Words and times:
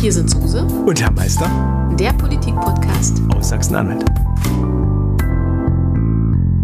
Hier 0.00 0.12
sind 0.12 0.30
Suse 0.30 0.62
und 0.62 1.00
Herr 1.02 1.10
Meister, 1.10 1.96
der 1.98 2.12
Politik-Podcast 2.12 3.16
aus 3.34 3.48
Sachsen-Anhalt. 3.48 4.04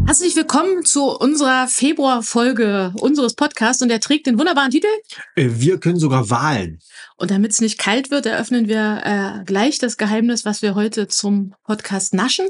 Herzlich 0.07 0.37
willkommen 0.37 0.85
zu 0.85 1.11
unserer 1.11 1.67
Februar-Folge 1.67 2.93
unseres 3.01 3.35
Podcasts 3.35 3.83
und 3.83 3.89
der 3.89 3.99
trägt 3.99 4.29
den 4.29 4.39
wunderbaren 4.39 4.71
Titel. 4.71 4.87
Äh, 5.35 5.49
wir 5.55 5.81
können 5.81 5.99
sogar 5.99 6.31
Wahlen. 6.31 6.79
Und 7.17 7.33
damit 7.33 7.51
es 7.51 7.61
nicht 7.61 7.77
kalt 7.77 8.13
wird, 8.13 8.27
eröffnen 8.27 8.69
wir 8.69 9.01
äh, 9.05 9.45
gleich 9.45 9.79
das 9.79 9.97
Geheimnis, 9.97 10.45
was 10.45 10.63
wir 10.63 10.77
heute 10.77 11.09
zum 11.09 11.55
Podcast 11.65 12.15
naschen. 12.15 12.47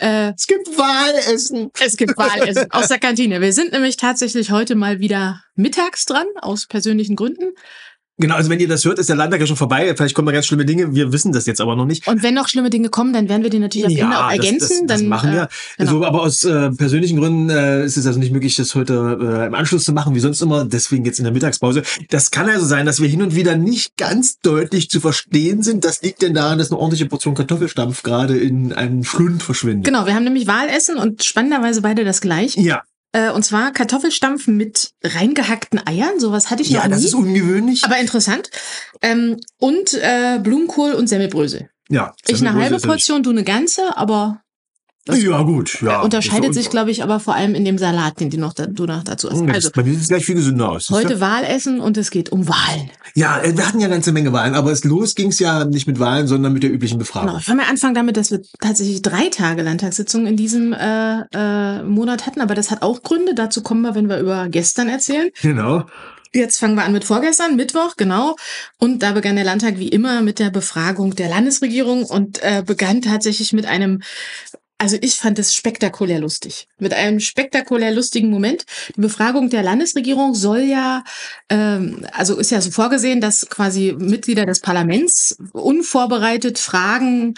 Äh, 0.00 0.34
es 0.36 0.46
gibt 0.46 0.68
Wahlessen. 0.76 1.70
Es 1.80 1.96
gibt 1.96 2.18
Wahlessen 2.18 2.70
aus 2.70 2.88
der 2.88 2.98
Kantine. 2.98 3.40
Wir 3.40 3.54
sind 3.54 3.72
nämlich 3.72 3.96
tatsächlich 3.96 4.50
heute 4.50 4.74
mal 4.74 5.00
wieder 5.00 5.42
mittags 5.54 6.04
dran, 6.04 6.26
aus 6.42 6.66
persönlichen 6.66 7.16
Gründen. 7.16 7.54
Genau, 8.20 8.34
also 8.34 8.50
wenn 8.50 8.58
ihr 8.58 8.66
das 8.66 8.84
hört, 8.84 8.98
ist 8.98 9.08
der 9.08 9.14
Landtag 9.14 9.40
ja 9.40 9.46
schon 9.46 9.56
vorbei. 9.56 9.94
Vielleicht 9.96 10.14
kommen 10.14 10.26
da 10.26 10.32
ganz 10.32 10.46
schlimme 10.46 10.64
Dinge. 10.64 10.92
Wir 10.92 11.12
wissen 11.12 11.30
das 11.30 11.46
jetzt 11.46 11.60
aber 11.60 11.76
noch 11.76 11.84
nicht. 11.84 12.08
Und 12.08 12.24
wenn 12.24 12.34
noch 12.34 12.48
schlimme 12.48 12.68
Dinge 12.68 12.88
kommen, 12.88 13.12
dann 13.12 13.28
werden 13.28 13.44
wir 13.44 13.50
die 13.50 13.60
natürlich 13.60 14.02
am 14.02 14.10
Ende 14.10 14.24
auch 14.24 14.30
ergänzen. 14.30 14.58
Das, 14.58 14.68
das, 14.68 14.86
das 14.86 14.98
dann, 15.00 15.08
machen 15.08 15.32
wir. 15.32 15.42
Äh, 15.42 15.48
genau. 15.78 15.90
also, 15.90 16.04
aber 16.04 16.22
aus 16.22 16.42
äh, 16.42 16.70
persönlichen 16.72 17.20
Gründen 17.20 17.48
äh, 17.48 17.84
ist 17.84 17.96
es 17.96 18.06
also 18.08 18.18
nicht 18.18 18.32
möglich, 18.32 18.56
das 18.56 18.74
heute 18.74 19.18
äh, 19.20 19.46
im 19.46 19.54
Anschluss 19.54 19.84
zu 19.84 19.92
machen, 19.92 20.16
wie 20.16 20.20
sonst 20.20 20.42
immer. 20.42 20.64
Deswegen 20.64 21.04
jetzt 21.04 21.20
in 21.20 21.24
der 21.24 21.32
Mittagspause. 21.32 21.84
Das 22.10 22.32
kann 22.32 22.48
also 22.48 22.66
sein, 22.66 22.86
dass 22.86 23.00
wir 23.00 23.08
hin 23.08 23.22
und 23.22 23.36
wieder 23.36 23.56
nicht 23.56 23.96
ganz 23.96 24.40
deutlich 24.40 24.90
zu 24.90 24.98
verstehen 24.98 25.62
sind. 25.62 25.84
Das 25.84 26.02
liegt 26.02 26.20
denn 26.22 26.34
daran, 26.34 26.58
dass 26.58 26.72
eine 26.72 26.80
ordentliche 26.80 27.06
Portion 27.06 27.36
Kartoffelstampf 27.36 28.02
gerade 28.02 28.36
in 28.36 28.72
einen 28.72 29.04
Schlund 29.04 29.44
verschwindet. 29.44 29.84
Genau, 29.84 30.06
wir 30.06 30.14
haben 30.14 30.24
nämlich 30.24 30.48
Wahlessen 30.48 30.96
und 30.96 31.22
spannenderweise 31.22 31.82
beide 31.82 32.04
das 32.04 32.20
gleiche. 32.20 32.60
Ja. 32.60 32.82
Äh, 33.12 33.30
und 33.30 33.42
zwar 33.44 33.72
Kartoffelstampfen 33.72 34.56
mit 34.56 34.92
reingehackten 35.02 35.80
Eiern. 35.86 36.20
Sowas 36.20 36.50
hatte 36.50 36.62
ich 36.62 36.70
noch 36.70 36.80
ja, 36.80 36.86
nie. 36.86 36.90
Ja, 36.90 36.96
das 36.96 37.04
ist 37.04 37.14
ungewöhnlich. 37.14 37.84
Aber 37.84 37.98
interessant. 37.98 38.50
Ähm, 39.00 39.38
und 39.58 39.94
äh, 39.94 40.38
Blumenkohl 40.42 40.92
und 40.92 41.08
Semmelbrösel. 41.08 41.70
Ja. 41.88 42.14
Ich 42.26 42.40
eine 42.40 42.54
halbe 42.54 42.78
Portion, 42.78 43.22
du 43.22 43.30
eine 43.30 43.44
ganze, 43.44 43.96
aber 43.96 44.42
das 45.08 45.22
ja, 45.22 45.42
gut. 45.42 45.80
Ja. 45.82 46.02
Unterscheidet 46.02 46.52
sich, 46.54 46.70
glaube 46.70 46.90
ich, 46.90 47.02
aber 47.02 47.18
vor 47.18 47.34
allem 47.34 47.54
in 47.54 47.64
dem 47.64 47.78
Salat, 47.78 48.20
den 48.20 48.30
du 48.30 48.38
noch, 48.38 48.52
da, 48.52 48.66
du 48.66 48.84
noch 48.84 49.02
dazu 49.02 49.30
hast. 49.30 49.42
Also, 49.42 49.70
bei 49.74 49.82
mir 49.82 49.92
sieht 49.92 50.02
es 50.02 50.08
gleich 50.08 50.24
viel 50.24 50.34
gesünder 50.34 50.70
aus. 50.70 50.90
Heute 50.90 51.20
Wahlessen 51.20 51.80
und 51.80 51.96
es 51.96 52.10
geht 52.10 52.30
um 52.30 52.46
Wahlen. 52.46 52.90
Ja, 53.14 53.40
äh, 53.40 53.56
wir 53.56 53.66
hatten 53.66 53.80
ja 53.80 53.86
eine 53.86 53.94
ganze 53.94 54.12
Menge 54.12 54.32
Wahlen, 54.32 54.54
aber 54.54 54.70
es 54.70 54.84
los 54.84 55.14
ging 55.14 55.28
es 55.28 55.38
ja 55.38 55.64
nicht 55.64 55.86
mit 55.86 55.98
Wahlen, 55.98 56.26
sondern 56.26 56.52
mit 56.52 56.62
der 56.62 56.70
üblichen 56.70 56.98
Befragung. 56.98 57.28
Genau, 57.28 57.40
ich 57.40 57.48
will 57.48 57.56
mal 57.56 57.66
anfangen 57.68 57.94
damit, 57.94 58.16
dass 58.16 58.30
wir 58.30 58.42
tatsächlich 58.60 59.02
drei 59.02 59.28
Tage 59.28 59.62
Landtagssitzungen 59.62 60.26
in 60.26 60.36
diesem 60.36 60.74
äh, 60.74 61.22
äh, 61.32 61.82
Monat 61.82 62.26
hatten, 62.26 62.40
aber 62.40 62.54
das 62.54 62.70
hat 62.70 62.82
auch 62.82 63.02
Gründe. 63.02 63.34
Dazu 63.34 63.62
kommen 63.62 63.82
wir, 63.82 63.94
wenn 63.94 64.08
wir 64.08 64.18
über 64.18 64.48
gestern 64.48 64.88
erzählen. 64.88 65.30
Genau. 65.40 65.86
Jetzt 66.34 66.58
fangen 66.58 66.74
wir 66.74 66.84
an 66.84 66.92
mit 66.92 67.04
vorgestern, 67.04 67.56
Mittwoch, 67.56 67.96
genau. 67.96 68.36
Und 68.78 69.02
da 69.02 69.12
begann 69.12 69.36
der 69.36 69.44
Landtag 69.46 69.78
wie 69.78 69.88
immer 69.88 70.20
mit 70.20 70.38
der 70.38 70.50
Befragung 70.50 71.14
der 71.14 71.28
Landesregierung 71.28 72.04
und 72.04 72.42
äh, 72.42 72.62
begann 72.64 73.00
tatsächlich 73.00 73.52
mit 73.52 73.64
einem 73.64 74.02
also 74.78 74.96
ich 75.00 75.16
fand 75.16 75.38
es 75.40 75.54
spektakulär 75.54 76.20
lustig. 76.20 76.68
Mit 76.78 76.94
einem 76.94 77.18
spektakulär 77.18 77.90
lustigen 77.90 78.30
Moment. 78.30 78.64
Die 78.96 79.00
Befragung 79.00 79.50
der 79.50 79.64
Landesregierung 79.64 80.34
soll 80.34 80.60
ja, 80.60 81.02
ähm, 81.48 82.06
also 82.12 82.36
ist 82.36 82.50
ja 82.50 82.60
so 82.60 82.70
vorgesehen, 82.70 83.20
dass 83.20 83.48
quasi 83.50 83.94
Mitglieder 83.98 84.46
des 84.46 84.60
Parlaments 84.60 85.36
unvorbereitet 85.52 86.60
Fragen 86.60 87.34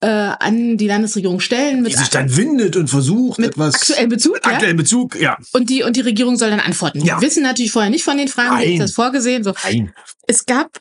äh, 0.00 0.06
an 0.06 0.76
die 0.76 0.86
Landesregierung 0.86 1.40
stellen. 1.40 1.82
Mit 1.82 1.92
die 1.92 1.96
sich 1.96 2.10
dann 2.10 2.36
windet 2.36 2.76
und 2.76 2.88
versucht 2.88 3.40
mit 3.40 3.50
etwas. 3.50 3.74
Aktuellen 3.74 4.08
Bezug. 4.08 4.40
Ja? 4.44 4.52
Aktuellen 4.52 4.76
Bezug, 4.76 5.20
ja. 5.20 5.36
Und 5.52 5.70
die, 5.70 5.82
und 5.82 5.96
die 5.96 6.02
Regierung 6.02 6.36
soll 6.36 6.50
dann 6.50 6.60
antworten. 6.60 7.00
Ja. 7.00 7.20
Wir 7.20 7.26
wissen 7.26 7.42
natürlich 7.42 7.72
vorher 7.72 7.90
nicht 7.90 8.04
von 8.04 8.18
den 8.18 8.28
Fragen, 8.28 8.60
wie 8.60 8.74
ist 8.74 8.80
das 8.80 8.92
vorgesehen. 8.92 9.42
So. 9.42 9.52
Nein. 9.64 9.92
Es 10.28 10.46
gab 10.46 10.78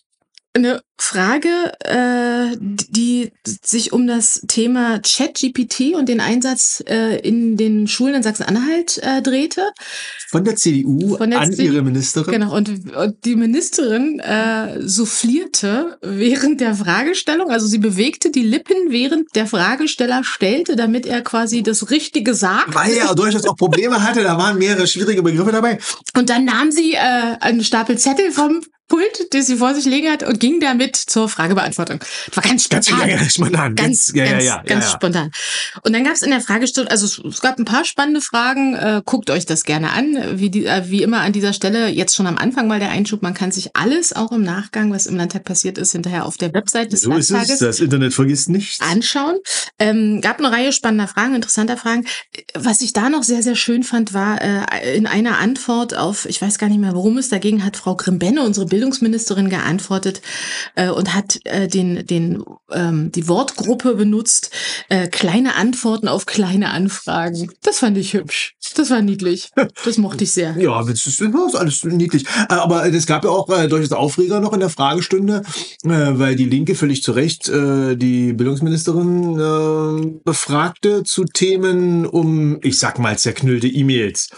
eine 0.54 0.82
Frage, 1.00 1.50
äh, 1.80 2.56
die 2.62 3.32
sich 3.44 3.92
um 3.92 4.06
das 4.06 4.42
Thema 4.48 5.00
ChatGPT 5.00 5.96
und 5.96 6.08
den 6.08 6.22
Einsatz 6.22 6.84
äh, 6.88 7.18
in 7.28 7.58
den 7.58 7.88
Schulen 7.88 8.16
in 8.16 8.24
Sachsen-Anhalt 8.24 9.00
äh, 9.00 9.24
drehte. 9.24 9.72
Von 10.30 10.44
der 10.46 10.56
CDU 10.56 11.18
Von 11.18 11.32
der 11.32 11.42
an 11.42 11.52
CDU, 11.52 11.74
ihre 11.74 11.82
Ministerin. 11.82 12.32
Genau, 12.32 12.56
und, 12.56 12.96
und 12.96 13.26
die 13.26 13.36
Ministerin 13.36 14.20
äh, 14.20 14.80
soufflierte 14.88 15.98
während 16.02 16.62
der 16.62 16.76
Fragestellung, 16.76 17.50
also 17.50 17.66
sie 17.66 17.80
bewegte 17.80 18.30
die 18.30 18.44
Lippen, 18.44 18.76
während 18.90 19.36
der 19.36 19.48
Fragesteller 19.48 20.24
stellte, 20.24 20.76
damit 20.76 21.08
er 21.08 21.22
quasi 21.22 21.64
das 21.64 21.90
Richtige 21.90 22.36
sagt. 22.36 22.76
Weil 22.76 22.94
er 22.94 23.16
durchaus 23.16 23.46
auch 23.46 23.58
Probleme 23.58 24.04
hatte, 24.04 24.22
da 24.22 24.38
waren 24.38 24.60
mehrere 24.60 24.86
schwierige 24.86 25.24
Begriffe 25.24 25.52
dabei. 25.52 25.80
Und 26.16 26.30
dann 26.30 26.46
nahm 26.46 26.72
sie 26.72 26.94
äh, 26.94 27.38
einen 27.40 27.64
Stapel 27.64 27.98
Zettel 27.98 28.32
vom 28.32 28.62
Pult, 28.88 29.34
das 29.34 29.48
sie 29.48 29.56
vor 29.56 29.74
sich 29.74 29.86
liegen 29.86 30.10
hat 30.10 30.24
und 30.24 30.40
ging 30.40 30.60
damit 30.60 30.96
zur 30.96 31.30
Fragebeantwortung. 31.30 32.00
Das 32.28 32.38
war 32.38 32.44
ganz 32.44 32.64
spontan. 32.66 33.08
Ganz, 33.08 33.22
ja, 33.22 33.30
spontan. 33.30 33.76
Ganz, 33.76 34.12
ja, 34.14 34.26
ganz, 34.26 34.44
ja, 34.44 34.56
ja, 34.58 34.64
ganz 34.64 34.92
spontan. 34.92 35.32
Und 35.84 35.94
dann 35.94 36.04
gab 36.04 36.14
es 36.14 36.22
in 36.22 36.30
der 36.30 36.42
Fragestunde, 36.42 36.92
also 36.92 37.06
es, 37.06 37.18
es, 37.18 37.42
gab 37.42 37.58
ein 37.58 37.66
paar 37.66 37.86
spannende 37.86 38.22
Fragen. 38.22 38.76
Äh, 38.76 39.02
guckt 39.06 39.30
euch 39.30 39.46
das 39.46 39.64
gerne 39.64 39.92
an. 39.92 40.18
Wie, 40.40 40.50
die, 40.50 40.66
äh, 40.66 40.84
wie 40.90 41.02
immer 41.02 41.22
an 41.22 41.32
dieser 41.32 41.54
Stelle, 41.54 41.88
jetzt 41.88 42.16
schon 42.16 42.28
am 42.28 42.38
Anfang 42.38 42.68
mal 42.68 42.80
der 42.80 42.90
Einschub, 42.90 43.22
man 43.22 43.34
kann 43.34 43.52
sich 43.52 43.76
alles 43.76 44.14
auch 44.14 44.32
im 44.32 44.44
Nachgang, 44.44 44.92
was 44.92 45.08
im 45.08 45.16
Landtag 45.16 45.46
passiert 45.46 45.78
ist, 45.78 45.94
hinterher 45.94 46.26
auf 46.26 46.38
der 46.38 46.54
Website 46.54 46.92
des 46.92 47.02
so 47.02 47.10
Landtages 47.10 47.50
ist 47.50 47.52
es. 47.54 47.60
Das 47.60 47.80
Internet 47.80 48.14
vergisst 48.14 48.50
nichts. 48.50 48.82
anschauen. 48.82 49.38
Ähm, 49.80 50.20
gab 50.22 50.40
eine 50.40 50.52
Reihe 50.52 50.74
spannender 50.74 51.08
Fragen, 51.08 51.36
interessanter 51.36 51.78
Fragen. 51.78 52.06
Was 52.54 52.82
ich 52.82 52.94
da 52.94 53.10
noch 53.10 53.24
sehr, 53.24 53.44
sehr 53.44 53.56
schön 53.56 53.84
fand, 53.84 54.14
war 54.14 54.42
äh, 54.42 54.96
in 54.96 55.08
einer 55.08 55.40
Antwort 55.40 55.96
auf, 55.96 56.26
ich 56.26 56.42
weiß 56.42 56.58
gar 56.58 56.68
nicht 56.68 56.80
mehr, 56.80 56.94
worum 56.94 57.18
es 57.18 57.30
dagegen 57.30 57.64
hat, 57.64 57.78
Frau 57.78 57.96
Grimbenne, 57.96 58.42
unsere 58.42 58.66
Bildungsministerin, 58.74 59.50
geantwortet 59.50 60.24
äh, 60.74 60.90
und 60.90 61.14
hat 61.14 61.40
äh, 61.44 61.68
den, 61.68 62.08
den, 62.08 62.44
ähm, 62.72 63.12
die 63.12 63.28
Wortgruppe 63.28 63.94
benutzt, 63.94 64.50
äh, 64.90 65.08
kleine 65.08 65.54
Antworten 65.54 66.08
auf 66.08 66.26
kleine 66.26 66.72
Anfragen. 66.72 67.52
Das 67.62 67.78
fand 67.78 68.00
ich 68.00 68.14
hübsch. 68.14 68.56
Das 68.76 68.90
war 68.90 69.04
niedlich. 69.04 69.52
Das 69.86 69.98
mochte 70.00 70.24
ich 70.24 70.32
sehr. 70.32 70.58
Ja, 70.58 70.82
das 70.84 71.06
ist, 71.06 71.22
alles 71.22 71.84
niedlich. 71.84 72.26
Äh, 72.50 72.54
aber 72.56 72.92
es 72.92 73.06
gab 73.06 73.24
ja 73.24 73.30
auch 73.30 73.48
äh, 73.50 73.68
durchaus 73.68 73.92
Aufreger 73.92 74.40
noch 74.40 74.54
in 74.54 74.60
der 74.60 74.70
Fragestunde, 74.70 75.44
äh, 75.84 75.90
weil 75.90 76.36
die 76.36 76.46
Linke 76.46 76.74
völlig 76.74 77.04
zu 77.04 77.12
Recht 77.12 77.50
äh, 77.50 77.96
die 77.96 78.34
Bildungsministerin 78.34 79.40
äh, 79.40 80.20
befragte 80.24 81.04
zu 81.04 81.26
Themen 81.26 82.08
um, 82.08 82.58
ich 82.64 82.80
sag 82.80 82.98
mal, 82.98 83.20
zerknüllte 83.20 83.68
E-Mails. 83.68 84.30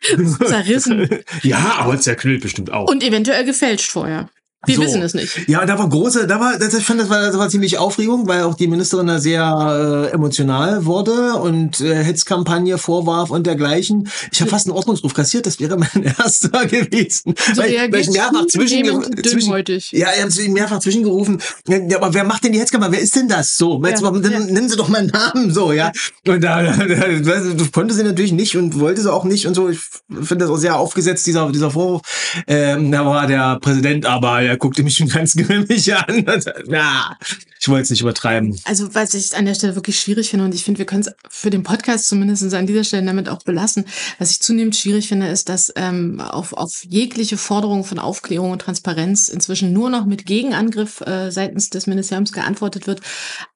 Zerrissen. 0.46 1.08
ja, 1.42 1.76
aber 1.78 1.98
zerknüllt 1.98 2.42
bestimmt 2.42 2.72
auch. 2.72 2.88
Und 2.88 3.02
eventuell 3.02 3.44
gefälscht 3.44 3.90
vorher. 3.90 4.28
Wir 4.66 4.76
so. 4.76 4.82
wissen 4.82 5.00
es 5.00 5.14
nicht. 5.14 5.48
Ja, 5.48 5.64
da 5.64 5.78
war 5.78 5.88
große, 5.88 6.26
da 6.26 6.38
war, 6.38 6.58
das, 6.58 6.74
ich 6.74 6.84
fand, 6.84 7.00
das 7.00 7.08
war, 7.08 7.22
das 7.22 7.38
war 7.38 7.48
ziemlich 7.48 7.78
Aufregung, 7.78 8.28
weil 8.28 8.42
auch 8.42 8.54
die 8.54 8.66
Ministerin 8.66 9.06
da 9.06 9.18
sehr 9.18 10.08
äh, 10.10 10.12
emotional 10.12 10.84
wurde 10.84 11.36
und 11.36 11.80
äh, 11.80 12.04
Hetzkampagne 12.04 12.76
vorwarf 12.76 13.30
und 13.30 13.46
dergleichen. 13.46 14.10
Ich 14.30 14.40
habe 14.42 14.50
fast 14.50 14.66
einen 14.66 14.76
Ordnungsruf 14.76 15.14
kassiert, 15.14 15.46
das 15.46 15.60
wäre 15.60 15.76
mein 15.94 16.02
erster 16.18 16.66
gewesen. 16.66 17.34
So 17.54 17.62
weil, 17.62 17.90
weil 17.90 18.00
ich 18.00 18.10
mehrfach 18.10 18.46
zwischen, 18.48 19.02
zwischen 19.22 19.50
ja, 19.92 20.08
ich 20.14 20.22
habe 20.22 20.48
mehrfach 20.50 20.80
zwischengerufen. 20.80 21.40
Ja, 21.66 21.96
aber 21.96 22.12
wer 22.12 22.24
macht 22.24 22.44
denn 22.44 22.52
die 22.52 22.60
Hetzkampagne? 22.60 22.98
Wer 22.98 23.02
ist 23.02 23.16
denn 23.16 23.28
das? 23.28 23.56
So, 23.56 23.82
ja, 23.82 23.98
mal, 24.02 24.20
dann, 24.20 24.30
ja. 24.30 24.40
nennen 24.40 24.68
Sie 24.68 24.76
doch 24.76 24.88
meinen 24.88 25.08
Namen 25.08 25.54
so, 25.54 25.72
ja. 25.72 25.90
Und 26.28 26.44
da, 26.44 26.62
da, 26.62 26.86
da, 26.86 27.40
da 27.40 27.64
konnte 27.72 27.94
sie 27.94 28.02
natürlich 28.02 28.32
nicht 28.32 28.54
und 28.58 28.78
wollte 28.78 29.00
sie 29.00 29.10
auch 29.10 29.24
nicht 29.24 29.46
und 29.46 29.54
so. 29.54 29.70
Ich 29.70 29.78
finde 30.08 30.44
das 30.44 30.50
auch 30.50 30.58
sehr 30.58 30.76
aufgesetzt, 30.76 31.26
dieser, 31.26 31.50
dieser 31.50 31.70
Vorwurf. 31.70 32.02
Ähm, 32.46 32.92
da 32.92 33.06
war 33.06 33.26
der 33.26 33.58
Präsident 33.58 34.04
aber 34.04 34.49
er 34.50 34.56
guckte 34.56 34.82
mich 34.82 34.96
schon 34.96 35.08
ganz 35.08 35.34
grimmig 35.34 35.94
an. 35.94 36.26
ja, 36.66 37.16
ich 37.60 37.68
wollte 37.68 37.82
es 37.82 37.90
nicht 37.90 38.00
übertreiben. 38.00 38.58
Also, 38.64 38.94
was 38.94 39.14
ich 39.14 39.36
an 39.36 39.44
der 39.44 39.54
Stelle 39.54 39.76
wirklich 39.76 40.00
schwierig 40.00 40.30
finde, 40.30 40.44
und 40.44 40.54
ich 40.54 40.64
finde, 40.64 40.78
wir 40.78 40.86
können 40.86 41.02
es 41.02 41.12
für 41.28 41.50
den 41.50 41.62
Podcast 41.62 42.08
zumindest 42.08 42.52
an 42.52 42.66
dieser 42.66 42.84
Stelle 42.84 43.06
damit 43.06 43.28
auch 43.28 43.42
belassen. 43.42 43.84
Was 44.18 44.32
ich 44.32 44.40
zunehmend 44.40 44.76
schwierig 44.76 45.08
finde, 45.08 45.28
ist, 45.28 45.48
dass 45.48 45.72
ähm, 45.76 46.20
auf, 46.20 46.52
auf 46.52 46.84
jegliche 46.88 47.36
Forderung 47.36 47.84
von 47.84 47.98
Aufklärung 47.98 48.50
und 48.50 48.62
Transparenz 48.62 49.28
inzwischen 49.28 49.72
nur 49.72 49.88
noch 49.88 50.04
mit 50.04 50.26
Gegenangriff 50.26 51.00
äh, 51.02 51.30
seitens 51.30 51.70
des 51.70 51.86
Ministeriums 51.86 52.32
geantwortet 52.32 52.86
wird, 52.86 53.00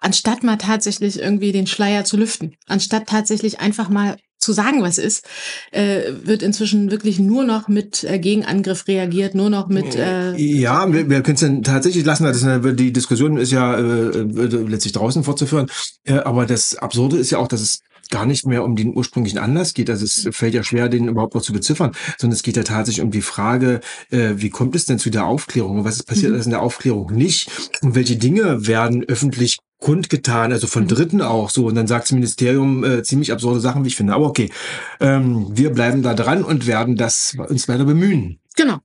anstatt 0.00 0.42
mal 0.42 0.56
tatsächlich 0.56 1.18
irgendwie 1.18 1.52
den 1.52 1.66
Schleier 1.66 2.04
zu 2.04 2.16
lüften. 2.16 2.54
Anstatt 2.66 3.08
tatsächlich 3.08 3.60
einfach 3.60 3.88
mal 3.88 4.16
zu 4.44 4.52
sagen, 4.52 4.82
was 4.82 4.98
ist, 4.98 5.26
äh, 5.72 6.12
wird 6.22 6.42
inzwischen 6.42 6.90
wirklich 6.90 7.18
nur 7.18 7.44
noch 7.44 7.68
mit 7.68 8.04
äh, 8.04 8.18
Gegenangriff 8.18 8.86
reagiert, 8.86 9.34
nur 9.34 9.50
noch 9.50 9.68
mit. 9.68 9.96
Äh, 9.96 10.36
ja, 10.36 10.92
wir, 10.92 11.08
wir 11.08 11.22
können 11.22 11.34
es 11.34 11.40
dann 11.40 11.62
tatsächlich 11.62 12.04
lassen. 12.04 12.24
Das 12.24 12.42
ist, 12.42 12.78
die 12.78 12.92
Diskussion 12.92 13.36
ist 13.36 13.52
ja 13.52 13.76
äh, 13.76 14.18
letztlich 14.18 14.92
draußen 14.92 15.24
fortzuführen. 15.24 15.66
Äh, 16.04 16.14
aber 16.18 16.46
das 16.46 16.76
Absurde 16.76 17.16
ist 17.16 17.30
ja 17.30 17.38
auch, 17.38 17.48
dass 17.48 17.60
es 17.60 17.80
gar 18.10 18.26
nicht 18.26 18.46
mehr 18.46 18.64
um 18.64 18.76
den 18.76 18.94
ursprünglichen 18.94 19.38
Anlass 19.38 19.74
geht. 19.74 19.90
Also 19.90 20.04
es 20.04 20.28
fällt 20.30 20.54
ja 20.54 20.62
schwer, 20.62 20.88
den 20.88 21.08
überhaupt 21.08 21.34
noch 21.34 21.42
zu 21.42 21.52
beziffern, 21.52 21.92
sondern 22.18 22.36
es 22.36 22.42
geht 22.42 22.56
ja 22.56 22.62
tatsächlich 22.62 23.02
um 23.02 23.10
die 23.10 23.22
Frage, 23.22 23.80
äh, 24.10 24.34
wie 24.36 24.50
kommt 24.50 24.76
es 24.76 24.86
denn 24.86 24.98
zu 24.98 25.10
der 25.10 25.26
Aufklärung? 25.26 25.78
Und 25.78 25.84
was 25.84 25.96
ist 25.96 26.06
passiert 26.06 26.32
mhm. 26.32 26.42
in 26.42 26.50
der 26.50 26.62
Aufklärung 26.62 27.12
nicht? 27.12 27.50
Und 27.82 27.94
welche 27.94 28.16
Dinge 28.16 28.66
werden 28.66 29.04
öffentlich 29.04 29.58
kundgetan, 29.84 30.50
also 30.50 30.66
von 30.66 30.84
mhm. 30.84 30.88
Dritten 30.88 31.22
auch 31.22 31.50
so. 31.50 31.66
Und 31.66 31.74
dann 31.74 31.86
sagt 31.86 32.04
das 32.04 32.12
Ministerium 32.12 32.82
äh, 32.84 33.02
ziemlich 33.02 33.30
absurde 33.32 33.60
Sachen, 33.60 33.84
wie 33.84 33.88
ich 33.88 33.96
finde. 33.96 34.14
Aber 34.14 34.26
okay, 34.26 34.50
ähm, 34.98 35.46
wir 35.50 35.70
bleiben 35.70 36.02
da 36.02 36.14
dran 36.14 36.42
und 36.42 36.66
werden 36.66 36.96
das 36.96 37.36
uns 37.48 37.68
weiter 37.68 37.84
bemühen. 37.84 38.40
Genau. 38.56 38.78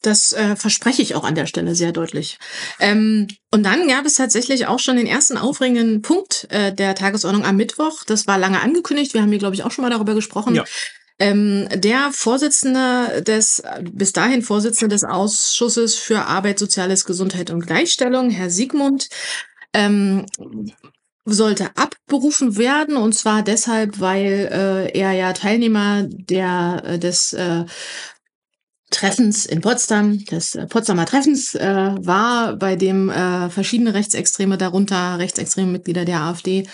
Das 0.00 0.32
äh, 0.32 0.54
verspreche 0.54 1.02
ich 1.02 1.16
auch 1.16 1.24
an 1.24 1.34
der 1.34 1.46
Stelle 1.46 1.74
sehr 1.74 1.90
deutlich. 1.90 2.38
Ähm, 2.78 3.26
und 3.50 3.64
dann 3.64 3.88
gab 3.88 4.06
es 4.06 4.14
tatsächlich 4.14 4.68
auch 4.68 4.78
schon 4.78 4.96
den 4.96 5.08
ersten 5.08 5.36
aufregenden 5.36 6.02
Punkt 6.02 6.46
äh, 6.50 6.72
der 6.72 6.94
Tagesordnung 6.94 7.44
am 7.44 7.56
Mittwoch. 7.56 8.04
Das 8.06 8.28
war 8.28 8.38
lange 8.38 8.60
angekündigt. 8.60 9.14
Wir 9.14 9.22
haben 9.22 9.30
hier, 9.30 9.40
glaube 9.40 9.56
ich, 9.56 9.64
auch 9.64 9.72
schon 9.72 9.82
mal 9.82 9.90
darüber 9.90 10.14
gesprochen. 10.14 10.54
Ja. 10.54 10.64
Ähm, 11.20 11.68
der 11.74 12.10
Vorsitzende 12.12 13.24
des, 13.24 13.60
bis 13.80 14.12
dahin 14.12 14.42
Vorsitzende 14.42 14.94
des 14.94 15.02
Ausschusses 15.02 15.96
für 15.96 16.26
Arbeit, 16.26 16.60
Soziales, 16.60 17.04
Gesundheit 17.04 17.50
und 17.50 17.66
Gleichstellung, 17.66 18.30
Herr 18.30 18.50
Siegmund, 18.50 19.08
ähm, 19.74 20.26
sollte 21.24 21.76
abberufen 21.76 22.56
werden 22.56 22.96
und 22.96 23.14
zwar 23.14 23.42
deshalb, 23.42 24.00
weil 24.00 24.48
äh, 24.50 24.98
er 24.98 25.12
ja 25.12 25.32
Teilnehmer 25.32 26.04
der 26.08 26.82
äh, 26.84 26.98
des 26.98 27.32
äh, 27.34 27.64
Treffens 28.90 29.44
in 29.44 29.60
Potsdam, 29.60 30.24
des 30.24 30.54
äh, 30.54 30.66
Potsdamer 30.66 31.04
Treffens 31.04 31.54
äh, 31.54 31.94
war, 32.00 32.56
bei 32.56 32.74
dem 32.76 33.10
äh, 33.10 33.50
verschiedene 33.50 33.92
Rechtsextreme, 33.92 34.56
darunter 34.56 35.18
rechtsextreme 35.18 35.70
Mitglieder 35.70 36.06
der 36.06 36.22
AfD, 36.22 36.66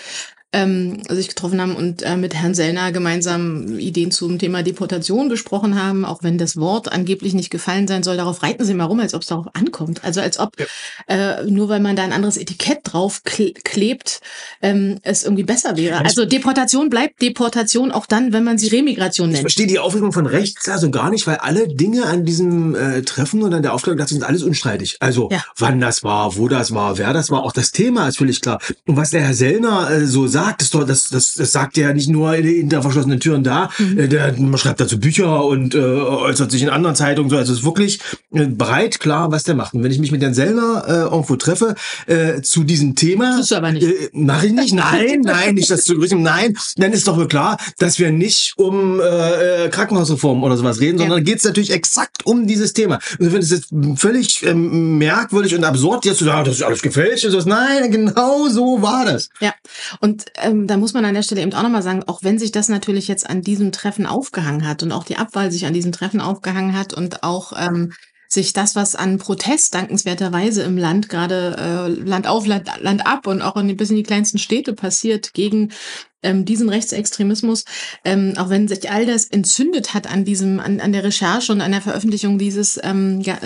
ähm, 0.55 1.01
sich 1.09 1.27
getroffen 1.27 1.59
haben 1.59 1.75
und 1.75 2.01
äh, 2.03 2.15
mit 2.15 2.33
Herrn 2.33 2.53
Sellner 2.53 2.93
gemeinsam 2.93 3.77
Ideen 3.77 4.11
zum 4.11 4.39
Thema 4.39 4.63
Deportation 4.63 5.27
besprochen 5.27 5.81
haben, 5.81 6.05
auch 6.05 6.23
wenn 6.23 6.37
das 6.37 6.55
Wort 6.55 6.91
angeblich 6.91 7.33
nicht 7.33 7.49
gefallen 7.49 7.87
sein 7.89 8.03
soll. 8.03 8.15
Darauf 8.15 8.41
reiten 8.41 8.63
sie 8.63 8.73
mal 8.73 8.85
rum, 8.85 9.01
als 9.01 9.13
ob 9.13 9.21
es 9.21 9.27
darauf 9.27 9.47
ankommt. 9.53 10.05
Also 10.05 10.21
als 10.21 10.39
ob 10.39 10.53
ja. 10.57 10.65
äh, 11.07 11.43
nur 11.43 11.67
weil 11.67 11.81
man 11.81 11.97
da 11.97 12.03
ein 12.03 12.13
anderes 12.13 12.37
Etikett 12.37 12.79
drauf 12.83 13.23
klebt, 13.25 14.21
ähm, 14.61 14.97
es 15.01 15.23
irgendwie 15.23 15.43
besser 15.43 15.75
wäre. 15.75 16.05
Also 16.05 16.23
Deportation 16.23 16.89
bleibt 16.89 17.21
Deportation 17.21 17.91
auch 17.91 18.05
dann, 18.05 18.31
wenn 18.31 18.45
man 18.45 18.57
sie 18.57 18.69
Remigration 18.69 19.27
nennt. 19.27 19.39
Ich 19.39 19.41
verstehe 19.41 19.67
die 19.67 19.79
Aufregung 19.79 20.13
von 20.13 20.25
rechts 20.25 20.69
also 20.69 20.89
gar 20.89 21.09
nicht, 21.09 21.27
weil 21.27 21.37
alle 21.37 21.67
Dinge 21.67 22.05
an 22.05 22.23
diesem 22.23 22.75
äh, 22.75 23.01
Treffen 23.01 23.43
und 23.43 23.53
an 23.53 23.61
der 23.61 23.73
Aufklärung 23.73 23.97
dazu 23.97 24.13
sind 24.13 24.23
alles 24.23 24.43
unstreitig. 24.43 24.97
Also 25.01 25.29
ja. 25.31 25.43
wann 25.57 25.81
das 25.81 26.03
war, 26.03 26.37
wo 26.37 26.47
das 26.47 26.73
war, 26.73 26.97
wer 26.97 27.11
das 27.11 27.29
war, 27.29 27.43
auch 27.43 27.51
das 27.51 27.71
Thema 27.71 28.07
ist 28.07 28.17
völlig 28.17 28.39
klar. 28.39 28.61
Und 28.85 28.95
was 28.95 29.09
der 29.09 29.21
Herr 29.21 29.33
Sellner 29.33 29.89
äh, 29.91 30.05
so 30.05 30.27
sagt, 30.27 30.44
sagt, 30.45 30.61
das, 30.61 30.69
das, 30.69 31.09
das, 31.09 31.33
das 31.35 31.51
sagt 31.51 31.77
er 31.77 31.89
ja 31.89 31.93
nicht 31.93 32.09
nur 32.09 32.33
hinter 32.33 32.81
verschlossenen 32.81 33.19
Türen 33.19 33.43
da. 33.43 33.69
Mhm. 33.77 33.99
Äh, 33.99 34.07
der 34.07 34.33
man 34.37 34.57
schreibt 34.57 34.79
dazu 34.79 34.99
Bücher 34.99 35.45
und 35.45 35.75
äh, 35.75 35.79
äußert 35.79 36.51
sich 36.51 36.61
in 36.61 36.69
anderen 36.69 36.95
Zeitungen 36.95 37.29
so. 37.29 37.37
Also 37.37 37.53
es 37.53 37.59
ist 37.59 37.65
wirklich 37.65 37.99
äh, 38.33 38.45
breit 38.45 38.99
klar, 38.99 39.31
was 39.31 39.43
der 39.43 39.55
macht. 39.55 39.73
Und 39.73 39.83
wenn 39.83 39.91
ich 39.91 39.99
mich 39.99 40.11
mit 40.11 40.21
Herrn 40.21 40.33
Sellner 40.33 40.83
äh, 40.87 40.91
irgendwo 41.13 41.35
treffe 41.35 41.75
äh, 42.07 42.41
zu 42.41 42.63
diesem 42.63 42.95
Thema, 42.95 43.37
Tust 43.37 43.51
du 43.51 43.55
aber 43.55 43.71
nicht. 43.71 43.85
Äh, 43.85 44.09
mache 44.13 44.47
ich 44.47 44.53
nicht. 44.53 44.73
Nein, 44.73 45.21
nein, 45.23 45.55
nicht 45.55 45.69
das 45.69 45.83
zu 45.83 45.95
grüßen. 45.95 46.21
Nein, 46.21 46.57
dann 46.77 46.93
ist 46.93 47.07
doch 47.07 47.27
klar, 47.27 47.57
dass 47.77 47.99
wir 47.99 48.11
nicht 48.11 48.53
um 48.57 48.99
äh, 48.99 49.65
äh 49.65 49.69
Krankenhausreform 49.69 50.43
oder 50.43 50.57
sowas 50.57 50.79
reden, 50.79 50.97
sondern 50.97 51.19
ja. 51.19 51.23
geht 51.23 51.39
es 51.39 51.43
natürlich 51.43 51.71
exakt 51.71 52.25
um 52.25 52.47
dieses 52.47 52.73
Thema. 52.73 52.99
Und 53.19 53.25
ich 53.25 53.31
finde 53.31 53.39
es 53.39 53.51
jetzt 53.51 53.69
völlig 53.95 54.43
ähm, 54.43 54.97
merkwürdig 54.97 55.55
und 55.55 55.63
absurd, 55.63 56.05
jetzt 56.05 56.19
zu 56.19 56.25
sagen, 56.25 56.45
das 56.45 56.55
ist 56.55 56.63
alles 56.63 56.81
gefälscht. 56.81 57.25
So, 57.25 57.39
nein, 57.45 57.91
genau 57.91 58.47
so 58.47 58.81
war 58.81 59.05
das. 59.05 59.29
Ja, 59.39 59.53
und 59.99 60.25
ähm, 60.37 60.67
da 60.67 60.77
muss 60.77 60.93
man 60.93 61.05
an 61.05 61.13
der 61.13 61.23
Stelle 61.23 61.41
eben 61.41 61.53
auch 61.53 61.63
nochmal 61.63 61.83
sagen, 61.83 62.03
auch 62.07 62.23
wenn 62.23 62.39
sich 62.39 62.51
das 62.51 62.69
natürlich 62.69 63.07
jetzt 63.07 63.29
an 63.29 63.41
diesem 63.41 63.71
Treffen 63.71 64.05
aufgehangen 64.05 64.67
hat 64.67 64.83
und 64.83 64.91
auch 64.91 65.03
die 65.03 65.17
Abwahl 65.17 65.51
sich 65.51 65.65
an 65.65 65.73
diesem 65.73 65.91
Treffen 65.91 66.21
aufgehangen 66.21 66.77
hat 66.77 66.93
und 66.93 67.23
auch 67.23 67.53
ähm, 67.57 67.93
sich 68.27 68.53
das, 68.53 68.75
was 68.75 68.95
an 68.95 69.17
Protest 69.17 69.73
dankenswerterweise 69.73 70.63
im 70.63 70.77
Land 70.77 71.09
gerade 71.09 71.55
äh, 71.57 71.87
Land 71.87 72.27
auf, 72.27 72.45
Land, 72.45 72.69
Land 72.81 73.05
ab 73.05 73.27
und 73.27 73.41
auch 73.41 73.55
in, 73.55 73.75
bis 73.77 73.89
in 73.89 73.95
die 73.95 74.03
kleinsten 74.03 74.39
Städte 74.39 74.73
passiert 74.73 75.33
gegen 75.33 75.71
ähm, 76.23 76.43
diesen 76.43 76.69
Rechtsextremismus, 76.69 77.65
ähm, 78.03 78.33
auch 78.37 78.49
wenn 78.49 78.67
sich 78.67 78.89
all 78.89 79.05
das 79.05 79.25
entzündet 79.25 79.93
hat 79.93 80.11
an 80.11 80.25
diesem, 80.25 80.59
an, 80.59 80.79
an 80.79 80.91
der 80.91 81.03
Recherche 81.03 81.51
und 81.51 81.61
an 81.61 81.71
der 81.71 81.81
Veröffentlichung 81.81 82.37
dieses 82.37 82.79
ähm, 82.83 83.21
ja, 83.21 83.37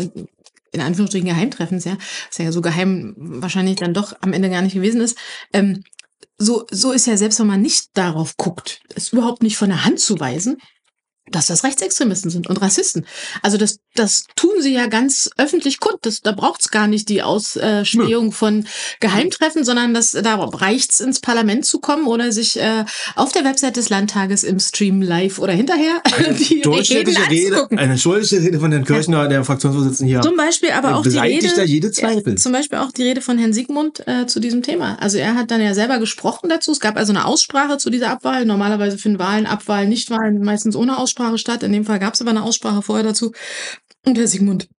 in 0.71 0.81
Anführungsstrichen 0.81 1.27
Geheimtreffens, 1.27 1.85
ja, 1.85 1.97
was 2.29 2.37
ja 2.37 2.51
so 2.51 2.61
geheim 2.61 3.15
wahrscheinlich 3.17 3.77
dann 3.77 3.93
doch 3.93 4.13
am 4.21 4.33
Ende 4.33 4.49
gar 4.49 4.61
nicht 4.61 4.73
gewesen 4.73 5.01
ist, 5.01 5.17
ähm, 5.53 5.83
so, 6.39 6.65
so 6.71 6.91
ist 6.91 7.05
ja 7.05 7.17
selbst, 7.17 7.39
wenn 7.39 7.47
man 7.47 7.61
nicht 7.61 7.89
darauf 7.93 8.37
guckt, 8.37 8.81
ist 8.95 9.13
überhaupt 9.13 9.43
nicht 9.43 9.57
von 9.57 9.69
der 9.69 9.85
Hand 9.85 9.99
zu 9.99 10.19
weisen, 10.19 10.57
dass 11.31 11.47
das 11.47 11.63
Rechtsextremisten 11.63 12.31
sind 12.31 12.47
und 12.47 12.61
Rassisten. 12.61 13.05
Also 13.41 13.57
das, 13.57 13.79
das 13.95 14.25
tun 14.35 14.61
sie 14.61 14.73
ja 14.73 14.87
ganz 14.87 15.29
öffentlich 15.37 15.79
kund. 15.79 15.97
Das, 16.01 16.21
da 16.21 16.31
braucht's 16.31 16.69
gar 16.69 16.87
nicht 16.87 17.09
die 17.09 17.21
Ausspähung 17.21 18.31
von 18.31 18.65
Geheimtreffen, 18.99 19.63
sondern 19.63 19.93
das, 19.93 20.11
da 20.11 20.35
reicht's 20.35 20.99
ins 20.99 21.19
Parlament 21.19 21.65
zu 21.65 21.79
kommen 21.79 22.07
oder 22.07 22.31
sich 22.31 22.59
äh, 22.59 22.85
auf 23.15 23.31
der 23.31 23.43
Website 23.43 23.77
des 23.77 23.89
Landtages 23.89 24.43
im 24.43 24.59
Stream 24.59 25.01
live 25.01 25.39
oder 25.39 25.53
hinterher 25.53 26.01
eine 26.17 26.33
die 26.33 26.61
Reden 26.61 27.17
Rede, 27.29 27.67
Eine 27.77 27.97
schuldige 27.97 28.41
Rede 28.41 28.59
von 28.59 28.71
Herrn 28.71 28.85
Kirchner, 28.85 29.23
ja. 29.23 29.27
der 29.27 29.43
Fraktionsvorsitzende 29.43 30.09
hier. 30.09 30.21
Zum 30.21 30.35
Beispiel 30.35 30.71
aber 30.71 30.95
auch 30.95 31.03
die 31.03 31.17
Rede, 31.17 31.51
da 31.55 31.63
jede 31.63 31.91
Zweifel. 31.91 32.35
Zum 32.35 32.51
Beispiel 32.51 32.79
auch 32.79 32.91
die 32.91 33.03
Rede 33.03 33.21
von 33.21 33.37
Herrn 33.37 33.53
Siegmund 33.53 34.07
äh, 34.07 34.25
zu 34.25 34.39
diesem 34.39 34.61
Thema. 34.61 34.97
Also 34.99 35.17
er 35.17 35.35
hat 35.35 35.51
dann 35.51 35.61
ja 35.61 35.73
selber 35.73 35.99
gesprochen 35.99 36.49
dazu. 36.49 36.71
Es 36.71 36.79
gab 36.79 36.97
also 36.97 37.11
eine 37.11 37.25
Aussprache 37.25 37.77
zu 37.77 37.89
dieser 37.89 38.09
Abwahl. 38.09 38.45
Normalerweise 38.45 38.97
finden 38.97 39.19
Wahlen, 39.19 39.45
Abwahlen, 39.45 39.89
Nichtwahlen 39.89 40.41
meistens 40.43 40.75
ohne 40.75 40.97
Aussprache 40.97 41.18
Aussprache 41.19 41.37
statt. 41.37 41.63
In 41.63 41.73
dem 41.73 41.85
Fall 41.85 41.99
gab 41.99 42.13
es 42.13 42.21
aber 42.21 42.29
eine 42.29 42.43
Aussprache 42.43 42.81
vorher 42.81 43.03
dazu. 43.03 43.33
Und 44.05 44.17
Herr 44.17 44.27
Sigmund 44.27 44.69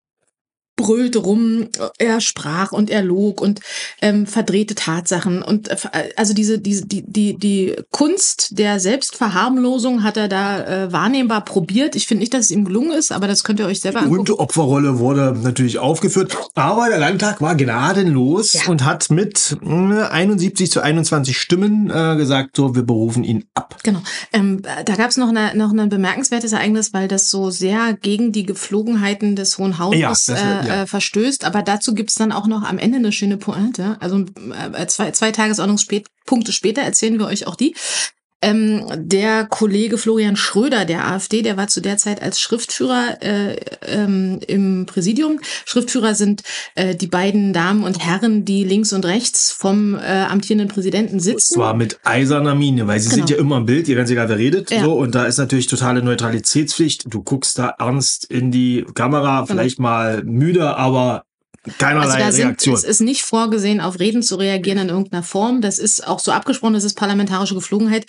brüllte 0.80 1.18
rum, 1.18 1.68
er 1.98 2.20
sprach 2.20 2.72
und 2.72 2.90
er 2.90 3.02
log 3.02 3.40
und 3.40 3.60
ähm, 4.00 4.26
verdrehte 4.26 4.74
Tatsachen 4.74 5.42
und 5.42 5.68
äh, 5.68 5.76
also 6.16 6.34
diese 6.34 6.58
diese 6.58 6.86
die 6.86 7.02
die 7.06 7.36
die 7.38 7.76
Kunst 7.90 8.58
der 8.58 8.80
Selbstverharmlosung 8.80 10.02
hat 10.02 10.16
er 10.16 10.28
da 10.28 10.64
äh, 10.64 10.92
wahrnehmbar 10.92 11.44
probiert. 11.44 11.96
Ich 11.96 12.06
finde 12.06 12.20
nicht, 12.20 12.34
dass 12.34 12.46
es 12.46 12.50
ihm 12.50 12.64
gelungen 12.64 12.92
ist, 12.92 13.12
aber 13.12 13.28
das 13.28 13.44
könnt 13.44 13.60
ihr 13.60 13.66
euch 13.66 13.80
selber 13.80 14.00
angucken. 14.00 14.24
Die 14.24 14.38
Opferrolle 14.38 14.98
wurde 14.98 15.36
natürlich 15.42 15.78
aufgeführt, 15.78 16.36
aber 16.54 16.88
der 16.88 16.98
Landtag 16.98 17.40
war 17.40 17.54
gnadenlos 17.54 18.54
ja. 18.54 18.62
und 18.68 18.84
hat 18.84 19.10
mit 19.10 19.56
äh, 19.62 20.02
71 20.02 20.70
zu 20.70 20.80
21 20.80 21.36
Stimmen 21.38 21.90
äh, 21.90 22.16
gesagt, 22.16 22.56
so 22.56 22.74
wir 22.74 22.82
berufen 22.82 23.24
ihn 23.24 23.44
ab. 23.54 23.76
Genau. 23.82 24.02
Ähm, 24.32 24.62
da 24.62 24.96
gab 24.96 25.10
es 25.10 25.16
noch 25.16 25.28
eine, 25.28 25.54
noch 25.56 25.72
ein 25.72 25.88
bemerkenswertes 25.88 26.52
Ereignis, 26.52 26.92
weil 26.92 27.08
das 27.08 27.30
so 27.30 27.50
sehr 27.50 27.94
gegen 28.00 28.32
die 28.32 28.46
Geflogenheiten 28.46 29.36
des 29.36 29.58
Hohen 29.58 29.78
Hauses 29.78 30.00
ja, 30.00 30.08
das, 30.08 30.28
äh, 30.28 30.34
ja 30.68 30.69
äh, 30.70 30.86
verstößt. 30.86 31.44
Aber 31.44 31.62
dazu 31.62 31.94
gibt's 31.94 32.14
dann 32.14 32.32
auch 32.32 32.46
noch 32.46 32.62
am 32.62 32.78
Ende 32.78 32.98
eine 32.98 33.12
schöne 33.12 33.36
Pointe. 33.36 33.96
Also 34.00 34.24
äh, 34.74 34.86
zwei, 34.86 35.10
zwei 35.12 35.32
Tagesordnungspunkte 35.32 36.52
später 36.52 36.82
erzählen 36.82 37.18
wir 37.18 37.26
euch 37.26 37.46
auch 37.46 37.56
die. 37.56 37.74
Ähm, 38.42 38.86
der 38.96 39.44
Kollege 39.44 39.98
Florian 39.98 40.36
Schröder 40.36 40.86
der 40.86 41.06
AfD, 41.06 41.42
der 41.42 41.58
war 41.58 41.68
zu 41.68 41.82
der 41.82 41.98
Zeit 41.98 42.22
als 42.22 42.40
Schriftführer 42.40 43.18
äh, 43.20 43.56
ähm, 43.86 44.40
im 44.46 44.86
Präsidium. 44.86 45.40
Schriftführer 45.66 46.14
sind 46.14 46.42
äh, 46.74 46.94
die 46.94 47.06
beiden 47.06 47.52
Damen 47.52 47.84
und 47.84 47.98
Herren, 48.04 48.46
die 48.46 48.64
links 48.64 48.94
und 48.94 49.04
rechts 49.04 49.52
vom 49.52 49.94
äh, 49.94 49.98
amtierenden 50.00 50.68
Präsidenten 50.68 51.20
sitzen. 51.20 51.54
Und 51.54 51.62
zwar 51.62 51.74
mit 51.74 52.00
eiserner 52.04 52.54
Miene, 52.54 52.86
weil 52.86 52.98
sie 53.00 53.10
genau. 53.10 53.26
sind 53.26 53.30
ja 53.30 53.36
immer 53.36 53.58
im 53.58 53.66
Bild, 53.66 53.88
ihr 53.88 53.96
ganz 53.96 54.10
egal, 54.10 54.30
wer 54.30 54.38
redet. 54.38 54.70
Ja. 54.70 54.84
So, 54.84 54.94
und 54.94 55.14
da 55.14 55.24
ist 55.24 55.36
natürlich 55.36 55.66
totale 55.66 56.02
Neutralitätspflicht. 56.02 57.12
Du 57.12 57.22
guckst 57.22 57.58
da 57.58 57.74
ernst 57.78 58.24
in 58.24 58.50
die 58.50 58.86
Kamera, 58.94 59.42
genau. 59.42 59.46
vielleicht 59.46 59.78
mal 59.78 60.24
müde, 60.24 60.76
aber 60.76 61.24
Keinerlei 61.78 62.24
also 62.24 62.42
Reaktion. 62.42 62.76
Sind, 62.76 62.88
es 62.88 62.96
ist 62.96 63.00
nicht 63.00 63.22
vorgesehen, 63.22 63.82
auf 63.82 64.00
Reden 64.00 64.22
zu 64.22 64.36
reagieren 64.36 64.78
in 64.78 64.88
irgendeiner 64.88 65.22
Form. 65.22 65.60
Das 65.60 65.78
ist 65.78 66.06
auch 66.06 66.18
so 66.18 66.32
abgesprochen, 66.32 66.72
das 66.72 66.84
ist 66.84 66.94
parlamentarische 66.94 67.54
Geflogenheit. 67.54 68.06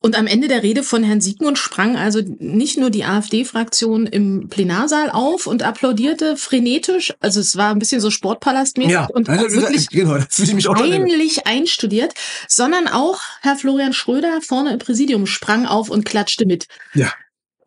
Und 0.00 0.16
am 0.16 0.26
Ende 0.26 0.48
der 0.48 0.62
Rede 0.62 0.82
von 0.82 1.04
Herrn 1.04 1.20
Siegmund 1.20 1.58
sprang 1.58 1.96
also 1.96 2.22
nicht 2.38 2.78
nur 2.78 2.88
die 2.88 3.04
AfD-Fraktion 3.04 4.06
im 4.06 4.48
Plenarsaal 4.48 5.10
auf 5.10 5.46
und 5.46 5.62
applaudierte 5.62 6.38
frenetisch. 6.38 7.12
Also 7.20 7.40
es 7.40 7.56
war 7.56 7.72
ein 7.72 7.78
bisschen 7.78 8.00
so 8.00 8.10
Sportpalastmäßig 8.10 8.92
ja, 8.92 9.06
und 9.12 9.28
also, 9.28 9.54
wirklich 9.54 9.90
genau, 9.90 10.16
das 10.16 10.38
ich 10.38 10.54
mich 10.54 10.66
auch 10.68 10.74
peinlich 10.74 11.46
einstudiert, 11.46 12.14
sondern 12.48 12.88
auch 12.88 13.20
Herr 13.42 13.56
Florian 13.56 13.92
Schröder 13.92 14.40
vorne 14.40 14.72
im 14.72 14.78
Präsidium 14.78 15.26
sprang 15.26 15.66
auf 15.66 15.90
und 15.90 16.06
klatschte 16.06 16.46
mit. 16.46 16.68
Ja. 16.94 17.12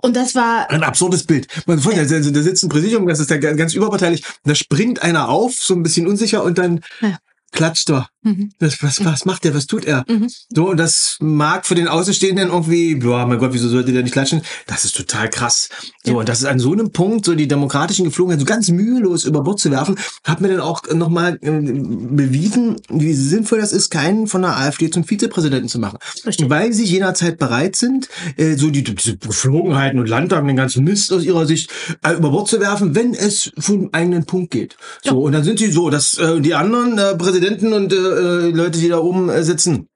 Und 0.07 0.15
das 0.15 0.35
war 0.35 0.69
ein 0.71 0.83
absurdes 0.83 1.23
Bild. 1.23 1.47
Man 1.65 1.79
ja. 1.79 2.05
da, 2.05 2.19
da 2.19 2.41
sitzt 2.41 2.63
ein 2.63 2.69
Präsidium, 2.69 3.07
das 3.07 3.19
ist 3.19 3.29
ja 3.29 3.37
ganz 3.37 3.73
überparteilich. 3.73 4.23
Da 4.45 4.55
springt 4.55 5.03
einer 5.03 5.27
auf, 5.27 5.53
so 5.55 5.73
ein 5.73 5.83
bisschen 5.83 6.07
unsicher, 6.07 6.43
und 6.43 6.57
dann 6.57 6.81
ja 7.01 7.17
klatscht 7.51 7.89
doch. 7.89 8.07
Mhm. 8.23 8.51
Was, 8.59 8.83
was, 8.83 9.03
was 9.05 9.25
macht 9.25 9.45
der? 9.45 9.55
Was 9.55 9.67
tut 9.67 9.85
er? 9.85 10.03
Mhm. 10.07 10.27
So, 10.53 10.69
und 10.69 10.77
das 10.77 11.17
mag 11.19 11.65
für 11.65 11.75
den 11.75 11.87
Außenstehenden 11.87 12.49
irgendwie, 12.49 12.95
boah, 12.95 13.25
mein 13.25 13.39
Gott, 13.39 13.53
wieso 13.53 13.69
sollte 13.69 13.93
der 13.93 14.03
nicht 14.03 14.11
klatschen? 14.11 14.41
Das 14.65 14.83
ist 14.83 14.95
total 14.95 15.29
krass. 15.29 15.69
So, 16.03 16.11
ja. 16.11 16.17
und 16.17 16.29
das 16.29 16.39
ist 16.39 16.45
an 16.45 16.59
so 16.59 16.73
einem 16.73 16.91
Punkt, 16.91 17.25
so 17.25 17.35
die 17.35 17.47
demokratischen 17.47 18.05
Geflogenheiten 18.05 18.45
so 18.45 18.45
ganz 18.45 18.69
mühelos 18.69 19.23
über 19.23 19.43
Bord 19.43 19.59
zu 19.59 19.71
werfen, 19.71 19.97
hat 20.23 20.41
mir 20.41 20.49
dann 20.49 20.59
auch 20.59 20.83
nochmal 20.93 21.39
äh, 21.41 21.51
bewiesen, 21.51 22.81
wie 22.89 23.13
sinnvoll 23.13 23.59
das 23.59 23.71
ist, 23.71 23.89
keinen 23.89 24.27
von 24.27 24.41
der 24.41 24.57
AfD 24.57 24.89
zum 24.89 25.05
Vizepräsidenten 25.05 25.69
zu 25.69 25.79
machen. 25.79 25.99
Richtig. 26.25 26.49
Weil 26.49 26.73
sie 26.73 26.83
jederzeit 26.83 27.37
bereit 27.37 27.75
sind, 27.75 28.09
äh, 28.35 28.55
so 28.55 28.69
die, 28.69 28.83
diese 28.83 29.17
Geflogenheiten 29.17 29.99
und 29.99 30.09
Landtag, 30.09 30.45
den 30.45 30.55
ganzen 30.55 30.83
Mist 30.83 31.13
aus 31.13 31.23
ihrer 31.23 31.45
Sicht 31.45 31.71
äh, 32.03 32.13
über 32.13 32.31
Bord 32.31 32.49
zu 32.49 32.59
werfen, 32.59 32.93
wenn 32.93 33.13
es 33.13 33.51
vom 33.57 33.89
eigenen 33.93 34.25
Punkt 34.25 34.51
geht. 34.51 34.75
So, 35.01 35.11
ja. 35.11 35.15
und 35.15 35.31
dann 35.31 35.43
sind 35.43 35.59
sie 35.59 35.71
so, 35.71 35.89
dass 35.89 36.17
äh, 36.17 36.41
die 36.41 36.53
anderen 36.53 36.97
äh, 36.97 37.15
Präsidenten 37.15 37.36
und 37.73 37.93
äh, 37.93 37.95
äh, 37.95 38.49
Leute, 38.51 38.79
die 38.79 38.89
da 38.89 38.99
oben 38.99 39.29
äh, 39.29 39.43
sitzen, 39.43 39.87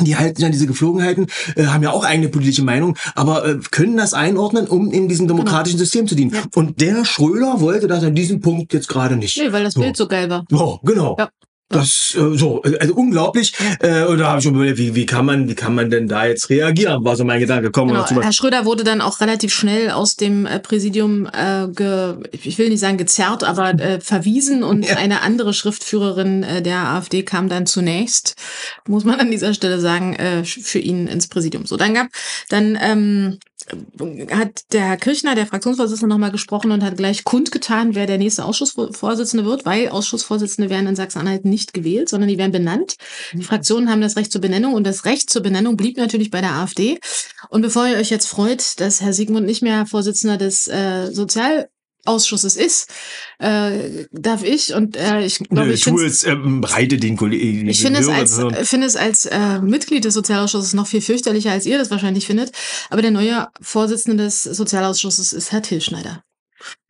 die 0.00 0.16
halten 0.16 0.36
sich 0.36 0.44
an 0.46 0.52
diese 0.52 0.66
Geflogenheiten, 0.66 1.26
äh, 1.54 1.66
haben 1.66 1.82
ja 1.82 1.90
auch 1.90 2.04
eigene 2.04 2.28
politische 2.28 2.62
Meinung, 2.64 2.96
aber 3.14 3.44
äh, 3.46 3.58
können 3.70 3.96
das 3.96 4.14
einordnen, 4.14 4.66
um 4.66 4.90
in 4.90 5.08
diesem 5.08 5.28
demokratischen 5.28 5.78
System 5.78 6.06
zu 6.06 6.14
dienen. 6.14 6.30
Genau. 6.30 6.42
Ja. 6.44 6.50
Und 6.54 6.80
der 6.80 7.04
Schröder 7.04 7.60
wollte 7.60 7.88
das 7.88 8.02
an 8.02 8.14
diesem 8.14 8.40
Punkt 8.40 8.72
jetzt 8.72 8.88
gerade 8.88 9.16
nicht. 9.16 9.36
Nee, 9.38 9.52
weil 9.52 9.64
das 9.64 9.74
So. 9.74 9.80
Bild 9.80 9.96
so 9.96 10.08
geil 10.08 10.30
war. 10.30 10.44
Ja, 10.50 10.78
genau. 10.82 11.16
Ja. 11.18 11.28
Das 11.72 12.14
äh, 12.16 12.36
so, 12.36 12.62
also 12.62 12.94
unglaublich. 12.94 13.52
Äh, 13.80 14.04
und 14.04 14.18
da 14.18 14.28
habe 14.28 14.38
ich 14.38 14.44
schon 14.44 14.54
überlegt, 14.54 14.78
wie, 14.78 14.94
wie 14.94 15.06
kann 15.06 15.26
man, 15.26 15.48
wie 15.48 15.54
kann 15.54 15.74
man 15.74 15.90
denn 15.90 16.08
da 16.08 16.26
jetzt 16.26 16.50
reagieren? 16.50 17.04
War 17.04 17.16
so 17.16 17.24
mein 17.24 17.40
Gedanke. 17.40 17.70
Kommen 17.70 17.92
wir 17.92 18.04
Genau. 18.08 18.22
Herr 18.22 18.32
Schröder 18.32 18.64
wurde 18.64 18.84
dann 18.84 19.00
auch 19.00 19.20
relativ 19.20 19.52
schnell 19.54 19.90
aus 19.90 20.16
dem 20.16 20.46
äh, 20.46 20.58
Präsidium, 20.58 21.26
äh, 21.26 21.68
ge, 21.74 22.14
ich 22.32 22.58
will 22.58 22.68
nicht 22.68 22.80
sagen 22.80 22.96
gezerrt, 22.98 23.44
aber 23.44 23.70
äh, 23.70 24.00
verwiesen 24.00 24.62
und 24.70 24.86
Ja. 24.86 24.96
eine 24.96 25.22
andere 25.22 25.54
Schriftführerin 25.54 26.42
äh, 26.42 26.62
der 26.62 26.78
AfD 26.88 27.22
kam 27.22 27.48
dann 27.48 27.66
zunächst, 27.66 28.34
muss 28.86 29.04
man 29.04 29.20
an 29.20 29.30
dieser 29.30 29.54
Stelle 29.54 29.80
sagen, 29.80 30.14
äh, 30.14 30.44
für 30.44 30.78
ihn 30.78 31.06
ins 31.06 31.28
Präsidium. 31.28 31.66
So, 31.66 31.76
dann 31.76 31.94
gab, 31.94 32.08
dann 32.48 32.78
ähm, 32.82 33.38
hat 34.30 34.62
der 34.72 34.82
Herr 34.82 34.96
Kirchner, 34.96 35.34
der 35.34 35.46
Fraktionsvorsitzende, 35.46 36.12
nochmal 36.12 36.30
gesprochen 36.32 36.70
und 36.70 36.82
hat 36.82 36.96
gleich 36.96 37.24
kundgetan, 37.24 37.94
wer 37.94 38.06
der 38.06 38.18
nächste 38.18 38.44
Ausschussvorsitzende 38.44 39.44
wird, 39.44 39.64
weil 39.64 39.88
Ausschussvorsitzende 39.88 40.70
werden 40.70 40.86
in 40.86 40.96
Sachsen-Anhalt 40.96 41.44
nicht 41.44 41.72
gewählt, 41.72 42.08
sondern 42.08 42.28
die 42.28 42.38
werden 42.38 42.52
benannt. 42.52 42.96
Die 43.32 43.42
Fraktionen 43.42 43.90
haben 43.90 44.00
das 44.00 44.16
Recht 44.16 44.32
zur 44.32 44.40
Benennung 44.40 44.74
und 44.74 44.86
das 44.86 45.04
Recht 45.04 45.30
zur 45.30 45.42
Benennung 45.42 45.76
blieb 45.76 45.96
natürlich 45.96 46.30
bei 46.30 46.40
der 46.40 46.52
AfD. 46.52 46.98
Und 47.48 47.62
bevor 47.62 47.86
ihr 47.86 47.96
euch 47.96 48.10
jetzt 48.10 48.26
freut, 48.26 48.80
dass 48.80 49.00
Herr 49.00 49.12
Sigmund 49.12 49.46
nicht 49.46 49.62
mehr 49.62 49.86
Vorsitzender 49.86 50.36
des 50.36 50.66
äh, 50.68 51.12
Sozialausschusses 52.04 52.56
ist, 52.56 52.90
äh, 53.38 54.06
darf 54.10 54.42
ich 54.42 54.74
und 54.74 54.96
äh, 54.96 55.24
ich 55.24 55.38
glaube, 55.38 55.66
Nö, 55.66 55.72
ich 55.72 55.82
tu 55.82 55.90
finde 55.90 56.06
es, 56.06 56.24
ähm, 56.24 56.60
breite 56.60 56.96
den 56.96 57.16
Kollegen. 57.16 57.68
ich 57.68 57.80
finde 57.80 58.00
es 58.00 58.08
als, 58.08 58.40
finde 58.68 58.86
es 58.86 58.96
als 58.96 59.26
äh, 59.26 59.60
Mitglied 59.60 60.04
des 60.04 60.14
Sozialausschusses 60.14 60.74
noch 60.74 60.86
viel 60.86 61.00
fürchterlicher, 61.00 61.52
als 61.52 61.66
ihr 61.66 61.78
das 61.78 61.90
wahrscheinlich 61.90 62.26
findet. 62.26 62.52
Aber 62.90 63.02
der 63.02 63.12
neue 63.12 63.48
Vorsitzende 63.60 64.24
des 64.24 64.42
Sozialausschusses 64.42 65.32
ist 65.32 65.52
Herr 65.52 65.62
Till 65.62 65.80
Schneider. 65.80 66.24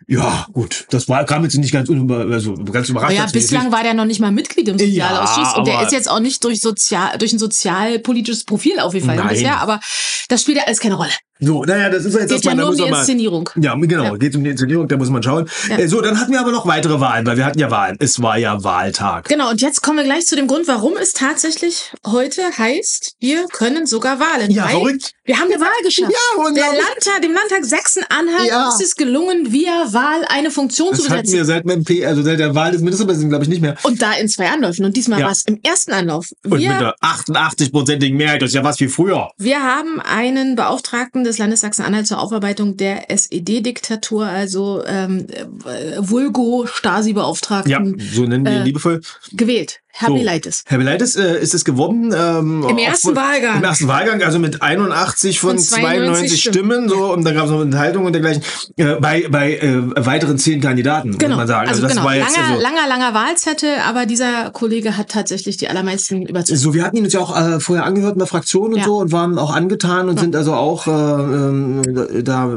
Ja, 0.08 0.46
gut. 0.52 0.86
Das 0.90 1.08
war, 1.08 1.24
kam 1.24 1.44
jetzt 1.44 1.56
nicht 1.56 1.72
ganz, 1.72 1.88
also 1.88 2.54
ganz 2.54 2.88
überrascht. 2.88 3.12
Aber 3.12 3.12
ja, 3.12 3.26
bislang 3.32 3.70
war 3.70 3.82
der 3.82 3.94
noch 3.94 4.04
nicht 4.04 4.20
mal 4.20 4.32
Mitglied 4.32 4.68
im 4.68 4.78
Sozialausschuss 4.78 5.52
Ja, 5.52 5.58
und 5.58 5.66
der 5.66 5.82
ist 5.82 5.92
jetzt 5.92 6.10
auch 6.10 6.20
nicht 6.20 6.42
durch 6.44 6.60
sozial 6.60 7.16
durch 7.18 7.32
ein 7.32 7.38
sozialpolitisches 7.38 8.44
Profil 8.44 8.80
aufgefallen 8.80 9.18
Nein. 9.18 9.28
bisher, 9.28 9.60
aber 9.60 9.80
das 10.28 10.42
spielt 10.42 10.58
ja 10.58 10.64
alles 10.64 10.80
keine 10.80 10.96
Rolle. 10.96 11.12
So, 11.44 11.64
naja, 11.64 11.90
das 11.90 12.04
ist 12.04 12.14
ja 12.14 12.20
jetzt 12.20 12.30
Geht 12.30 12.44
ja 12.44 12.50
erstmal, 12.52 12.56
da 12.56 12.62
nur 12.62 12.70
um 12.70 12.76
die 12.76 12.90
mal. 12.90 12.98
Inszenierung. 13.00 13.50
Ja, 13.60 13.74
genau, 13.74 14.04
Ja. 14.04 14.16
geht 14.16 14.36
um 14.36 14.44
die 14.44 14.50
Inszenierung, 14.50 14.86
da 14.86 14.96
muss 14.96 15.10
man 15.10 15.22
schauen. 15.22 15.48
Ja. 15.68 15.78
Äh, 15.78 15.88
so, 15.88 16.00
dann 16.00 16.18
hatten 16.20 16.30
wir 16.32 16.40
aber 16.40 16.52
noch 16.52 16.66
weitere 16.66 17.00
Wahlen, 17.00 17.26
weil 17.26 17.36
wir 17.36 17.44
hatten 17.44 17.58
ja 17.58 17.70
Wahlen. 17.70 17.96
Es 17.98 18.22
war 18.22 18.38
ja 18.38 18.62
Wahltag. 18.62 19.28
Genau, 19.28 19.50
und 19.50 19.60
jetzt 19.60 19.82
kommen 19.82 19.98
wir 19.98 20.04
gleich 20.04 20.26
zu 20.26 20.36
dem 20.36 20.46
Grund, 20.46 20.68
warum 20.68 20.96
es 20.96 21.12
tatsächlich 21.14 21.92
heute 22.06 22.42
heißt, 22.56 23.16
wir 23.20 23.46
können 23.48 23.86
sogar 23.86 24.20
wahlen. 24.20 24.50
Ja, 24.52 24.68
verrückt. 24.68 25.12
Wir 25.24 25.38
haben 25.38 25.50
eine 25.52 25.60
Wahl 25.60 25.68
geschafft. 25.84 26.12
Ja, 26.12 26.50
Der. 26.52 26.62
Landtag, 26.64 27.22
dem 27.22 27.32
Landtag 27.32 27.64
Sachsen-Anhalt 27.64 28.48
Ja. 28.48 28.68
ist 28.68 28.80
es 28.82 28.94
gelungen, 28.96 29.52
via 29.52 29.92
Wahl 29.92 30.24
eine 30.28 30.50
Funktion 30.50 30.94
zu 30.94 31.02
Das 31.02 31.10
hatten 31.10 31.22
besetzen. 31.22 31.36
wir 31.38 31.44
seit 31.44 31.64
dem 31.68 31.84
P, 31.84 32.04
also 32.06 32.22
seit 32.22 32.38
der 32.38 32.54
Wahl 32.54 32.72
des 32.72 32.80
Ministerpräsidenten, 32.82 33.30
glaube 33.30 33.44
ich, 33.44 33.48
nicht 33.50 33.62
mehr. 33.62 33.76
Und 33.82 34.00
da 34.02 34.12
in 34.14 34.28
zwei 34.28 34.48
Anläufen. 34.50 34.84
Und 34.84 34.96
diesmal 34.96 35.18
Ja. 35.20 35.26
war 35.26 35.32
es 35.32 35.42
im 35.46 35.58
ersten 35.62 35.92
Anlauf. 35.92 36.30
Und 36.44 36.52
mit 36.52 36.60
Wir, 36.60 36.78
der 36.78 36.94
88-prozentigen 37.00 38.16
Mehrheit, 38.16 38.42
das 38.42 38.50
ist 38.50 38.54
ja 38.54 38.64
was 38.64 38.78
wie 38.80 38.88
früher. 38.88 39.30
wir 39.38 39.62
haben 39.62 40.00
einen 40.00 40.54
Beauftragten 40.56 41.24
des 41.24 41.31
Landes 41.38 41.60
Sachsen-Anhalt 41.60 42.06
zur 42.06 42.20
Aufarbeitung 42.20 42.76
der 42.76 43.10
SED-Diktatur, 43.10 44.26
also 44.26 44.82
ähm, 44.86 45.26
äh, 45.64 45.96
Vulgo-Stasi-Beauftragten, 45.98 47.70
Ja, 47.70 48.04
so 48.12 48.22
nennen 48.24 48.44
wir 48.44 48.52
ihn 48.52 48.60
äh, 48.62 48.64
liebevoll. 48.64 49.00
gewählt. 49.32 49.80
Herr 49.94 50.08
So. 50.08 50.14
Beleites 50.14 51.16
äh, 51.16 51.38
ist 51.40 51.54
es 51.54 51.64
geworden. 51.64 52.14
Ähm, 52.16 52.64
Im 52.68 52.78
ersten 52.78 53.08
aufgrund- 53.10 53.16
Wahlgang. 53.16 53.58
Im 53.58 53.64
ersten 53.64 53.88
Wahlgang, 53.88 54.22
also 54.22 54.38
mit 54.38 54.62
81 54.62 55.38
von, 55.38 55.50
Von 55.50 55.58
92 55.58 56.06
92 56.06 56.40
Stimmen. 56.40 56.54
Stimmen. 56.54 56.88
so 56.88 57.12
und 57.12 57.24
dann 57.24 57.34
gab 57.34 57.44
es 57.44 57.50
noch 57.50 57.56
eine 57.58 57.66
Enthaltung 57.66 58.06
und 58.06 58.12
dergleichen. 58.14 58.42
Äh, 58.76 58.94
bei 59.00 59.26
bei 59.28 59.56
äh, 59.56 59.82
weiteren 60.06 60.38
zehn 60.38 60.60
Kandidaten, 60.60 61.18
Genau. 61.18 61.30
muss 61.30 61.36
man 61.38 61.46
sagen. 61.48 61.68
Also, 61.68 61.82
das 61.82 61.92
genau. 61.92 62.04
war 62.04 62.16
jetzt 62.16 62.34
langer, 62.36 62.48
also, 62.50 62.62
langer, 62.62 62.88
langer 62.88 63.14
Wahlzettel, 63.14 63.70
aber 63.86 64.06
dieser 64.06 64.50
Kollege 64.50 64.96
hat 64.96 65.10
tatsächlich 65.10 65.58
die 65.58 65.68
allermeisten 65.68 66.22
überzeugt. 66.22 66.58
So, 66.58 66.72
wir 66.74 66.84
hatten 66.84 66.96
ihn 66.96 67.04
uns 67.04 67.12
ja 67.12 67.20
auch 67.20 67.36
äh, 67.38 67.60
vorher 67.60 67.84
angehört 67.84 68.14
in 68.14 68.18
der 68.20 68.28
Fraktion 68.28 68.72
und 68.72 68.78
Ja. 68.78 68.84
so 68.84 68.98
und 68.98 69.12
waren 69.12 69.38
auch 69.38 69.54
angetan 69.54 70.08
und 70.08 70.16
Ja. 70.16 70.20
sind 70.22 70.34
also 70.36 70.54
auch 70.54 70.86
äh, 70.86 70.90
ähm, 70.90 71.82
da, 72.24 72.54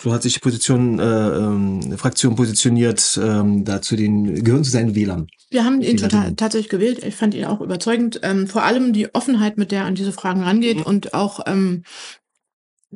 so 0.00 0.12
hat 0.12 0.22
sich 0.22 0.34
die 0.34 0.40
Position, 0.40 0.98
äh, 0.98 1.02
ähm, 1.04 1.94
Fraktion 1.98 2.36
positioniert, 2.36 3.18
ähm, 3.22 3.64
da 3.64 3.82
zu 3.82 3.96
den, 3.96 4.42
gehören 4.44 4.64
zu 4.64 4.70
seinen 4.70 4.94
Wählern. 4.94 5.26
Wir 5.50 5.64
haben 5.64 5.80
ihn 5.80 5.96
total, 5.96 6.34
tatsächlich 6.34 6.68
gewählt. 6.68 7.02
Ich 7.04 7.16
fand 7.16 7.34
ihn 7.34 7.46
auch 7.46 7.60
überzeugend. 7.60 8.20
Ähm, 8.22 8.46
vor 8.46 8.64
allem 8.64 8.92
die 8.92 9.14
Offenheit, 9.14 9.56
mit 9.56 9.72
der 9.72 9.80
er 9.80 9.86
an 9.86 9.94
diese 9.94 10.12
Fragen 10.12 10.42
rangeht 10.42 10.84
und 10.84 11.14
auch 11.14 11.40
ähm, 11.46 11.84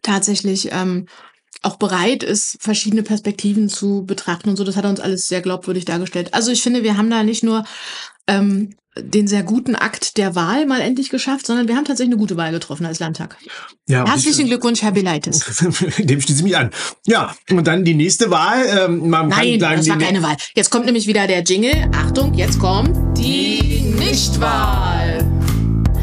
tatsächlich 0.03 0.71
ähm, 0.73 1.07
auch 1.63 1.77
bereit 1.77 2.23
ist, 2.23 2.59
verschiedene 2.61 3.03
Perspektiven 3.03 3.69
zu 3.69 4.05
betrachten 4.05 4.51
und 4.51 4.57
so. 4.57 4.65
Das 4.65 4.77
hat 4.77 4.85
er 4.85 4.91
uns 4.91 5.01
alles 5.01 5.29
sehr 5.29 5.41
glaubwürdig 5.41 5.85
dargestellt. 5.85 6.35
Also 6.35 6.51
ich 6.51 6.63
finde, 6.63 6.83
wir 6.83 6.97
haben 6.97 7.11
da 7.11 7.23
nicht 7.23 7.43
nur 7.43 7.65
ähm, 8.27 8.75
den 8.99 9.27
sehr 9.27 9.43
guten 9.43 9.75
Akt 9.75 10.19
der 10.19 10.35
Wahl 10.35 10.67
mal 10.67 10.81
endlich 10.83 11.09
geschafft, 11.09 11.47
sondern 11.47 11.67
wir 11.67 11.77
haben 11.77 11.85
tatsächlich 11.85 12.13
eine 12.13 12.21
gute 12.21 12.37
Wahl 12.37 12.53
getroffen 12.53 12.85
als 12.85 13.01
Landtag. 13.01 13.39
Ja, 13.89 14.07
Herzlichen 14.07 14.47
Glückwunsch, 14.47 14.83
Herr 14.83 14.93
Beleites. 14.93 15.63
ich, 15.99 16.07
dem 16.07 16.21
schließe 16.21 16.41
ich 16.41 16.45
mich 16.45 16.57
an. 16.57 16.71
Ja, 17.07 17.35
und 17.51 17.67
dann 17.67 17.85
die 17.85 17.95
nächste 17.95 18.31
Wahl. 18.31 18.65
Ähm, 18.67 19.09
man 19.09 19.29
Nein, 19.29 19.59
kann 19.59 19.61
sagen, 19.61 19.77
das 19.79 19.89
war 19.89 19.99
keine 19.99 20.23
Wahl. 20.23 20.37
Jetzt 20.55 20.71
kommt 20.71 20.85
nämlich 20.85 21.07
wieder 21.07 21.27
der 21.27 21.43
Jingle. 21.43 21.91
Achtung, 21.95 22.35
jetzt 22.35 22.59
kommt 22.59 23.17
die 23.19 23.95
Nichtwahl. 23.99 25.27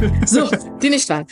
So, 0.26 0.50
die 0.82 0.90
Nichtwahl. 0.90 1.26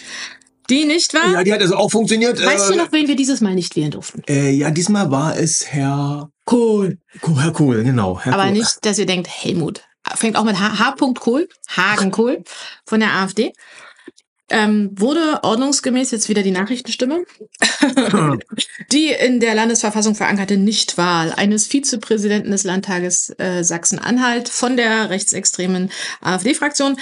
Die 0.70 0.84
Nichtwahl. 0.84 1.32
Ja, 1.32 1.44
die 1.46 1.54
hat 1.54 1.62
also 1.62 1.78
auch 1.78 1.90
funktioniert. 1.90 2.46
Weißt 2.46 2.70
äh, 2.70 2.74
du 2.74 2.78
noch, 2.78 2.92
wen 2.92 3.08
wir 3.08 3.16
dieses 3.16 3.40
Mal 3.40 3.56
nicht 3.56 3.78
wählen 3.78 3.92
durften? 3.92 4.24
Äh, 4.28 4.52
ja, 4.52 4.72
diesmal 4.72 5.10
war 5.10 5.38
es 5.38 5.66
Herr 5.68 6.30
Kohl. 6.44 6.98
Herr 7.22 7.54
Kohl, 7.54 7.84
genau. 7.86 8.20
Herr 8.20 8.34
Aber 8.34 8.44
Kohl. 8.44 8.52
nicht, 8.52 8.86
dass 8.86 9.00
ihr 9.00 9.06
denkt, 9.06 9.30
Helmut. 9.30 9.84
Fängt 10.16 10.36
auch 10.36 10.44
mit 10.44 10.60
H. 10.60 10.80
H. 10.80 10.96
Kohl, 11.20 11.48
Hagen 11.76 12.12
Kohl 12.12 12.44
von 12.86 13.00
der 13.00 13.14
AfD. 13.14 13.54
Ähm, 14.50 14.92
wurde 14.96 15.40
ordnungsgemäß 15.44 16.12
jetzt 16.12 16.30
wieder 16.30 16.42
die 16.42 16.52
Nachrichtenstimme. 16.52 17.26
die 18.94 19.10
in 19.10 19.42
der 19.42 19.56
Landesverfassung 19.56 20.16
verankerte 20.16 20.56
Nichtwahl 20.56 21.34
eines 21.34 21.68
Vizepräsidenten 21.68 22.52
des 22.52 22.64
Landtages 22.64 23.34
äh, 23.40 23.64
Sachsen-Anhalt 23.64 24.48
von 24.48 24.78
der 24.78 25.10
rechtsextremen 25.10 25.92
AfD-Fraktion 26.22 26.98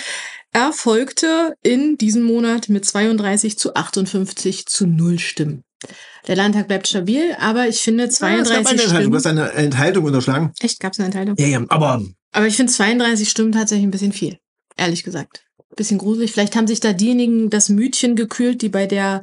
erfolgte 0.53 1.53
in 1.61 1.97
diesem 1.97 2.23
Monat 2.23 2.69
mit 2.69 2.85
32 2.85 3.59
zu 3.59 3.75
58 3.75 4.65
zu 4.65 4.87
0 4.87 5.19
Stimmen. 5.19 5.63
Der 6.27 6.35
Landtag 6.35 6.67
bleibt 6.67 6.87
stabil, 6.87 7.35
aber 7.39 7.67
ich 7.67 7.81
finde 7.81 8.05
Ja, 8.05 8.09
es 8.09 8.19
gab 8.19 8.29
eine 8.29 8.43
32 8.43 8.85
Enthaltung. 8.85 9.11
Du 9.11 9.19
Stimmen. 9.19 9.39
hast 9.39 9.53
eine 9.55 9.63
Enthaltung 9.63 10.05
unterschlagen. 10.05 10.53
Echt, 10.59 10.79
gab 10.79 10.93
es 10.93 10.99
eine 10.99 11.07
Enthaltung? 11.07 11.35
Ja, 11.37 11.45
ja, 11.45 11.63
aber 11.67 12.01
Aber 12.35 12.47
ich 12.47 12.57
finde 12.57 12.71
32 12.71 13.29
Stimmen 13.29 13.53
tatsächlich 13.53 13.87
ein 13.87 13.91
bisschen 13.91 14.11
viel, 14.11 14.37
ehrlich 14.75 15.03
gesagt. 15.03 15.45
Bisschen 15.77 15.97
gruselig. 15.97 16.33
Vielleicht 16.33 16.55
haben 16.55 16.67
sich 16.67 16.81
da 16.81 16.91
diejenigen 16.91 17.49
das 17.49 17.69
Mütchen 17.69 18.15
gekühlt, 18.15 18.61
die 18.61 18.69
bei 18.69 18.87
der 18.87 19.21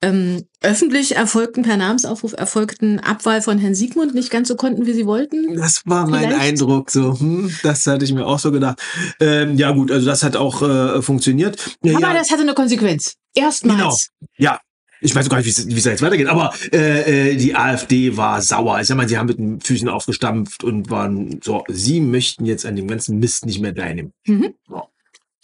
ähm, 0.00 0.44
öffentlich 0.62 1.16
erfolgten, 1.16 1.62
per 1.62 1.76
Namensaufruf 1.76 2.34
erfolgten 2.34 3.00
Abwahl 3.00 3.42
von 3.42 3.58
Herrn 3.58 3.74
Siegmund 3.74 4.14
nicht 4.14 4.30
ganz 4.30 4.46
so 4.46 4.54
konnten, 4.54 4.86
wie 4.86 4.92
sie 4.92 5.06
wollten. 5.06 5.56
das 5.56 5.82
war 5.86 6.06
mein 6.06 6.28
Vielleicht. 6.28 6.40
Eindruck. 6.40 6.90
So, 6.92 7.18
hm, 7.18 7.52
das 7.64 7.84
hatte 7.86 8.04
ich 8.04 8.12
mir 8.12 8.24
auch 8.24 8.38
so 8.38 8.52
gedacht. 8.52 8.80
Ähm, 9.20 9.56
ja, 9.56 9.72
gut, 9.72 9.90
also 9.90 10.06
das 10.06 10.22
hat 10.22 10.36
auch 10.36 10.62
äh, 10.62 11.02
funktioniert. 11.02 11.76
Ja, 11.82 11.96
Aber 11.96 12.08
ja, 12.08 12.14
das 12.14 12.30
hatte 12.30 12.42
eine 12.42 12.54
Konsequenz. 12.54 13.14
Erstmals. 13.34 14.10
ja. 14.38 14.60
Ich 15.06 15.14
weiß 15.14 15.28
gar 15.30 15.36
nicht, 15.38 15.46
wie 15.46 15.50
es- 15.74 15.82
da 15.84 15.90
jetzt 15.90 16.02
weitergeht, 16.02 16.26
aber 16.26 16.52
äh, 16.72 17.30
äh, 17.32 17.36
die 17.36 17.54
AfD 17.54 18.16
war 18.16 18.42
sauer. 18.42 18.80
Ich 18.80 18.88
sag 18.88 18.96
mal, 18.96 19.08
sie 19.08 19.16
haben 19.16 19.26
mit 19.28 19.38
den 19.38 19.60
Füßen 19.60 19.88
aufgestampft 19.88 20.64
und 20.64 20.90
waren 20.90 21.40
so, 21.44 21.62
sie 21.68 22.00
möchten 22.00 22.44
jetzt 22.44 22.66
an 22.66 22.74
dem 22.76 22.88
ganzen 22.88 23.18
Mist 23.20 23.46
nicht 23.46 23.60
mehr 23.60 23.74
teilnehmen. 23.74 24.12
Mhm. 24.26 24.54
Ja. 24.68 24.82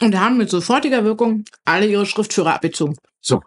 Und 0.01 0.19
haben 0.19 0.37
mit 0.37 0.51
sofortiger 0.51 1.05
Wirkung 1.05 1.45
alle 1.65 1.87
ihre 1.87 2.07
Schriftführer 2.07 2.55
abgezogen. 2.55 2.97
So. 3.21 3.41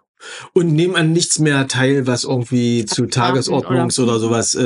Und 0.52 0.72
nehmen 0.72 0.96
an 0.96 1.12
nichts 1.12 1.38
mehr 1.38 1.68
teil, 1.68 2.06
was 2.06 2.24
irgendwie 2.24 2.84
zu 2.86 3.04
Tagesordnungs- 3.04 4.00
oder, 4.00 4.12
oder- 4.12 4.20
sowas, 4.20 4.54
äh, 4.54 4.62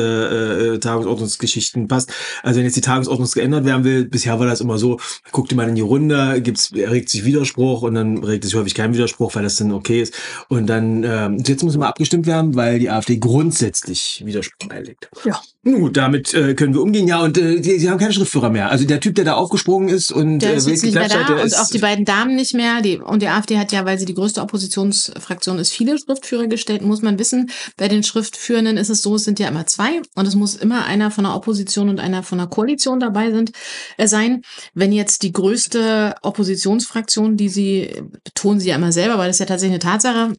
äh, 0.74 0.78
Tagesordnungsgeschichten 0.78 1.88
passt. 1.88 2.12
Also 2.42 2.58
wenn 2.58 2.64
jetzt 2.64 2.76
die 2.76 2.80
Tagesordnung 2.80 3.28
geändert 3.30 3.64
werden 3.64 3.84
will, 3.84 4.04
bisher 4.04 4.38
war 4.38 4.46
das 4.46 4.60
immer 4.60 4.78
so, 4.78 5.00
guckt 5.32 5.54
mal 5.54 5.68
in 5.68 5.74
die 5.74 5.80
Runde, 5.80 6.40
gibt's, 6.40 6.72
regt 6.72 7.08
sich 7.08 7.24
Widerspruch 7.24 7.82
und 7.82 7.94
dann 7.94 8.18
regt 8.24 8.44
sich 8.44 8.54
häufig 8.54 8.74
kein 8.74 8.94
Widerspruch, 8.94 9.34
weil 9.34 9.42
das 9.42 9.56
dann 9.56 9.72
okay 9.72 10.02
ist. 10.02 10.14
Und 10.48 10.66
dann, 10.66 11.04
ähm, 11.04 11.42
jetzt 11.44 11.62
muss 11.62 11.76
mal 11.76 11.88
abgestimmt 11.88 12.26
werden, 12.26 12.54
weil 12.54 12.78
die 12.78 12.90
AfD 12.90 13.18
grundsätzlich 13.18 14.22
Widerspruch 14.24 14.70
einlegt. 14.70 15.10
Ja. 15.24 15.40
Nun 15.62 15.92
damit 15.92 16.32
äh, 16.32 16.54
können 16.54 16.72
wir 16.72 16.80
umgehen. 16.80 17.06
Ja, 17.06 17.22
und 17.22 17.36
äh, 17.36 17.60
die, 17.60 17.78
sie 17.78 17.90
haben 17.90 17.98
keine 17.98 18.14
Schriftführer 18.14 18.48
mehr. 18.48 18.70
Also 18.70 18.86
der 18.86 18.98
Typ, 18.98 19.14
der 19.14 19.26
da 19.26 19.34
aufgesprungen 19.34 19.90
ist 19.90 20.10
und 20.10 20.38
Der 20.38 20.54
äh, 20.54 20.56
ist 20.56 20.66
jetzt 20.66 20.82
nicht 20.82 20.94
mehr 20.94 21.06
da 21.06 21.22
der 21.22 21.42
und 21.42 21.54
auch 21.58 21.68
die 21.68 21.78
beiden 21.78 22.06
Damen 22.06 22.34
nicht 22.34 22.54
mehr. 22.54 22.80
Die, 22.80 22.98
und 22.98 23.20
die 23.20 23.28
AfD 23.28 23.58
hat 23.58 23.70
ja, 23.70 23.84
weil 23.84 23.98
sie 23.98 24.06
die 24.06 24.14
größte 24.14 24.40
Oppositionsfraktion 24.40 25.20
Fraktion 25.20 25.58
ist 25.58 25.72
viele 25.72 25.98
Schriftführer 25.98 26.46
gestellt, 26.46 26.80
muss 26.80 27.02
man 27.02 27.18
wissen. 27.18 27.50
Bei 27.76 27.88
den 27.88 28.02
Schriftführenden 28.02 28.78
ist 28.78 28.88
es 28.88 29.02
so, 29.02 29.16
es 29.16 29.24
sind 29.24 29.38
ja 29.38 29.48
immer 29.48 29.66
zwei 29.66 30.00
und 30.14 30.26
es 30.26 30.34
muss 30.34 30.54
immer 30.54 30.86
einer 30.86 31.10
von 31.10 31.24
der 31.24 31.34
Opposition 31.34 31.90
und 31.90 32.00
einer 32.00 32.22
von 32.22 32.38
der 32.38 32.46
Koalition 32.46 32.98
dabei 32.98 33.30
sind, 33.30 33.52
äh, 33.98 34.06
sein. 34.06 34.40
Wenn 34.72 34.92
jetzt 34.92 35.22
die 35.22 35.32
größte 35.32 36.14
Oppositionsfraktion, 36.22 37.36
die 37.36 37.50
sie, 37.50 38.02
betonen 38.24 38.60
sie 38.60 38.70
ja 38.70 38.76
immer 38.76 38.92
selber, 38.92 39.18
weil 39.18 39.26
das 39.26 39.36
ist 39.36 39.40
ja 39.40 39.46
tatsächlich 39.46 39.74
eine 39.74 39.92
Tatsache, 39.92 40.32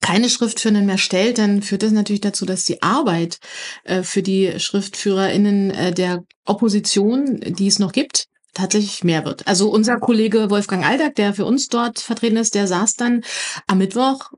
keine 0.00 0.30
Schriftführenden 0.30 0.86
mehr 0.86 0.98
stellt, 0.98 1.38
dann 1.38 1.62
führt 1.62 1.82
das 1.82 1.92
natürlich 1.92 2.20
dazu, 2.20 2.46
dass 2.46 2.64
die 2.64 2.82
Arbeit 2.82 3.38
äh, 3.84 4.02
für 4.02 4.22
die 4.22 4.58
SchriftführerInnen 4.58 5.70
äh, 5.70 5.92
der 5.92 6.24
Opposition, 6.44 7.40
die 7.40 7.66
es 7.66 7.78
noch 7.78 7.92
gibt, 7.92 8.26
tatsächlich 8.54 9.04
mehr 9.04 9.24
wird. 9.24 9.46
Also 9.46 9.70
unser 9.70 9.98
Kollege 9.98 10.50
Wolfgang 10.50 10.84
Aldag, 10.84 11.14
der 11.16 11.34
für 11.34 11.44
uns 11.44 11.68
dort 11.68 12.00
vertreten 12.00 12.36
ist, 12.36 12.54
der 12.54 12.66
saß 12.66 12.94
dann 12.94 13.22
am 13.66 13.78
Mittwoch 13.78 14.30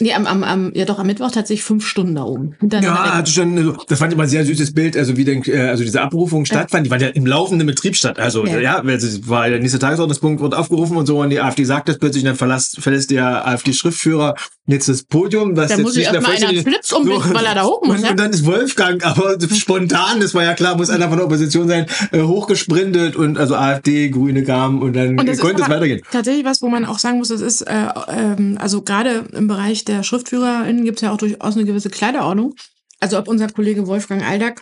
Nee, 0.00 0.12
am, 0.12 0.26
am, 0.26 0.44
am, 0.44 0.72
ja 0.74 0.84
doch, 0.84 1.00
am 1.00 1.08
Mittwoch 1.08 1.32
tatsächlich 1.32 1.64
fünf 1.64 1.84
Stunden 1.84 2.14
da 2.14 2.22
oben. 2.22 2.54
Ja, 2.70 3.16
hatte 3.16 3.32
schon, 3.32 3.58
also, 3.58 3.76
das 3.88 3.98
fand 3.98 4.12
ich 4.12 4.16
mal 4.16 4.24
ein 4.24 4.28
sehr 4.28 4.44
süßes 4.44 4.72
Bild, 4.72 4.96
also 4.96 5.16
wie 5.16 5.24
denn, 5.24 5.42
äh, 5.42 5.58
also 5.62 5.82
diese 5.82 6.00
Abrufung 6.00 6.44
stattfand, 6.44 6.86
die 6.86 6.90
war 6.90 7.00
ja 7.00 7.08
im 7.08 7.26
laufenden 7.26 7.66
Betrieb 7.66 7.96
statt. 7.96 8.20
Also 8.20 8.46
ja, 8.46 8.60
ja 8.60 8.82
es 8.84 9.28
war 9.28 9.50
der 9.50 9.58
nächste 9.58 9.80
Tagesordnungspunkt, 9.80 10.40
wird 10.40 10.54
aufgerufen 10.54 10.96
und 10.96 11.06
so, 11.06 11.20
und 11.20 11.30
die 11.30 11.40
AfD 11.40 11.64
sagt 11.64 11.88
das 11.88 11.98
plötzlich, 11.98 12.22
dann 12.22 12.36
verlässt, 12.36 12.80
verlässt 12.80 13.10
der 13.10 13.44
AfD-Schriftführer 13.48 14.36
jetzt 14.68 14.88
das 14.88 15.02
Podium, 15.02 15.56
was 15.56 15.68
da 15.68 15.76
jetzt 15.76 15.82
muss 15.82 15.96
nicht 15.96 16.12
mehr 16.12 16.26
einer 16.26 16.62
Flips 16.62 16.92
umbinden, 16.92 17.28
so, 17.28 17.34
weil 17.34 17.44
er 17.44 17.54
da 17.54 17.64
hoch 17.64 17.82
muss. 17.82 17.96
Und, 17.96 18.04
ja? 18.04 18.10
und 18.10 18.20
dann 18.20 18.30
ist 18.30 18.44
Wolfgang, 18.44 19.04
aber 19.04 19.36
spontan, 19.40 20.20
das 20.20 20.34
war 20.34 20.44
ja 20.44 20.54
klar, 20.54 20.76
muss 20.76 20.90
einer 20.90 21.08
von 21.08 21.16
der 21.16 21.26
Opposition 21.26 21.68
sein, 21.68 21.86
äh, 22.12 22.22
hochgesprintet 22.22 23.16
und 23.16 23.38
also 23.38 23.56
AfD, 23.56 24.10
Grüne 24.10 24.44
kamen 24.44 24.82
und 24.82 24.94
dann 24.94 25.18
und 25.18 25.38
konnte 25.38 25.62
es 25.62 25.68
weitergehen. 25.68 26.02
Tatsächlich 26.10 26.44
was, 26.44 26.62
wo 26.62 26.68
man 26.68 26.84
auch 26.84 26.98
sagen 26.98 27.18
muss, 27.18 27.28
das 27.28 27.40
ist, 27.40 27.62
äh, 27.62 27.88
ähm, 28.08 28.58
also 28.60 28.82
gerade 28.82 29.24
im 29.32 29.48
Bereich 29.48 29.84
der 29.84 30.02
SchriftführerInnen 30.02 30.84
gibt 30.84 30.98
es 30.98 31.02
ja 31.02 31.12
auch 31.12 31.18
durchaus 31.18 31.56
eine 31.56 31.64
gewisse 31.64 31.90
Kleiderordnung. 31.90 32.54
Also 33.00 33.18
ob 33.18 33.28
unser 33.28 33.48
Kollege 33.48 33.86
Wolfgang 33.86 34.22
Aldag 34.22 34.60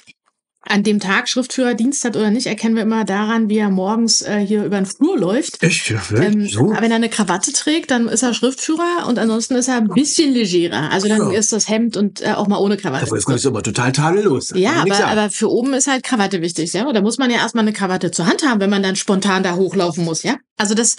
an 0.69 0.83
dem 0.83 1.01
Tag 1.01 1.29
Schriftführerdienst 1.29 2.05
hat 2.05 2.17
oder 2.17 2.31
nicht, 2.31 2.47
erkennen 2.47 2.75
wir 2.75 2.83
immer 2.83 3.05
daran, 3.05 3.49
wie 3.49 3.59
er 3.59 3.71
morgens 3.71 4.23
äh, 4.23 4.39
hier 4.39 4.65
über 4.65 4.77
den 4.77 4.87
Flur 4.87 5.19
läuft. 5.19 5.63
Echt? 5.63 5.91
Ja, 5.91 6.01
ähm, 6.17 6.47
so? 6.49 6.71
Wenn 6.71 6.91
er 6.91 6.97
eine 6.97 7.09
Krawatte 7.09 7.53
trägt, 7.53 7.91
dann 7.91 8.09
ist 8.09 8.23
er 8.23 8.35
Schriftführer 8.35 9.07
und 9.09 9.19
ansonsten 9.19 9.55
ist 9.55 9.69
er 9.69 9.77
ein 9.77 9.89
bisschen 9.89 10.33
legerer. 10.33 10.91
Also 10.91 11.09
dann 11.09 11.33
ja. 11.33 11.39
ist 11.39 11.53
das 11.53 11.69
Hemd 11.69 11.97
und 11.97 12.21
äh, 12.21 12.33
auch 12.33 12.49
mal 12.49 12.59
ohne 12.59 12.77
Krawatte. 12.77 13.07
Aber 13.07 13.17
das 13.17 13.27
ist 13.27 13.47
aber 13.47 13.63
total 13.63 13.93
tadellos. 13.93 14.53
Ja, 14.55 14.83
aber, 14.83 15.07
aber 15.07 15.31
für 15.31 15.51
oben 15.51 15.75
ist 15.75 15.87
halt 15.87 16.03
Krawatte 16.03 16.43
wichtig, 16.43 16.73
ja. 16.73 16.87
Und 16.87 16.95
da 16.95 17.01
muss 17.01 17.19
man 17.19 17.31
ja 17.31 17.39
erstmal 17.39 17.63
eine 17.63 17.73
Krawatte 17.73 18.11
zur 18.11 18.27
Hand 18.27 18.45
haben, 18.47 18.61
wenn 18.61 18.71
man 18.71 18.83
dann 18.83 18.97
spontan 18.97 19.43
da 19.43 19.55
hochlaufen 19.55 20.05
muss, 20.05 20.23
ja. 20.23 20.37
Also 20.59 20.75
das 20.75 20.97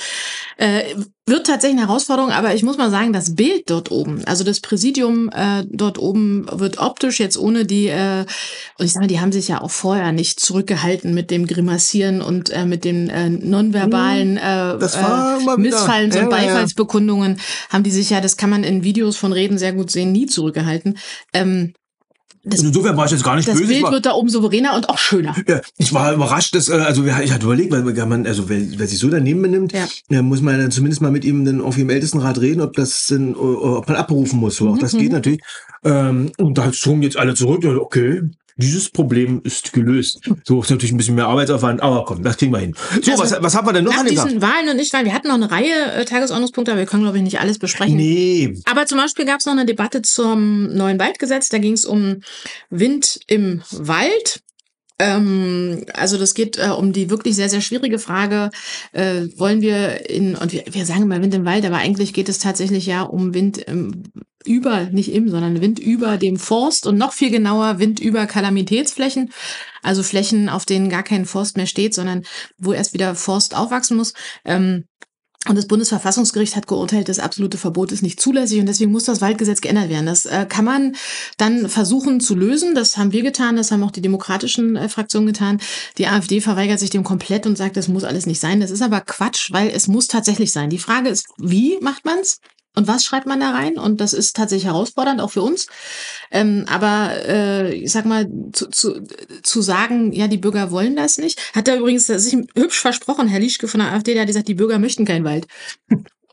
äh, 0.58 0.94
wird 1.26 1.48
tatsächlich 1.48 1.80
eine 1.80 1.88
Herausforderung, 1.88 2.32
aber 2.32 2.54
ich 2.54 2.62
muss 2.62 2.78
mal 2.78 2.92
sagen, 2.92 3.12
das 3.12 3.36
Bild 3.36 3.70
dort 3.72 3.90
oben, 3.90 4.24
also 4.26 4.44
das 4.44 4.60
Präsidium 4.60 5.30
äh, 5.30 5.66
dort 5.68 5.98
oben 5.98 6.46
wird 6.52 6.78
optisch 6.78 7.20
jetzt 7.20 7.38
ohne 7.38 7.66
die, 7.66 7.88
äh, 7.88 8.26
und 8.78 8.86
ich 8.86 8.94
sage, 8.94 9.08
die 9.08 9.20
haben 9.20 9.32
sich 9.32 9.48
ja 9.48 9.62
auch 9.62 9.72
vorher 9.72 10.12
nicht 10.12 10.40
zurückgehalten 10.40 11.14
mit 11.14 11.32
dem 11.32 11.48
Grimassieren 11.48 12.22
und 12.22 12.52
äh, 12.52 12.66
mit 12.66 12.86
den 12.86 13.10
äh, 13.10 13.30
nonverbalen 13.30 14.38
hm, 14.38 14.44
äh, 14.44 14.72
äh, 14.74 15.58
Missfallens- 15.58 16.16
und 16.16 16.24
ja, 16.24 16.30
Beifallsbekundungen, 16.30 17.40
haben 17.70 17.84
die 17.84 17.92
sich 17.92 18.12
ja, 18.12 18.22
das 18.22 18.38
kann 18.38 18.52
man 18.52 18.64
in 18.64 18.84
Videos 18.84 19.18
von 19.18 19.34
Reden 19.34 19.58
sehr 19.58 19.74
gut 19.74 19.90
sehen, 19.90 20.12
nie 20.12 20.28
zurückgehalten. 20.28 21.00
Ähm, 21.34 21.74
das, 22.50 22.62
Insofern 22.62 22.96
war 22.98 23.06
ich 23.06 23.12
jetzt 23.12 23.24
gar 23.24 23.36
nicht 23.36 23.48
das 23.48 23.56
böse. 23.56 23.66
Das 23.66 23.74
Bild 23.74 23.84
war, 23.84 23.92
wird 23.92 24.06
da 24.06 24.13
oben 24.13 24.30
souveräner 24.30 24.75
und 24.75 24.89
auch 24.89 24.98
schöner. 24.98 25.36
Ja, 25.48 25.62
ich 25.77 25.94
war 25.94 26.13
überrascht, 26.13 26.56
dass, 26.56 26.70
äh, 26.70 26.74
also 26.74 27.06
ich 27.06 27.34
hatte 27.34 27.46
überlegt, 27.46 27.72
weil 27.72 27.84
man, 28.06 28.25
also 28.25 28.50
wer, 28.50 28.60
wer 28.77 28.88
sich 28.88 29.00
so 29.00 29.10
daneben 29.10 29.42
benimmt, 29.42 29.74
ja. 30.10 30.22
muss 30.22 30.42
man 30.42 30.60
dann 30.60 30.72
zumindest 30.72 31.01
mal 31.01 31.12
mit 31.12 31.25
ihm 31.25 31.46
dann 31.46 31.62
auf 31.62 31.75
dem 31.75 31.89
Ältestenrat 31.89 32.39
reden, 32.39 32.62
ob 32.62 32.74
das 32.74 33.08
denn, 33.08 33.36
ob 33.36 33.88
man 33.88 33.98
abberufen 33.98 34.39
muss. 34.39 34.58
So, 34.58 34.70
auch 34.70 34.77
das 34.77 34.94
mhm. 34.94 35.00
geht 35.00 35.12
natürlich. 35.12 35.42
Ähm, 35.84 36.32
und 36.38 36.58
da 36.58 36.72
zogen 36.72 37.01
jetzt 37.01 37.18
alle 37.18 37.36
zurück. 37.36 37.66
Okay, 37.66 38.24
dieses 38.58 38.90
Problem 38.90 39.42
ist 39.44 39.72
gelöst. 39.72 40.20
So 40.44 40.62
ist 40.62 40.70
natürlich 40.70 40.92
ein 40.92 40.98
bisschen 40.98 41.16
mehr 41.16 41.28
Arbeitsaufwand, 41.28 41.82
aber 41.82 42.06
komm, 42.06 42.24
das 42.24 42.38
kriegen 42.38 42.52
wir 42.52 42.60
hin. 42.60 42.76
So, 43.02 43.12
also, 43.12 43.24
was, 43.24 43.44
was 43.44 43.56
haben 43.56 43.68
wir 43.68 43.74
denn 43.74 43.86
noch 43.86 43.94
nach 43.94 44.00
an 44.02 44.08
diesen 44.08 44.42
Wahlen 44.42 44.70
und 44.70 44.78
Nichtwahlen? 44.78 45.06
Wir 45.06 45.14
hatten 45.14 45.28
noch 45.28 45.36
eine 45.36 45.50
Reihe 45.50 45.94
äh, 45.94 46.06
Tagesordnungspunkte, 46.06 46.72
aber 46.72 46.80
wir 46.80 46.88
können, 46.88 47.04
glaube 47.04 47.18
ich, 47.18 47.24
nicht 47.24 47.40
alles 47.40 47.60
besprechen. 47.60 47.96
Nee. 47.96 48.60
Aber 48.66 48.86
zum 48.86 48.98
Beispiel 48.98 49.26
gab 49.26 49.40
es 49.40 49.46
noch 49.46 49.54
eine 49.54 49.66
Debatte 49.66 50.02
zum 50.02 50.74
neuen 50.74 51.00
Waldgesetz. 51.00 51.50
Da 51.50 51.60
ging 51.60 51.74
es 51.74 51.86
um 51.86 52.22
Wind 52.70 53.20
im 53.28 53.62
Wald. 53.72 54.42
Ähm, 55.00 55.86
also 55.94 56.18
das 56.18 56.34
geht 56.34 56.58
äh, 56.58 56.70
um 56.70 56.92
die 56.92 57.10
wirklich 57.10 57.36
sehr, 57.36 57.50
sehr 57.50 57.62
schwierige 57.62 58.00
Frage, 58.00 58.50
äh, 58.94 59.28
wollen 59.36 59.62
wir 59.62 60.10
in, 60.10 60.36
und 60.36 60.52
wir, 60.52 60.64
wir 60.72 60.86
sagen 60.86 61.08
mal 61.08 61.22
Wind 61.22 61.36
im 61.36 61.46
Wald, 61.46 61.66
aber 61.66 61.78
eigentlich 61.78 62.14
geht 62.14 62.30
es 62.30 62.40
tatsächlich 62.40 62.88
ja 62.88 63.04
um 63.04 63.36
Wind 63.36 63.60
im, 63.60 64.06
über, 64.48 64.86
nicht 64.86 65.12
im, 65.14 65.30
sondern 65.30 65.62
Wind 65.62 65.80
über 65.80 66.18
dem 66.18 66.38
Forst 66.38 66.88
und 66.88 66.98
noch 66.98 67.14
viel 67.14 67.30
genauer 67.30 67.80
Wind 67.80 68.00
über 68.00 68.26
Kalamitätsflächen, 68.26 69.32
also 69.84 70.04
Flächen, 70.04 70.50
auf 70.50 70.66
denen 70.66 70.90
gar 70.90 71.04
kein 71.04 71.26
Forst 71.26 71.58
mehr 71.58 71.68
steht, 71.68 71.94
sondern 71.94 72.24
wo 72.58 72.74
erst 72.74 72.94
wieder 72.94 73.16
Forst 73.16 73.56
aufwachsen 73.56 73.98
muss. 73.98 74.14
Ähm, 74.46 74.86
und 75.48 75.56
das 75.56 75.68
Bundesverfassungsgericht 75.68 76.56
hat 76.56 76.68
geurteilt, 76.68 77.08
das 77.08 77.20
absolute 77.20 77.58
Verbot 77.58 77.92
ist 77.92 78.02
nicht 78.02 78.20
zulässig 78.20 78.60
und 78.60 78.66
deswegen 78.66 78.92
muss 78.92 79.06
das 79.06 79.22
Waldgesetz 79.22 79.62
geändert 79.62 79.90
werden. 79.90 80.06
Das 80.06 80.26
äh, 80.26 80.46
kann 80.48 80.66
man 80.66 80.96
dann 81.38 81.70
versuchen 81.70 82.20
zu 82.20 82.36
lösen. 82.36 82.76
Das 82.76 82.98
haben 82.98 83.14
wir 83.14 83.24
getan, 83.24 83.56
das 83.56 83.72
haben 83.72 83.84
auch 83.84 83.92
die 83.92 84.02
demokratischen 84.02 84.76
äh, 84.76 84.90
Fraktionen 84.90 85.28
getan. 85.28 85.62
Die 85.98 86.08
AfD 86.08 86.42
verweigert 86.42 86.80
sich 86.80 86.90
dem 86.90 87.04
komplett 87.04 87.46
und 87.46 87.58
sagt, 87.58 87.78
das 87.78 87.88
muss 87.88 88.04
alles 88.04 88.26
nicht 88.26 88.42
sein. 88.42 88.60
Das 88.60 88.72
ist 88.72 88.82
aber 88.82 89.02
Quatsch, 89.02 89.52
weil 89.52 89.70
es 89.70 89.88
muss 89.88 90.08
tatsächlich 90.08 90.52
sein. 90.52 90.70
Die 90.70 90.80
Frage 90.80 91.10
ist, 91.10 91.28
wie 91.38 91.78
macht 91.82 92.04
man's? 92.04 92.40
Und 92.78 92.88
was 92.88 93.04
schreibt 93.04 93.26
man 93.26 93.40
da 93.40 93.52
rein? 93.52 93.80
Und 93.80 94.00
das 94.00 94.13
ist 94.13 94.36
tatsächlich 94.36 94.68
herausfordernd, 94.68 95.20
auch 95.20 95.32
für 95.32 95.42
uns. 95.42 95.68
Ähm, 96.30 96.66
aber 96.70 97.12
äh, 97.28 97.74
ich 97.74 97.92
sag 97.92 98.06
mal, 98.06 98.28
zu, 98.54 98.70
zu, 98.70 99.02
zu 99.42 99.62
sagen, 99.63 100.12
ja, 100.13 100.28
die 100.28 100.38
Bürger 100.38 100.70
wollen 100.70 100.96
das 100.96 101.18
nicht, 101.18 101.40
hat 101.56 101.68
er 101.68 101.78
übrigens 101.78 102.06
sich 102.06 102.38
hübsch 102.56 102.80
versprochen, 102.80 103.28
Herr 103.28 103.40
Lischke 103.40 103.68
von 103.68 103.80
der 103.80 103.92
AfD, 103.92 104.13
der 104.13 104.22
hat 104.22 104.28
gesagt, 104.28 104.48
die 104.48 104.54
Bürger 104.54 104.78
möchten 104.78 105.06
keinen 105.06 105.26
Wald. 105.26 105.48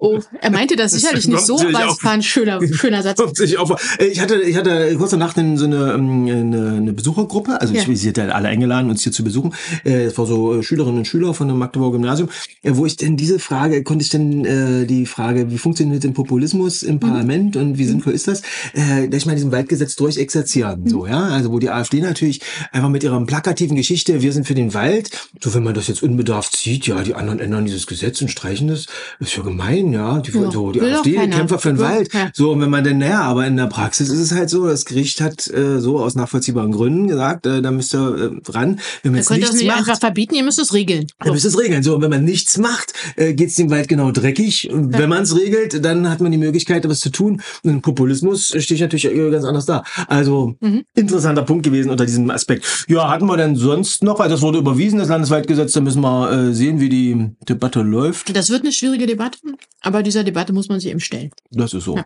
Oh, 0.01 0.19
er 0.41 0.51
meinte 0.51 0.75
das 0.75 0.91
sicherlich 0.91 1.29
nicht 1.29 1.47
so, 1.47 1.57
aber 1.59 1.89
es 1.89 2.03
war 2.03 2.13
ein 2.13 2.23
schöner, 2.23 2.61
schöner 2.73 3.03
Satz. 3.03 3.21
Äh, 3.41 4.07
ich 4.07 4.21
hatte, 4.21 4.43
ich 4.43 4.57
hatte 4.57 4.95
kurz 4.97 5.13
danach 5.13 5.35
so 5.35 5.41
eine, 5.41 5.93
ähm, 5.93 6.27
eine, 6.27 6.73
eine 6.77 6.93
Besuchergruppe, 6.93 7.61
also 7.61 7.73
ja. 7.73 7.83
ich, 7.87 8.01
sie 8.01 8.09
hat 8.09 8.17
ja 8.17 8.29
alle 8.29 8.49
eingeladen, 8.49 8.91
uns 8.91 9.05
hier 9.05 9.13
zu 9.13 9.23
besuchen. 9.23 9.55
Äh, 9.85 10.05
es 10.05 10.19
war 10.19 10.27
so 10.27 10.59
äh, 10.59 10.63
Schülerinnen 10.65 10.99
und 10.99 11.05
Schüler 11.07 11.33
von 11.33 11.47
dem 11.47 11.59
Magdeburger 11.59 11.99
Gymnasium, 11.99 12.29
wo 12.65 12.87
ich 12.87 12.97
denn 12.97 13.17
diese 13.17 13.39
Frage, 13.39 13.85
konnte 13.85 14.03
ich 14.03 14.11
denn 14.11 14.45
äh, 14.45 14.87
die 14.87 15.07
Frage, 15.07 15.53
wie 15.53 15.59
funktioniert 15.59 16.03
denn 16.03 16.13
Populismus 16.13 16.83
im 16.83 16.97
mhm. 16.97 17.01
Parlament 17.01 17.55
mhm. 17.55 17.61
und 17.61 17.79
wie 17.79 17.85
sinnvoll 17.85 18.15
ist 18.15 18.27
das, 18.27 18.43
äh, 18.75 19.07
ich 19.07 19.27
mal 19.27 19.37
diesem 19.37 19.53
Waldgesetz 19.53 19.95
durchexerzieren, 19.95 20.83
mhm. 20.83 20.89
so, 20.89 21.07
ja, 21.07 21.23
also 21.23 21.53
wo 21.53 21.61
die 21.61 21.71
AfD 21.71 22.01
natürlich 22.01 22.41
einfach 22.73 22.89
mit 22.89 23.05
ihrer 23.05 23.25
plakativen 23.25 23.77
Geschichte, 23.77 24.23
wir 24.23 24.33
sind 24.33 24.47
für 24.47 24.55
den 24.55 24.75
Wald, 24.75 25.29
so 25.41 25.55
wenn 25.55 25.63
man 25.63 25.75
das 25.75 25.87
jetzt 25.87 26.03
unbedarft 26.03 26.57
sieht, 26.57 26.89
ja, 26.89 27.01
die 27.03 27.15
anderen 27.15 27.39
ändern 27.39 27.65
dieses 27.65 27.87
Gesetz 27.87 28.21
und 28.21 28.29
streichen 28.29 28.67
das, 28.69 28.87
ist 29.21 29.37
ja 29.37 29.43
gemein, 29.43 29.84
ja, 29.93 30.21
die, 30.21 30.33
ja, 30.33 30.51
so, 30.51 30.73
die 30.73 30.81
AfD-Kämpfer 30.81 31.59
für 31.59 31.69
den 31.69 31.79
Wald. 31.79 32.13
Ja. 32.13 32.31
So, 32.33 32.53
und 32.53 32.61
wenn 32.61 32.71
man 32.71 32.85
denn, 32.85 32.99
naja, 32.99 33.23
aber 33.23 33.47
in 33.47 33.57
der 33.57 33.67
Praxis 33.67 34.09
ist 34.09 34.21
es 34.21 34.33
halt 34.33 34.51
so, 34.51 34.67
das 34.67 34.85
Gericht 34.85 35.21
hat 35.21 35.47
äh, 35.49 35.81
so 35.81 35.99
aus 36.01 36.15
nachvollziehbaren 36.15 36.73
Gründen 36.73 37.09
gesagt, 37.09 37.47
äh, 37.47 37.63
da 37.63 37.71
müsst 37.71 37.95
ihr 37.95 38.01
äh, 38.47 38.51
ran. 38.51 38.81
Wenn 39.03 39.13
man 39.13 39.21
jetzt 39.21 39.31
nichts 39.31 39.51
das 39.51 39.57
nicht 39.59 39.67
macht, 39.67 39.79
einfach 39.79 39.99
verbieten, 39.99 40.35
ihr 40.35 40.45
müsst 40.45 40.59
es 40.59 40.73
regeln. 40.73 41.07
So. 41.23 41.29
Ihr 41.29 41.33
müsst 41.33 41.45
es 41.45 41.59
regeln. 41.59 41.83
So, 41.83 41.97
und 41.97 42.03
wenn 42.03 42.11
man 42.11 42.25
nichts 42.25 42.59
macht, 42.59 42.93
äh, 43.17 43.35
geht 43.35 43.49
es 43.49 43.57
dem 43.57 43.71
Wald 43.71 43.89
genau 43.89 44.11
dreckig. 44.11 44.71
Und 44.71 44.93
ja. 44.93 44.99
wenn 44.99 45.09
man 45.09 45.23
es 45.23 45.37
regelt, 45.37 45.85
dann 45.85 46.09
hat 46.11 46.21
man 46.21 46.33
die 46.33 46.39
Möglichkeit, 46.39 46.89
was 46.89 47.01
zu 47.01 47.11
tun. 47.11 47.43
Und 47.63 47.83
Populismus 47.83 48.55
steht 48.59 48.81
natürlich 48.81 49.07
äh, 49.07 49.31
ganz 49.31 49.45
anders 49.45 49.67
da. 49.67 49.85
Also, 50.09 50.57
mhm. 50.61 50.85
interessanter 50.95 51.43
Punkt 51.43 51.65
gewesen 51.65 51.91
unter 51.91 52.07
diesem 52.07 52.31
Aspekt. 52.31 52.87
Ja, 52.89 53.11
hatten 53.11 53.27
wir 53.27 53.37
denn 53.37 53.57
sonst 53.57 54.03
noch, 54.03 54.19
weil 54.19 54.29
das 54.29 54.43
wurde 54.43 54.59
überwiesen, 54.59 54.99
das 54.99 55.09
Landeswaldgesetz, 55.09 55.73
da 55.73 55.81
müssen 55.81 56.01
wir 56.03 56.31
äh, 56.31 56.55
sehen, 56.55 56.81
wie 56.81 56.89
die 56.89 57.31
Debatte 57.49 57.83
läuft. 57.83 58.35
Das 58.35 58.51
wird 58.51 58.63
eine 58.63 58.73
schwierige 58.73 59.07
Debatte, 59.07 59.39
aber 59.85 60.03
dieser 60.03 60.25
Debatte 60.25 60.53
muss 60.53 60.69
man 60.69 60.81
sich 60.81 60.91
eben 60.91 61.01
stellen. 61.01 61.31
Das 61.51 61.75
ist 61.75 61.85
so. 61.85 61.97
Ja. 61.97 62.05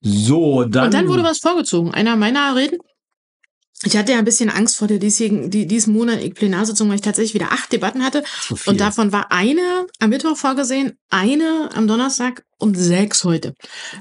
So, 0.00 0.64
dann. 0.64 0.86
Und 0.86 0.94
dann 0.94 1.08
wurde 1.08 1.22
was 1.22 1.38
vorgezogen. 1.38 1.94
Einer 1.94 2.16
meiner 2.16 2.54
Reden. 2.54 2.78
Ich 3.84 3.94
hatte 3.96 4.12
ja 4.12 4.18
ein 4.18 4.24
bisschen 4.24 4.48
Angst 4.48 4.76
vor 4.76 4.88
der 4.88 4.98
diesjährigen, 4.98 5.50
die, 5.50 5.66
diesen 5.66 5.92
Monat 5.92 6.34
Plenarsitzung, 6.34 6.88
weil 6.88 6.96
ich 6.96 7.02
tatsächlich 7.02 7.34
wieder 7.34 7.52
acht 7.52 7.70
Debatten 7.70 8.02
hatte. 8.02 8.24
Und 8.64 8.80
davon 8.80 9.12
war 9.12 9.30
eine 9.30 9.86
am 9.98 10.08
Mittwoch 10.08 10.36
vorgesehen, 10.36 10.98
eine 11.10 11.68
am 11.74 11.86
Donnerstag 11.86 12.42
und 12.58 12.74
sechs 12.74 13.22
heute. 13.24 13.54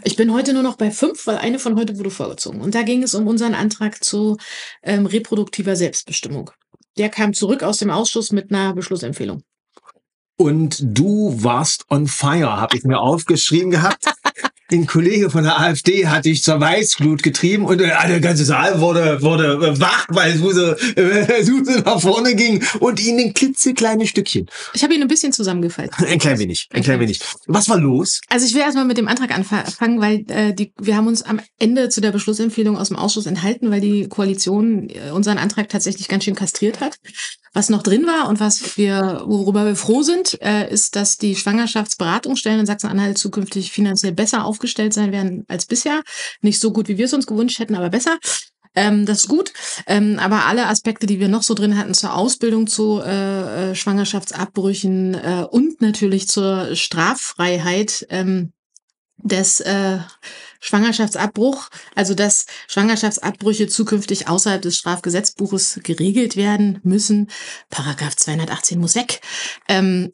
Ich 0.05 0.15
bin 0.15 0.31
heute 0.31 0.53
nur 0.53 0.63
noch 0.63 0.77
bei 0.77 0.91
fünf, 0.91 1.27
weil 1.27 1.37
eine 1.37 1.59
von 1.59 1.75
heute 1.75 1.97
wurde 1.97 2.09
vorgezogen. 2.09 2.61
Und 2.61 2.73
da 2.73 2.83
ging 2.83 3.03
es 3.03 3.15
um 3.15 3.27
unseren 3.27 3.53
Antrag 3.53 4.01
zu 4.01 4.37
ähm, 4.81 5.05
reproduktiver 5.05 5.75
Selbstbestimmung. 5.75 6.51
Der 6.97 7.09
kam 7.09 7.33
zurück 7.33 7.61
aus 7.61 7.77
dem 7.77 7.89
Ausschuss 7.89 8.31
mit 8.31 8.51
einer 8.51 8.73
Beschlussempfehlung. 8.73 9.43
Und 10.37 10.77
du 10.81 11.35
warst 11.41 11.85
on 11.89 12.07
fire, 12.07 12.59
habe 12.59 12.75
ich 12.77 12.83
mir 12.83 12.99
aufgeschrieben 12.99 13.71
gehabt. 13.71 14.05
ein 14.71 14.87
Kollege 14.87 15.29
von 15.29 15.43
der 15.43 15.59
AfD 15.59 16.07
hat 16.07 16.25
dich 16.25 16.43
zur 16.43 16.59
Weißglut 16.59 17.21
getrieben 17.21 17.65
und 17.65 17.77
der 17.79 18.19
ganze 18.19 18.45
Saal 18.45 18.79
wurde, 18.81 19.21
wurde 19.21 19.79
wach, 19.79 20.07
weil 20.09 20.35
Suse, 20.35 20.75
äh, 20.95 21.43
Suse 21.43 21.83
nach 21.85 22.01
vorne 22.01 22.35
ging 22.35 22.63
und 22.79 22.99
ihn 22.99 23.19
ein 23.19 23.33
klitzekleines 23.33 24.09
Stückchen. 24.09 24.47
Ich 24.73 24.83
habe 24.83 24.95
ihn 24.95 25.01
ein 25.01 25.07
bisschen 25.07 25.31
zusammengefaltet. 25.31 25.95
Ein 26.07 26.19
klein 26.19 26.39
wenig, 26.39 26.67
ein 26.73 26.83
klein 26.83 26.99
wenig. 26.99 27.19
Was 27.45 27.69
war 27.69 27.77
los? 27.77 28.21
Also 28.29 28.45
ich 28.45 28.53
will 28.53 28.61
erstmal 28.61 28.85
mit 28.85 28.97
dem 28.97 29.07
Antrag 29.07 29.35
anfangen, 29.35 30.01
weil 30.01 30.25
äh, 30.29 30.53
die, 30.53 30.73
wir 30.79 30.95
haben 30.95 31.07
uns 31.07 31.21
am 31.21 31.39
Ende 31.59 31.89
zu 31.89 32.01
der 32.01 32.11
Beschlussempfehlung 32.11 32.77
aus 32.77 32.87
dem 32.87 32.97
Ausschuss 32.97 33.27
enthalten, 33.27 33.69
weil 33.69 33.81
die 33.81 34.07
Koalition 34.07 34.89
äh, 34.89 35.11
unseren 35.11 35.37
Antrag 35.37 35.69
tatsächlich 35.69 36.07
ganz 36.07 36.23
schön 36.23 36.35
kastriert 36.35 36.81
hat. 36.81 36.97
Was 37.55 37.69
noch 37.69 37.83
drin 37.83 38.05
war 38.05 38.27
und 38.27 38.41
was 38.41 38.75
wir, 38.75 39.23
worüber 39.25 39.65
wir 39.65 39.77
froh 39.77 40.01
sind, 40.01 40.37
äh, 40.41 40.69
ist, 40.69 40.97
dass 40.97 41.17
die 41.17 41.37
Schwangerschaftsberatungsstellen 41.37 42.59
in 42.59 42.65
Sachsen-Anhalt 42.65 43.17
zukünftig 43.17 43.71
finanziell 43.71 44.11
besser 44.11 44.43
aufgestellt 44.43 44.93
sein 44.93 45.13
werden 45.13 45.45
als 45.47 45.65
bisher. 45.65 46.01
Nicht 46.41 46.59
so 46.59 46.73
gut, 46.73 46.89
wie 46.89 46.97
wir 46.97 47.05
es 47.05 47.13
uns 47.13 47.27
gewünscht 47.27 47.59
hätten, 47.59 47.75
aber 47.75 47.89
besser. 47.89 48.19
Ähm, 48.75 49.05
das 49.05 49.21
ist 49.21 49.29
gut. 49.29 49.53
Ähm, 49.87 50.19
aber 50.19 50.47
alle 50.47 50.67
Aspekte, 50.67 51.05
die 51.05 51.21
wir 51.21 51.29
noch 51.29 51.43
so 51.43 51.53
drin 51.53 51.77
hatten 51.77 51.93
zur 51.93 52.13
Ausbildung 52.13 52.67
zu 52.67 53.01
äh, 53.01 53.71
äh 53.71 53.75
Schwangerschaftsabbrüchen 53.75 55.13
äh, 55.13 55.45
und 55.49 55.79
natürlich 55.79 56.27
zur 56.27 56.75
Straffreiheit, 56.75 58.05
ähm, 58.09 58.51
des 59.17 59.59
äh, 59.61 59.99
Schwangerschaftsabbruch, 60.65 61.69
also 61.93 62.15
dass 62.15 62.47
Schwangerschaftsabbrüche 62.67 63.67
zukünftig 63.67 64.27
außerhalb 64.27 64.61
des 64.63 64.77
Strafgesetzbuches 64.77 65.79
geregelt 65.83 66.35
werden 66.35 66.79
müssen. 66.83 67.29
Paragraph 67.69 68.15
218 68.15 68.79
muss 68.79 68.95
weg. 68.95 69.21
Ähm, 69.69 70.11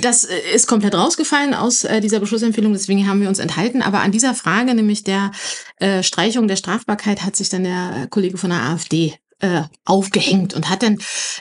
das 0.00 0.24
ist 0.54 0.66
komplett 0.66 0.94
rausgefallen 0.94 1.54
aus 1.54 1.84
äh, 1.84 2.00
dieser 2.00 2.20
Beschlussempfehlung, 2.20 2.72
deswegen 2.72 3.08
haben 3.08 3.20
wir 3.20 3.28
uns 3.28 3.38
enthalten. 3.38 3.82
Aber 3.82 4.00
an 4.00 4.12
dieser 4.12 4.34
Frage, 4.34 4.74
nämlich 4.74 5.04
der 5.04 5.30
äh, 5.76 6.02
Streichung 6.02 6.48
der 6.48 6.56
Strafbarkeit, 6.56 7.24
hat 7.24 7.36
sich 7.36 7.48
dann 7.48 7.64
der 7.64 8.06
Kollege 8.10 8.38
von 8.38 8.50
der 8.50 8.62
AfD 8.62 9.14
äh, 9.40 9.62
aufgehängt 9.84 10.54
und 10.54 10.68
hat 10.68 10.82
dann 10.82 10.98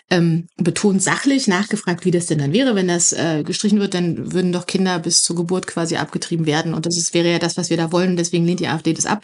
ähm, 0.09 0.47
betont 0.57 1.01
sachlich 1.01 1.47
nachgefragt, 1.47 2.05
wie 2.05 2.11
das 2.11 2.27
denn 2.27 2.39
dann 2.39 2.53
wäre, 2.53 2.75
wenn 2.75 2.87
das 2.87 3.13
äh, 3.13 3.43
gestrichen 3.43 3.79
wird, 3.79 3.93
dann 3.93 4.33
würden 4.33 4.51
doch 4.51 4.67
Kinder 4.67 4.99
bis 4.99 5.23
zur 5.23 5.35
Geburt 5.35 5.67
quasi 5.67 5.97
abgetrieben 5.97 6.45
werden 6.45 6.73
und 6.73 6.85
das 6.85 6.97
ist, 6.97 7.13
wäre 7.13 7.31
ja 7.31 7.39
das, 7.39 7.57
was 7.57 7.69
wir 7.69 7.77
da 7.77 7.91
wollen, 7.91 8.17
deswegen 8.17 8.45
lehnt 8.45 8.59
die 8.59 8.67
AfD 8.67 8.93
das 8.93 9.05
ab. 9.05 9.23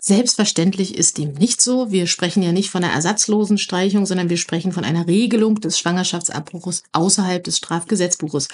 Selbstverständlich 0.00 0.94
ist 0.94 1.16
dem 1.16 1.32
nicht 1.32 1.62
so. 1.62 1.90
Wir 1.90 2.06
sprechen 2.06 2.42
ja 2.42 2.52
nicht 2.52 2.70
von 2.70 2.84
einer 2.84 2.92
ersatzlosen 2.92 3.56
Streichung, 3.56 4.04
sondern 4.04 4.28
wir 4.28 4.36
sprechen 4.36 4.72
von 4.72 4.84
einer 4.84 5.06
Regelung 5.06 5.58
des 5.58 5.78
Schwangerschaftsabbruchs 5.78 6.82
außerhalb 6.92 7.42
des 7.42 7.56
Strafgesetzbuches. 7.56 8.48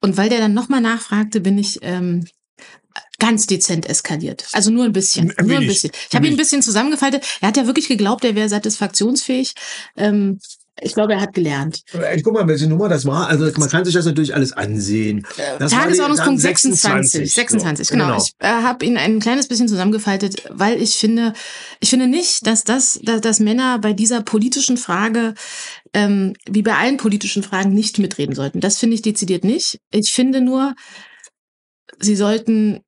Und 0.00 0.16
weil 0.16 0.28
der 0.28 0.38
dann 0.38 0.54
nochmal 0.54 0.80
nachfragte, 0.80 1.40
bin 1.40 1.58
ich 1.58 1.80
ähm, 1.82 2.26
ganz 3.24 3.46
dezent 3.46 3.88
eskaliert. 3.88 4.46
Also 4.52 4.70
nur 4.70 4.84
ein 4.84 4.92
bisschen. 4.92 5.32
Ein 5.38 5.46
nur 5.46 5.56
ein 5.56 5.66
bisschen. 5.66 5.90
Ich 6.10 6.14
habe 6.14 6.26
ihn 6.26 6.34
ein 6.34 6.36
bisschen 6.36 6.60
zusammengefaltet. 6.60 7.24
Er 7.40 7.48
hat 7.48 7.56
ja 7.56 7.66
wirklich 7.66 7.88
geglaubt, 7.88 8.22
er 8.22 8.34
wäre 8.34 8.50
satisfaktionsfähig. 8.50 9.54
Ähm, 9.96 10.40
ich 10.82 10.92
glaube, 10.92 11.14
er 11.14 11.20
hat 11.22 11.32
gelernt. 11.32 11.82
Ich 12.14 12.22
guck 12.22 12.34
mal, 12.34 12.46
welche 12.48 12.66
Nummer 12.66 12.88
das 12.88 13.06
war. 13.06 13.28
Also 13.28 13.50
man 13.58 13.70
kann 13.70 13.84
sich 13.84 13.94
das 13.94 14.04
natürlich 14.04 14.34
alles 14.34 14.52
ansehen. 14.52 15.24
Das 15.58 15.72
Tagesordnungspunkt 15.72 16.40
26. 16.40 17.32
26, 17.32 17.88
genau. 17.88 18.06
genau. 18.06 18.18
Ich 18.18 18.32
äh, 18.40 18.48
habe 18.48 18.84
ihn 18.84 18.98
ein 18.98 19.20
kleines 19.20 19.48
bisschen 19.48 19.68
zusammengefaltet, 19.68 20.42
weil 20.50 20.82
ich 20.82 20.96
finde, 20.96 21.32
ich 21.80 21.88
finde 21.90 22.08
nicht, 22.08 22.46
dass 22.46 22.64
das, 22.64 23.00
dass, 23.02 23.22
dass 23.22 23.40
Männer 23.40 23.78
bei 23.78 23.94
dieser 23.94 24.20
politischen 24.20 24.76
Frage 24.76 25.34
ähm, 25.94 26.34
wie 26.46 26.62
bei 26.62 26.74
allen 26.74 26.98
politischen 26.98 27.42
Fragen 27.42 27.72
nicht 27.72 27.98
mitreden 27.98 28.34
sollten. 28.34 28.60
Das 28.60 28.76
finde 28.76 28.96
ich 28.96 29.02
dezidiert 29.02 29.44
nicht. 29.44 29.78
Ich 29.92 30.12
finde 30.12 30.42
nur, 30.42 30.74
sie 32.00 32.16
sollten 32.16 32.80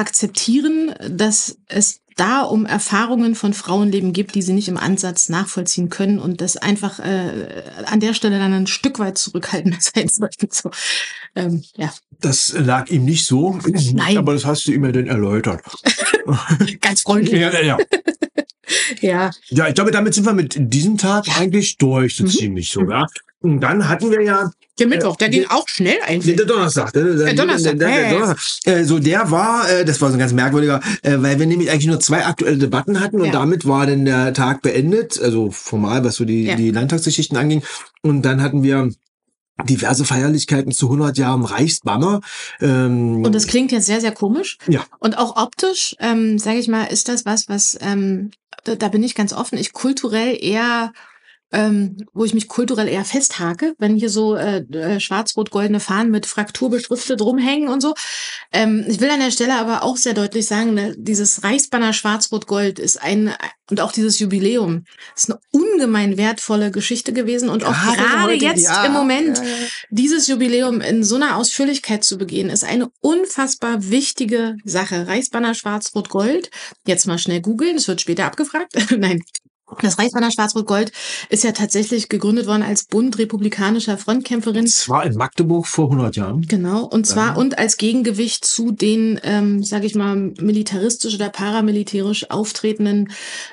akzeptieren, 0.00 0.94
dass 1.08 1.58
es 1.68 2.00
da 2.16 2.42
um 2.42 2.66
Erfahrungen 2.66 3.34
von 3.34 3.54
Frauenleben 3.54 4.12
gibt, 4.12 4.34
die 4.34 4.42
sie 4.42 4.52
nicht 4.52 4.68
im 4.68 4.76
Ansatz 4.76 5.28
nachvollziehen 5.28 5.88
können 5.88 6.18
und 6.18 6.40
das 6.40 6.56
einfach 6.56 6.98
äh, 6.98 7.62
an 7.86 8.00
der 8.00 8.14
Stelle 8.14 8.38
dann 8.38 8.52
ein 8.52 8.66
Stück 8.66 8.98
weit 8.98 9.16
zurückhaltender 9.18 9.78
sein 9.80 10.08
sollten. 10.08 10.48
So, 10.50 10.70
ähm, 11.34 11.62
ja. 11.76 11.92
Das 12.20 12.52
lag 12.52 12.90
ihm 12.90 13.04
nicht 13.04 13.26
so, 13.26 13.58
Nein. 13.94 14.18
aber 14.18 14.34
das 14.34 14.44
hast 14.44 14.66
du 14.66 14.72
ihm 14.72 14.84
ja 14.84 14.92
dann 14.92 15.06
erläutert. 15.06 15.62
Ganz 16.80 17.02
freundlich. 17.02 17.40
Ja, 17.40 17.58
ja. 17.62 17.78
ja. 19.00 19.30
Ja, 19.48 19.68
ich 19.68 19.74
glaube, 19.74 19.90
damit 19.90 20.14
sind 20.14 20.26
wir 20.26 20.32
mit 20.32 20.54
diesem 20.58 20.98
Tag 20.98 21.26
eigentlich 21.38 21.76
durch, 21.76 22.16
so 22.16 22.24
mhm. 22.24 22.28
ziemlich 22.28 22.70
so, 22.70 22.88
ja. 22.88 23.06
Und 23.42 23.60
dann 23.60 23.88
hatten 23.88 24.10
wir 24.10 24.22
ja. 24.22 24.50
Der 24.78 24.86
Mittwoch, 24.86 25.16
der 25.16 25.28
äh, 25.28 25.30
ging 25.30 25.46
auch 25.48 25.66
schnell 25.66 25.96
eigentlich. 26.06 26.36
Der 26.36 26.44
Donnerstag. 26.44 26.92
Der, 26.92 27.04
der, 27.04 27.34
Donnerstag. 27.34 27.78
Der, 27.78 27.88
der, 27.88 28.10
der 28.10 28.18
Donnerstag. 28.18 28.66
Äh, 28.66 28.84
so, 28.84 28.98
der 28.98 29.30
war, 29.30 29.70
äh, 29.70 29.84
das 29.84 30.00
war 30.00 30.08
so 30.08 30.14
ein 30.16 30.18
ganz 30.18 30.32
merkwürdiger, 30.32 30.80
äh, 31.02 31.16
weil 31.18 31.38
wir 31.38 31.46
nämlich 31.46 31.70
eigentlich 31.70 31.86
nur 31.86 32.00
zwei 32.00 32.26
aktuelle 32.26 32.58
Debatten 32.58 33.00
hatten 33.00 33.20
und 33.20 33.26
ja. 33.26 33.32
damit 33.32 33.66
war 33.66 33.86
dann 33.86 34.04
der 34.04 34.34
Tag 34.34 34.62
beendet, 34.62 35.20
also 35.20 35.50
formal, 35.50 36.04
was 36.04 36.16
so 36.16 36.24
die, 36.24 36.44
ja. 36.44 36.56
die 36.56 36.70
Landtagsgeschichten 36.70 37.36
anging. 37.36 37.62
Und 38.02 38.22
dann 38.22 38.42
hatten 38.42 38.62
wir 38.62 38.90
diverse 39.64 40.04
Feierlichkeiten 40.04 40.72
zu 40.72 40.86
100 40.86 41.18
Jahren 41.18 41.44
Reichsbanner. 41.44 42.20
Ähm, 42.60 43.24
und 43.24 43.34
das 43.34 43.46
klingt 43.46 43.72
jetzt 43.72 43.86
sehr, 43.86 44.00
sehr 44.00 44.12
komisch. 44.12 44.58
Ja. 44.68 44.84
Und 44.98 45.16
auch 45.18 45.36
optisch, 45.36 45.96
ähm, 45.98 46.38
sage 46.38 46.58
ich 46.58 46.68
mal, 46.68 46.84
ist 46.84 47.08
das 47.08 47.26
was, 47.26 47.48
was, 47.48 47.78
ähm, 47.80 48.30
da, 48.64 48.74
da 48.76 48.88
bin 48.88 49.02
ich 49.02 49.14
ganz 49.14 49.32
offen, 49.32 49.58
ich 49.58 49.72
kulturell 49.72 50.36
eher 50.40 50.92
ähm, 51.52 51.96
wo 52.12 52.24
ich 52.24 52.34
mich 52.34 52.48
kulturell 52.48 52.88
eher 52.88 53.04
festhake, 53.04 53.74
wenn 53.78 53.96
hier 53.96 54.10
so 54.10 54.36
äh, 54.36 54.58
äh, 54.72 55.00
schwarz-rot-goldene 55.00 55.80
Fahnen 55.80 56.10
mit 56.10 56.26
Fraktur 56.26 56.70
beschriftet 56.70 57.20
rumhängen 57.20 57.68
und 57.68 57.80
so. 57.80 57.94
Ähm, 58.52 58.84
ich 58.88 59.00
will 59.00 59.10
an 59.10 59.20
der 59.20 59.30
Stelle 59.30 59.58
aber 59.58 59.82
auch 59.82 59.96
sehr 59.96 60.14
deutlich 60.14 60.46
sagen, 60.46 60.74
ne, 60.74 60.94
dieses 60.96 61.42
Reichsbanner 61.42 61.92
schwarz-rot-gold 61.92 62.78
ist 62.78 63.02
ein 63.02 63.34
und 63.70 63.80
auch 63.80 63.92
dieses 63.92 64.18
Jubiläum 64.18 64.84
ist 65.16 65.30
eine 65.30 65.40
ungemein 65.52 66.16
wertvolle 66.16 66.70
Geschichte 66.70 67.12
gewesen 67.12 67.48
und 67.48 67.64
auch 67.64 67.72
gerade, 67.72 67.96
gerade 67.96 68.34
jetzt 68.34 68.64
ja, 68.64 68.84
im 68.84 68.92
Moment 68.92 69.38
ja. 69.38 69.44
dieses 69.90 70.26
Jubiläum 70.26 70.80
in 70.80 71.04
so 71.04 71.14
einer 71.14 71.36
Ausführlichkeit 71.36 72.02
zu 72.02 72.18
begehen, 72.18 72.50
ist 72.50 72.64
eine 72.64 72.90
unfassbar 73.00 73.90
wichtige 73.90 74.56
Sache. 74.64 75.06
Reichsbanner 75.06 75.54
schwarz-rot-gold. 75.54 76.50
Jetzt 76.84 77.06
mal 77.06 77.18
schnell 77.18 77.40
googeln, 77.40 77.76
es 77.76 77.86
wird 77.86 78.00
später 78.00 78.26
abgefragt. 78.26 78.72
Nein, 78.96 79.22
das 79.82 79.98
Reichsbanner 79.98 80.30
Schwarz-Rot-Gold 80.30 80.92
ist 81.28 81.44
ja 81.44 81.52
tatsächlich 81.52 82.08
gegründet 82.08 82.46
worden 82.46 82.62
als 82.62 82.84
Bund 82.84 83.18
republikanischer 83.18 83.96
Frontkämpferin. 83.98 84.64
Das 84.64 84.88
war 84.88 85.04
in 85.04 85.14
Magdeburg 85.14 85.66
vor 85.66 85.86
100 85.86 86.16
Jahren. 86.16 86.46
Genau, 86.46 86.84
und 86.84 87.06
zwar 87.06 87.36
und 87.36 87.58
als 87.58 87.76
Gegengewicht 87.76 88.44
zu 88.44 88.72
den, 88.72 89.20
ähm, 89.22 89.62
sage 89.62 89.86
ich 89.86 89.94
mal, 89.94 90.32
militaristisch 90.40 91.14
oder 91.14 91.28
paramilitärisch 91.28 92.30
auftretenden 92.30 93.10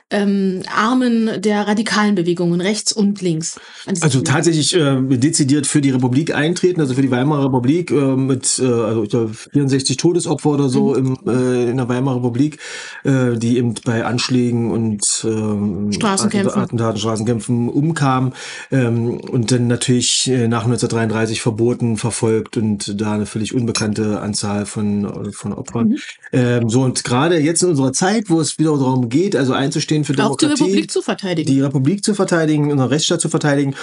ähm, 0.09 0.63
Armen 0.73 1.41
der 1.41 1.67
radikalen 1.67 2.15
Bewegungen 2.15 2.61
rechts 2.61 2.93
und 2.93 3.21
links. 3.21 3.59
Also 4.01 4.21
tatsächlich 4.21 4.73
äh, 4.75 5.01
dezidiert 5.01 5.67
für 5.67 5.81
die 5.81 5.89
Republik 5.89 6.33
eintreten, 6.33 6.81
also 6.81 6.93
für 6.93 7.01
die 7.01 7.11
Weimarer 7.11 7.45
Republik 7.45 7.91
äh, 7.91 8.15
mit 8.15 8.59
äh, 8.59 8.65
also 8.65 9.03
ich 9.03 9.09
glaube 9.09 9.33
64 9.33 9.97
Todesopfer 9.97 10.49
oder 10.49 10.69
so 10.69 10.93
mhm. 10.93 11.17
im, 11.25 11.29
äh, 11.33 11.69
in 11.69 11.77
der 11.77 11.89
Weimarer 11.89 12.17
Republik, 12.17 12.59
äh, 13.03 13.37
die 13.37 13.57
eben 13.57 13.73
bei 13.85 14.05
Anschlägen 14.05 14.71
und 14.71 15.25
äh, 15.25 15.97
Straßenkämpfen. 16.07 16.61
Attentaten, 16.61 16.99
Straßenkämpfen 16.99 17.69
umkam 17.69 18.33
ähm, 18.71 19.19
und 19.19 19.51
dann 19.51 19.67
natürlich 19.67 20.29
äh, 20.29 20.47
nach 20.47 20.65
1933 20.65 21.41
verboten, 21.41 21.97
verfolgt 21.97 22.57
und 22.57 22.99
da 22.99 23.13
eine 23.13 23.25
völlig 23.25 23.53
unbekannte 23.53 24.21
Anzahl 24.21 24.65
von, 24.65 25.31
von 25.33 25.53
Opfern. 25.53 25.89
Mhm. 25.89 25.97
Ähm, 26.31 26.69
so 26.69 26.81
und 26.81 27.03
gerade 27.03 27.39
jetzt 27.39 27.63
in 27.63 27.69
unserer 27.69 27.93
Zeit, 27.93 28.29
wo 28.29 28.39
es 28.39 28.57
wieder 28.59 28.71
darum 28.77 29.09
geht, 29.09 29.35
also 29.35 29.53
einzustehen 29.53 30.03
für 30.03 30.13
Demokratie, 30.13 30.45
Auch 30.45 30.55
die 30.55 30.63
Republik 30.63 30.91
zu 30.91 31.01
verteidigen, 31.01 31.47
die 31.47 31.61
Republik 31.61 32.03
zu 32.03 32.13
verteidigen, 32.13 32.71
unseren 32.71 32.89
Rechtsstaat 32.89 33.21
zu 33.21 33.29
verteidigen, 33.29 33.75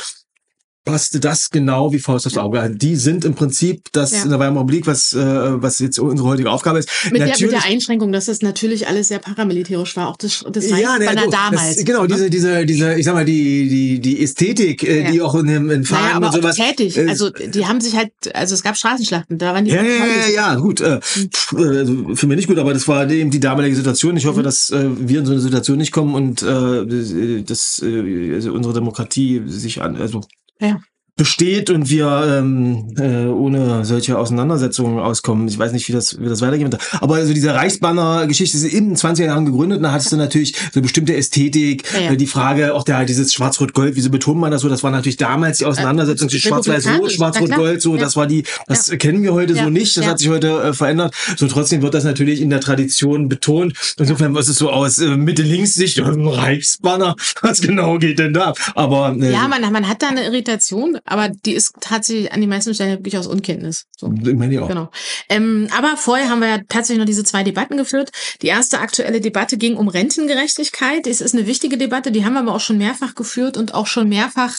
passte 0.84 1.20
das 1.20 1.50
genau 1.50 1.92
wie 1.92 1.98
Faust 1.98 2.26
aufs 2.26 2.36
Auge. 2.36 2.70
Die 2.74 2.96
sind 2.96 3.24
im 3.24 3.34
Prinzip 3.34 3.92
das 3.92 4.12
ja. 4.12 4.22
in 4.24 4.30
der 4.30 4.38
Weimarer 4.38 4.64
Republik, 4.64 4.86
was, 4.86 5.12
äh, 5.12 5.18
was 5.62 5.78
jetzt 5.78 5.98
unsere 5.98 6.28
heutige 6.28 6.50
Aufgabe 6.50 6.78
ist. 6.78 6.88
Mit 7.10 7.20
der, 7.20 7.28
mit 7.28 7.52
der 7.52 7.64
Einschränkung, 7.64 8.12
dass 8.12 8.26
das 8.26 8.42
natürlich 8.42 8.88
alles 8.88 9.08
sehr 9.08 9.18
paramilitärisch 9.18 9.96
war, 9.96 10.08
auch 10.08 10.16
das, 10.16 10.44
das 10.50 10.68
ja, 10.70 10.98
ne, 10.98 11.06
so, 11.24 11.30
damals. 11.30 11.76
Das, 11.76 11.84
genau, 11.84 12.02
ne? 12.02 12.08
diese, 12.08 12.30
diese, 12.30 12.66
diese, 12.66 12.94
ich 12.94 13.04
sag 13.04 13.14
mal, 13.14 13.24
die, 13.24 13.68
die, 13.68 14.00
die 14.00 14.22
Ästhetik, 14.22 14.82
äh, 14.82 15.04
ja. 15.04 15.10
die 15.10 15.22
auch 15.22 15.34
in, 15.34 15.48
in 15.48 15.84
Farben 15.84 16.04
naja, 16.04 16.16
aber 16.16 16.26
und 16.26 16.34
sowas. 16.34 16.56
tätig. 16.56 16.96
Äh, 16.96 17.08
also 17.08 17.30
die 17.30 17.66
haben 17.66 17.80
sich 17.80 17.96
halt, 17.96 18.12
also 18.34 18.54
es 18.54 18.62
gab 18.62 18.76
Straßenschlachten, 18.76 19.38
da 19.38 19.54
waren 19.54 19.64
die. 19.64 19.72
Ja, 19.72 19.82
ja, 19.82 20.06
ja, 20.06 20.34
ja, 20.34 20.54
gut. 20.56 20.80
Äh, 20.80 21.00
hm. 21.00 21.58
also 21.58 22.14
für 22.14 22.26
mich 22.26 22.36
nicht 22.36 22.48
gut, 22.48 22.58
aber 22.58 22.72
das 22.72 22.88
war 22.88 23.08
eben 23.10 23.30
die 23.30 23.40
damalige 23.40 23.76
Situation. 23.76 24.16
Ich 24.16 24.26
hoffe, 24.26 24.40
mhm. 24.40 24.44
dass 24.44 24.70
äh, 24.70 24.88
wir 24.96 25.20
in 25.20 25.26
so 25.26 25.32
eine 25.32 25.40
Situation 25.40 25.78
nicht 25.78 25.92
kommen 25.92 26.14
und 26.14 26.42
äh, 26.42 27.42
dass 27.42 27.82
äh, 27.84 28.34
also 28.34 28.52
unsere 28.52 28.74
Demokratie 28.74 29.42
sich 29.46 29.82
an, 29.82 29.96
also 29.96 30.22
ja 30.60 30.78
besteht 31.16 31.70
und 31.70 31.90
wir 31.90 32.40
ähm, 32.40 32.92
äh, 32.98 33.26
ohne 33.26 33.84
solche 33.84 34.18
Auseinandersetzungen 34.18 34.98
auskommen. 34.98 35.46
Ich 35.46 35.56
weiß 35.58 35.72
nicht, 35.72 35.86
wie 35.88 35.92
das, 35.92 36.18
wie 36.20 36.24
das 36.28 36.40
weitergehen 36.40 36.72
wird. 36.72 36.82
Aber 37.00 37.14
also 37.16 37.32
diese 37.32 37.54
Reichsbanner-Geschichte 37.54 38.56
ist 38.56 38.64
in 38.64 38.88
den 38.88 38.96
20er 38.96 39.26
Jahren 39.26 39.46
gegründet. 39.46 39.82
Da 39.84 39.92
hattest 39.92 40.10
du 40.10 40.16
natürlich 40.16 40.56
so 40.72 40.82
bestimmte 40.82 41.14
Ästhetik, 41.14 41.84
Ja, 41.94 42.00
ja. 42.00 42.10
äh, 42.12 42.16
die 42.16 42.26
Frage 42.26 42.74
auch 42.74 42.82
der 42.82 43.04
dieses 43.04 43.32
Schwarz-Rot-Gold, 43.32 43.94
wieso 43.94 44.10
betont 44.10 44.40
man 44.40 44.50
das 44.50 44.62
so? 44.62 44.68
Das 44.68 44.82
war 44.82 44.90
natürlich 44.90 45.16
damals 45.16 45.58
die 45.58 45.66
Auseinandersetzung 45.66 46.28
zwischen 46.28 46.48
Schwarz-Weiß-Rot. 46.48 47.12
Schwarz-Rot-Gold, 47.12 47.80
so, 47.80 47.94
Ja. 47.94 48.00
das 48.00 48.16
war 48.16 48.26
die, 48.26 48.42
das 48.66 48.90
kennen 48.98 49.22
wir 49.22 49.34
heute 49.34 49.54
so 49.54 49.70
nicht, 49.70 49.96
das 49.96 50.06
hat 50.06 50.18
sich 50.18 50.28
heute 50.30 50.48
äh, 50.62 50.72
verändert. 50.72 51.14
So 51.36 51.46
trotzdem 51.46 51.82
wird 51.82 51.94
das 51.94 52.02
natürlich 52.02 52.40
in 52.40 52.50
der 52.50 52.60
Tradition 52.60 53.28
betont. 53.28 53.74
Insofern 53.98 54.34
was 54.34 54.48
es 54.48 54.56
so 54.58 54.70
aus 54.70 54.98
äh, 54.98 55.16
Mitte-Links-Sicht, 55.16 55.98
äh, 55.98 56.02
Reichsbanner, 56.04 57.14
was 57.42 57.60
genau 57.60 57.98
geht 57.98 58.18
denn 58.18 58.32
da? 58.32 58.52
Aber 58.74 59.14
äh, 59.20 59.32
Ja, 59.32 59.46
man, 59.48 59.60
man 59.72 59.88
hat 59.88 60.02
da 60.02 60.08
eine 60.08 60.24
Irritation, 60.24 60.98
aber 61.04 61.28
die 61.28 61.52
ist 61.52 61.74
tatsächlich 61.80 62.32
an 62.32 62.40
die 62.40 62.46
meisten 62.46 62.74
Stellen 62.74 62.92
wirklich 62.92 63.18
aus 63.18 63.26
Unkenntnis. 63.26 63.86
So. 63.96 64.12
ich 64.12 64.34
meine 64.34 64.62
auch. 64.62 64.68
Genau. 64.68 64.90
Ähm, 65.28 65.68
aber 65.76 65.96
vorher 65.96 66.30
haben 66.30 66.40
wir 66.40 66.48
ja 66.48 66.58
tatsächlich 66.68 66.98
noch 66.98 67.06
diese 67.06 67.24
zwei 67.24 67.42
Debatten 67.42 67.76
geführt. 67.76 68.10
Die 68.42 68.46
erste 68.46 68.80
aktuelle 68.80 69.20
Debatte 69.20 69.58
ging 69.58 69.76
um 69.76 69.88
Rentengerechtigkeit. 69.88 71.06
Es 71.06 71.20
ist 71.20 71.34
eine 71.34 71.46
wichtige 71.46 71.76
Debatte, 71.76 72.10
die 72.10 72.24
haben 72.24 72.34
wir 72.34 72.40
aber 72.40 72.54
auch 72.54 72.60
schon 72.60 72.78
mehrfach 72.78 73.14
geführt 73.14 73.56
und 73.56 73.74
auch 73.74 73.86
schon 73.86 74.08
mehrfach 74.08 74.56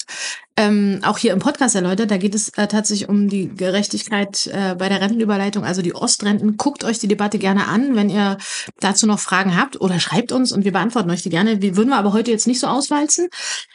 ähm, 0.58 1.00
auch 1.04 1.18
hier 1.18 1.34
im 1.34 1.39
Podcast 1.39 1.76
erläutert. 1.76 2.12
Da 2.12 2.18
geht 2.18 2.34
es 2.34 2.50
äh, 2.50 2.68
tatsächlich 2.68 3.10
um 3.10 3.28
die 3.28 3.50
Gerechtigkeit 3.50 4.48
äh, 4.48 4.76
bei 4.76 4.88
der 4.88 5.02
Rentenüberleitung, 5.02 5.65
also 5.65 5.82
die 5.82 5.94
Ostrenten. 5.94 6.56
Guckt 6.56 6.84
euch 6.86 7.00
die 7.00 7.10
Debatte 7.10 7.39
gerne 7.39 7.68
an, 7.68 7.96
wenn 7.96 8.10
ihr 8.10 8.38
dazu 8.80 9.06
noch 9.06 9.20
Fragen 9.20 9.58
habt 9.60 9.82
oder 9.82 10.00
schreibt 10.00 10.32
uns 10.32 10.52
und 10.54 10.63
wir 10.63 10.72
beantworten 10.72 11.10
euch 11.10 11.24
die 11.24 11.30
gerne. 11.30 11.58
Die 11.58 11.76
würden 11.76 11.89
wir 11.89 11.98
aber 11.98 12.13
heute 12.13 12.32
jetzt 12.32 12.48
nicht 12.48 12.60
so 12.60 12.68
auswalzen. 12.68 13.28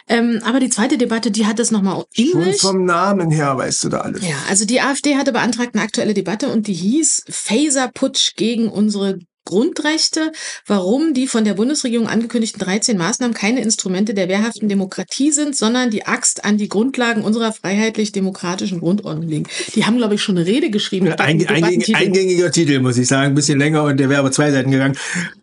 Ähm, 0.08 0.40
aber 0.44 0.58
die 0.58 0.70
zweite 0.70 0.96
Debatte, 0.96 1.30
die 1.30 1.46
hat 1.46 1.60
es 1.60 1.70
nochmal 1.70 2.04
Schon 2.14 2.26
ähnlich. 2.42 2.60
vom 2.60 2.84
Namen 2.84 3.30
her 3.30 3.56
weißt 3.56 3.84
du 3.84 3.88
da 3.90 3.98
alles. 3.98 4.26
Ja, 4.26 4.36
also 4.48 4.64
die 4.64 4.80
AfD 4.80 5.16
hatte 5.16 5.32
beantragt 5.32 5.74
eine 5.74 5.84
aktuelle 5.84 6.14
Debatte 6.14 6.48
und 6.48 6.66
die 6.66 6.72
hieß 6.72 7.24
Phaser-Putsch 7.28 8.36
gegen 8.36 8.68
unsere 8.68 9.18
Grundrechte, 9.44 10.32
warum 10.66 11.14
die 11.14 11.26
von 11.26 11.44
der 11.44 11.54
Bundesregierung 11.54 12.08
angekündigten 12.08 12.60
13 12.60 12.96
Maßnahmen 12.96 13.34
keine 13.34 13.62
Instrumente 13.62 14.14
der 14.14 14.28
wehrhaften 14.28 14.68
Demokratie 14.68 15.32
sind, 15.32 15.56
sondern 15.56 15.90
die 15.90 16.06
Axt 16.06 16.44
an 16.44 16.58
die 16.58 16.68
Grundlagen 16.68 17.22
unserer 17.22 17.52
freiheitlich-demokratischen 17.52 18.80
Grundordnung 18.80 19.28
legen. 19.28 19.46
Die 19.74 19.84
haben, 19.84 19.96
glaube 19.96 20.14
ich, 20.14 20.22
schon 20.22 20.36
eine 20.36 20.46
Rede 20.46 20.70
geschrieben. 20.70 21.08
Ein, 21.08 21.18
eingängig, 21.18 21.48
Debattentitel. 21.48 21.96
eingängiger 21.96 22.52
Titel, 22.52 22.80
muss 22.80 22.98
ich 22.98 23.08
sagen. 23.08 23.28
Ein 23.28 23.34
bisschen 23.34 23.58
länger 23.58 23.84
und 23.84 23.98
der 23.98 24.08
wäre 24.08 24.20
aber 24.20 24.32
zwei 24.32 24.50
Seiten 24.50 24.70
gegangen. 24.70 24.96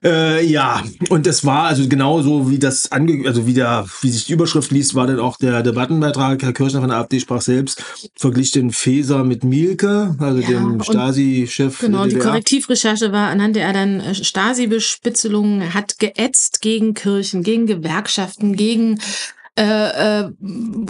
Äh, 0.03 0.45
ja, 0.45 0.83
und 1.09 1.25
das 1.25 1.43
war 1.43 1.63
also 1.63 1.87
genauso 1.87 2.49
wie 2.49 2.59
das 2.59 2.91
ange 2.91 3.27
also 3.27 3.47
wie 3.47 3.53
der, 3.53 3.85
wie 4.01 4.09
sich 4.09 4.25
die 4.25 4.33
Überschrift 4.33 4.71
liest, 4.71 4.95
war 4.95 5.07
dann 5.07 5.19
auch 5.19 5.37
der 5.37 5.63
Debattenbeitrag. 5.63 6.41
Herr 6.43 6.53
Kirchner 6.53 6.81
von 6.81 6.89
der 6.89 6.99
AfD 6.99 7.19
sprach 7.19 7.41
selbst, 7.41 7.83
verglich 8.15 8.51
den 8.51 8.71
Feser 8.71 9.23
mit 9.23 9.43
Mielke, 9.43 10.15
also 10.19 10.39
Ja, 10.39 10.47
dem 10.47 10.81
Stasi-Chef. 10.81 11.79
Genau, 11.79 12.05
die. 12.05 12.17
Korrektivrecherche 12.17 13.11
war, 13.11 13.29
anhand 13.29 13.55
der 13.55 13.65
er 13.65 13.73
dann 13.73 13.86
äh, 13.99 14.15
Stasi-Bespitzelungen 14.15 15.73
hat 15.73 15.99
geätzt 15.99 16.61
gegen 16.61 16.93
Kirchen, 16.93 17.43
gegen 17.43 17.65
Gewerkschaften, 17.65 18.55
gegen 18.55 18.99
äh, 19.57 20.19
äh, 20.19 20.29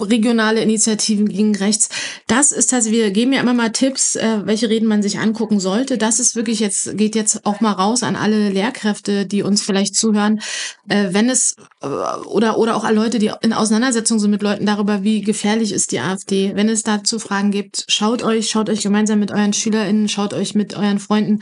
regionale 0.02 0.60
Initiativen 0.60 1.26
gegen 1.26 1.56
rechts. 1.56 1.88
Das 2.26 2.52
ist 2.52 2.74
also, 2.74 2.90
wir 2.90 3.10
geben 3.12 3.32
ja 3.32 3.40
immer 3.40 3.54
mal 3.54 3.72
Tipps, 3.72 4.14
äh, 4.14 4.42
welche 4.44 4.68
Reden 4.68 4.86
man 4.86 5.02
sich 5.02 5.18
angucken 5.18 5.58
sollte. 5.58 5.96
Das 5.96 6.20
ist 6.20 6.36
wirklich 6.36 6.60
jetzt, 6.60 6.94
geht 6.98 7.14
jetzt 7.14 7.46
auch 7.46 7.62
mal 7.62 7.72
raus 7.72 8.02
an 8.02 8.14
alle 8.14 8.50
Lehrkräfte, 8.50 9.24
die 9.24 9.42
uns 9.42 9.62
vielleicht 9.62 9.96
zuhören. 9.96 10.42
Äh, 10.86 11.08
wenn 11.12 11.30
es, 11.30 11.56
äh, 11.80 11.86
oder, 11.86 12.58
oder 12.58 12.76
auch 12.76 12.84
an 12.84 12.94
Leute, 12.94 13.18
die 13.18 13.32
in 13.40 13.54
Auseinandersetzung 13.54 14.18
sind 14.18 14.32
mit 14.32 14.42
Leuten 14.42 14.66
darüber, 14.66 15.02
wie 15.02 15.22
gefährlich 15.22 15.72
ist 15.72 15.92
die 15.92 16.00
AfD. 16.00 16.52
Wenn 16.54 16.68
es 16.68 16.82
dazu 16.82 17.18
Fragen 17.18 17.50
gibt, 17.50 17.86
schaut 17.88 18.22
euch, 18.22 18.50
schaut 18.50 18.68
euch 18.68 18.82
gemeinsam 18.82 19.18
mit 19.18 19.30
euren 19.30 19.54
SchülerInnen, 19.54 20.10
schaut 20.10 20.34
euch 20.34 20.54
mit 20.54 20.76
euren 20.76 20.98
Freunden 20.98 21.40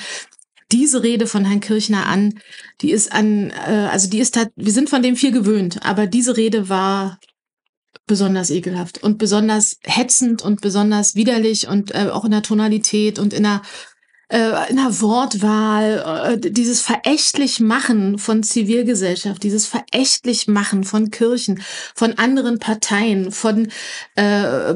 diese 0.73 1.03
Rede 1.03 1.27
von 1.27 1.45
Herrn 1.45 1.61
Kirchner 1.61 2.07
an, 2.07 2.41
die 2.81 2.91
ist 2.91 3.13
an, 3.13 3.51
äh, 3.51 3.89
also 3.91 4.09
die 4.09 4.19
ist 4.19 4.39
wir 4.57 4.73
sind 4.73 4.91
von 4.91 5.03
dem 5.03 5.17
viel 5.17 5.33
gewöhnt, 5.33 5.85
aber 5.85 6.07
diese 6.07 6.37
Rede 6.37 6.69
war 6.69 7.19
besonders 8.07 8.51
ekelhaft 8.51 9.03
und 9.03 9.19
besonders 9.19 9.79
hetzend 9.85 10.43
und 10.43 10.61
besonders 10.61 11.15
widerlich 11.15 11.69
und 11.69 11.95
äh, 11.95 12.09
auch 12.13 12.25
in 12.25 12.31
der 12.31 12.43
Tonalität 12.43 13.19
und 13.19 13.33
in 13.33 13.43
der 13.43 13.63
äh, 14.29 14.71
in 14.71 14.77
der 14.77 15.01
Wortwahl, 15.01 16.33
äh, 16.43 16.51
dieses 16.51 16.81
verächtlich 16.81 17.61
Machen 17.61 18.19
von 18.19 18.43
Zivilgesellschaft, 18.43 19.43
dieses 19.43 19.67
verächtlich 19.67 20.49
Machen 20.49 20.83
von 20.83 21.11
Kirchen, 21.11 21.63
von 21.95 22.15
anderen 22.15 22.59
Parteien, 22.59 23.31
von 23.31 23.69
äh, 24.17 24.75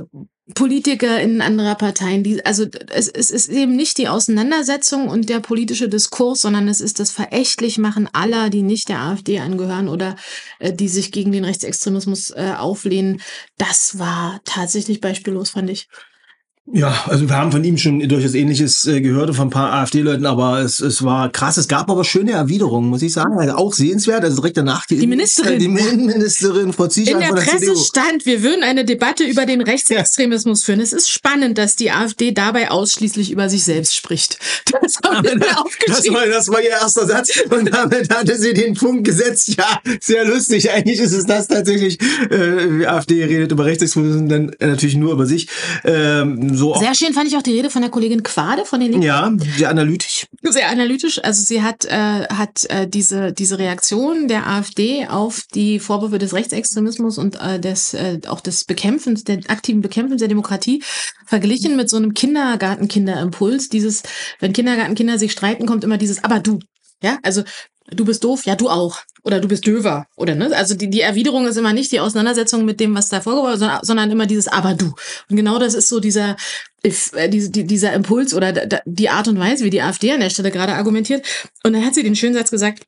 Politiker 0.54 1.20
in 1.20 1.40
anderer 1.40 1.74
Parteien, 1.74 2.22
die, 2.22 2.44
also 2.44 2.66
es, 2.88 3.08
es 3.08 3.30
ist 3.30 3.48
eben 3.48 3.76
nicht 3.76 3.98
die 3.98 4.08
Auseinandersetzung 4.08 5.08
und 5.08 5.28
der 5.28 5.40
politische 5.40 5.88
Diskurs, 5.88 6.40
sondern 6.40 6.68
es 6.68 6.80
ist 6.80 7.00
das 7.00 7.10
Verächtlichmachen 7.10 8.08
aller, 8.12 8.50
die 8.50 8.62
nicht 8.62 8.88
der 8.88 9.00
AfD 9.00 9.40
angehören 9.40 9.88
oder 9.88 10.16
äh, 10.58 10.72
die 10.72 10.88
sich 10.88 11.12
gegen 11.12 11.32
den 11.32 11.44
Rechtsextremismus 11.44 12.30
äh, 12.30 12.54
auflehnen. 12.56 13.20
Das 13.58 13.98
war 13.98 14.40
tatsächlich 14.44 15.00
beispiellos, 15.00 15.50
fand 15.50 15.70
ich. 15.70 15.88
Ja, 16.72 17.04
also 17.08 17.28
wir 17.28 17.36
haben 17.36 17.50
von 17.50 17.64
ihm 17.64 17.76
schon 17.78 18.00
durchaus 18.08 18.34
Ähnliches 18.34 18.86
äh, 18.86 19.00
gehört 19.00 19.34
von 19.34 19.48
ein 19.48 19.50
paar 19.50 19.72
AfD-Leuten, 19.72 20.24
aber 20.24 20.60
es, 20.60 20.78
es 20.80 21.02
war 21.02 21.30
krass. 21.30 21.56
Es 21.56 21.66
gab 21.66 21.90
aber 21.90 22.04
schöne 22.04 22.32
Erwiderungen, 22.32 22.88
muss 22.88 23.02
ich 23.02 23.12
sagen. 23.12 23.36
Also 23.38 23.54
auch 23.54 23.72
sehenswert. 23.72 24.22
Also 24.22 24.36
direkt 24.36 24.56
danach 24.56 24.86
die, 24.86 24.98
Die 24.98 25.06
Ministerin. 25.06 25.58
die 25.58 25.64
Innenministerin 25.66 26.72
Frau 26.72 26.86
Zieschan 26.86 27.14
In 27.14 27.20
der 27.20 27.40
Presse 27.42 27.74
stand, 27.76 28.24
wir 28.24 28.42
würden 28.42 28.62
eine 28.62 28.84
Debatte 28.84 29.24
über 29.24 29.46
den 29.46 29.62
Rechtsextremismus 29.62 30.62
führen. 30.62 30.80
Es 30.80 30.92
ist 30.92 31.10
spannend, 31.10 31.58
dass 31.58 31.74
die 31.76 31.90
AfD 31.90 32.32
dabei 32.32 32.70
ausschließlich 32.70 33.32
über 33.32 33.48
sich 33.48 33.64
selbst 33.64 33.96
spricht. 33.96 34.38
Das 34.82 34.98
habe 35.04 35.26
ich 35.26 35.34
mir 35.34 35.40
Das 35.40 35.56
aufgeschrieben. 35.56 36.14
war, 36.16 36.26
das 36.26 36.48
war 36.48 36.62
ihr 36.62 36.70
erster 36.70 37.06
Satz 37.06 37.30
und 37.50 37.72
damit 37.72 38.14
hatte 38.14 38.36
sie 38.38 38.54
den 38.54 38.74
Punkt 38.74 39.04
gesetzt. 39.04 39.56
Ja, 39.56 39.80
sehr 40.00 40.24
lustig. 40.24 40.70
Eigentlich 40.70 41.00
ist 41.00 41.12
es 41.12 41.26
das 41.26 41.48
tatsächlich. 41.48 41.98
Äh, 42.30 42.78
die 42.78 42.86
AfD 42.86 43.24
redet 43.24 43.50
über 43.52 43.64
Rechtsextremismus 43.64 44.20
und 44.22 44.28
dann 44.28 44.52
natürlich 44.60 44.96
nur 44.96 45.12
über 45.12 45.26
sich. 45.26 45.48
Ähm, 45.84 46.54
so 46.60 46.74
Sehr 46.74 46.94
schön 46.94 47.12
fand 47.12 47.28
ich 47.28 47.36
auch 47.36 47.42
die 47.42 47.52
Rede 47.52 47.70
von 47.70 47.82
der 47.82 47.90
Kollegin 47.90 48.22
Quade 48.22 48.64
von 48.64 48.80
den 48.80 48.92
Linken. 48.92 49.06
ja, 49.06 49.32
sehr 49.56 49.70
analytisch. 49.70 50.26
Sehr 50.42 50.68
analytisch. 50.68 51.22
Also 51.24 51.42
sie 51.42 51.62
hat, 51.62 51.84
äh, 51.86 52.26
hat 52.28 52.66
äh, 52.68 52.86
diese, 52.86 53.32
diese 53.32 53.58
Reaktion 53.58 54.28
der 54.28 54.46
AfD 54.46 55.06
auf 55.08 55.42
die 55.54 55.80
Vorwürfe 55.80 56.18
des 56.18 56.34
Rechtsextremismus 56.34 57.18
und 57.18 57.40
äh, 57.40 57.58
des, 57.58 57.94
äh, 57.94 58.20
auch 58.28 58.40
des 58.40 58.64
Bekämpfens, 58.64 59.24
der 59.24 59.38
aktiven 59.48 59.80
Bekämpfens 59.80 60.20
der 60.20 60.28
Demokratie 60.28 60.82
verglichen 61.26 61.76
mit 61.76 61.88
so 61.88 61.96
einem 61.96 62.14
Kindergartenkinderimpuls. 62.14 63.68
Dieses, 63.68 64.02
wenn 64.38 64.52
Kindergartenkinder 64.52 65.18
sich 65.18 65.32
streiten, 65.32 65.66
kommt 65.66 65.84
immer 65.84 65.98
dieses, 65.98 66.22
aber 66.22 66.38
du. 66.38 66.60
Ja, 67.02 67.18
also 67.22 67.42
du 67.90 68.04
bist 68.04 68.24
doof, 68.24 68.44
ja, 68.44 68.56
du 68.56 68.68
auch. 68.68 69.00
Oder 69.22 69.40
du 69.40 69.48
bist 69.48 69.66
döver. 69.66 70.06
Oder 70.16 70.34
ne? 70.34 70.50
Also 70.56 70.74
die, 70.74 70.88
die 70.88 71.00
Erwiderung 71.00 71.46
ist 71.46 71.56
immer 71.56 71.72
nicht 71.72 71.92
die 71.92 72.00
Auseinandersetzung 72.00 72.64
mit 72.64 72.80
dem, 72.80 72.94
was 72.94 73.08
da 73.08 73.20
vorgeworfen 73.20 73.50
wird, 73.50 73.58
sondern, 73.60 73.84
sondern 73.84 74.10
immer 74.10 74.26
dieses 74.26 74.48
aber 74.48 74.74
du. 74.74 74.94
Und 75.28 75.36
genau 75.36 75.58
das 75.58 75.74
ist 75.74 75.88
so 75.88 76.00
dieser, 76.00 76.36
äh, 76.82 77.28
diese, 77.28 77.50
die, 77.50 77.64
dieser 77.64 77.92
Impuls 77.92 78.32
oder 78.32 78.52
die 78.84 79.08
Art 79.10 79.28
und 79.28 79.38
Weise, 79.38 79.64
wie 79.64 79.70
die 79.70 79.82
AfD 79.82 80.12
an 80.12 80.20
der 80.20 80.30
Stelle 80.30 80.50
gerade 80.50 80.74
argumentiert. 80.74 81.26
Und 81.64 81.74
dann 81.74 81.84
hat 81.84 81.94
sie 81.94 82.02
den 82.02 82.16
schönen 82.16 82.34
Satz 82.34 82.50
gesagt, 82.50 82.84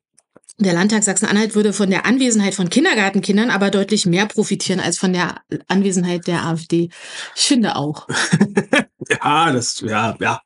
der 0.59 0.75
Landtag 0.75 1.03
Sachsen-Anhalt 1.03 1.55
würde 1.55 1.73
von 1.73 1.91
der 1.91 2.07
Anwesenheit 2.07 2.55
von 2.55 2.71
Kindergartenkindern 2.71 3.51
aber 3.51 3.71
deutlich 3.71 4.07
mehr 4.07 4.27
profitieren 4.27 4.81
als 4.81 4.99
von 4.99 5.13
der 5.13 5.41
Anwesenheit 5.67 6.27
der 6.27 6.45
AfD. 6.45 6.91
Ich 7.35 7.43
finde 7.43 7.77
auch. 7.77 8.07
Ja, 9.11 9.53
das, 9.53 9.81
ja, 9.81 10.15
ja. 10.21 10.41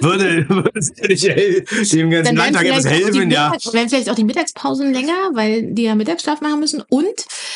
würde, 0.00 0.46
würde 0.48 0.70
sicherlich 0.80 1.64
dem 1.90 2.10
ganzen 2.10 2.36
Landtag 2.36 2.64
etwas 2.66 2.86
helfen, 2.86 3.30
ja. 3.30 3.50
Mittag, 3.50 3.72
werden 3.74 3.88
vielleicht 3.88 4.10
auch 4.10 4.14
die 4.14 4.24
Mittagspausen 4.24 4.92
länger, 4.92 5.30
weil 5.34 5.72
die 5.72 5.82
ja 5.84 5.94
Mittagsschlaf 5.94 6.40
machen 6.40 6.60
müssen. 6.60 6.82
Und 6.88 7.04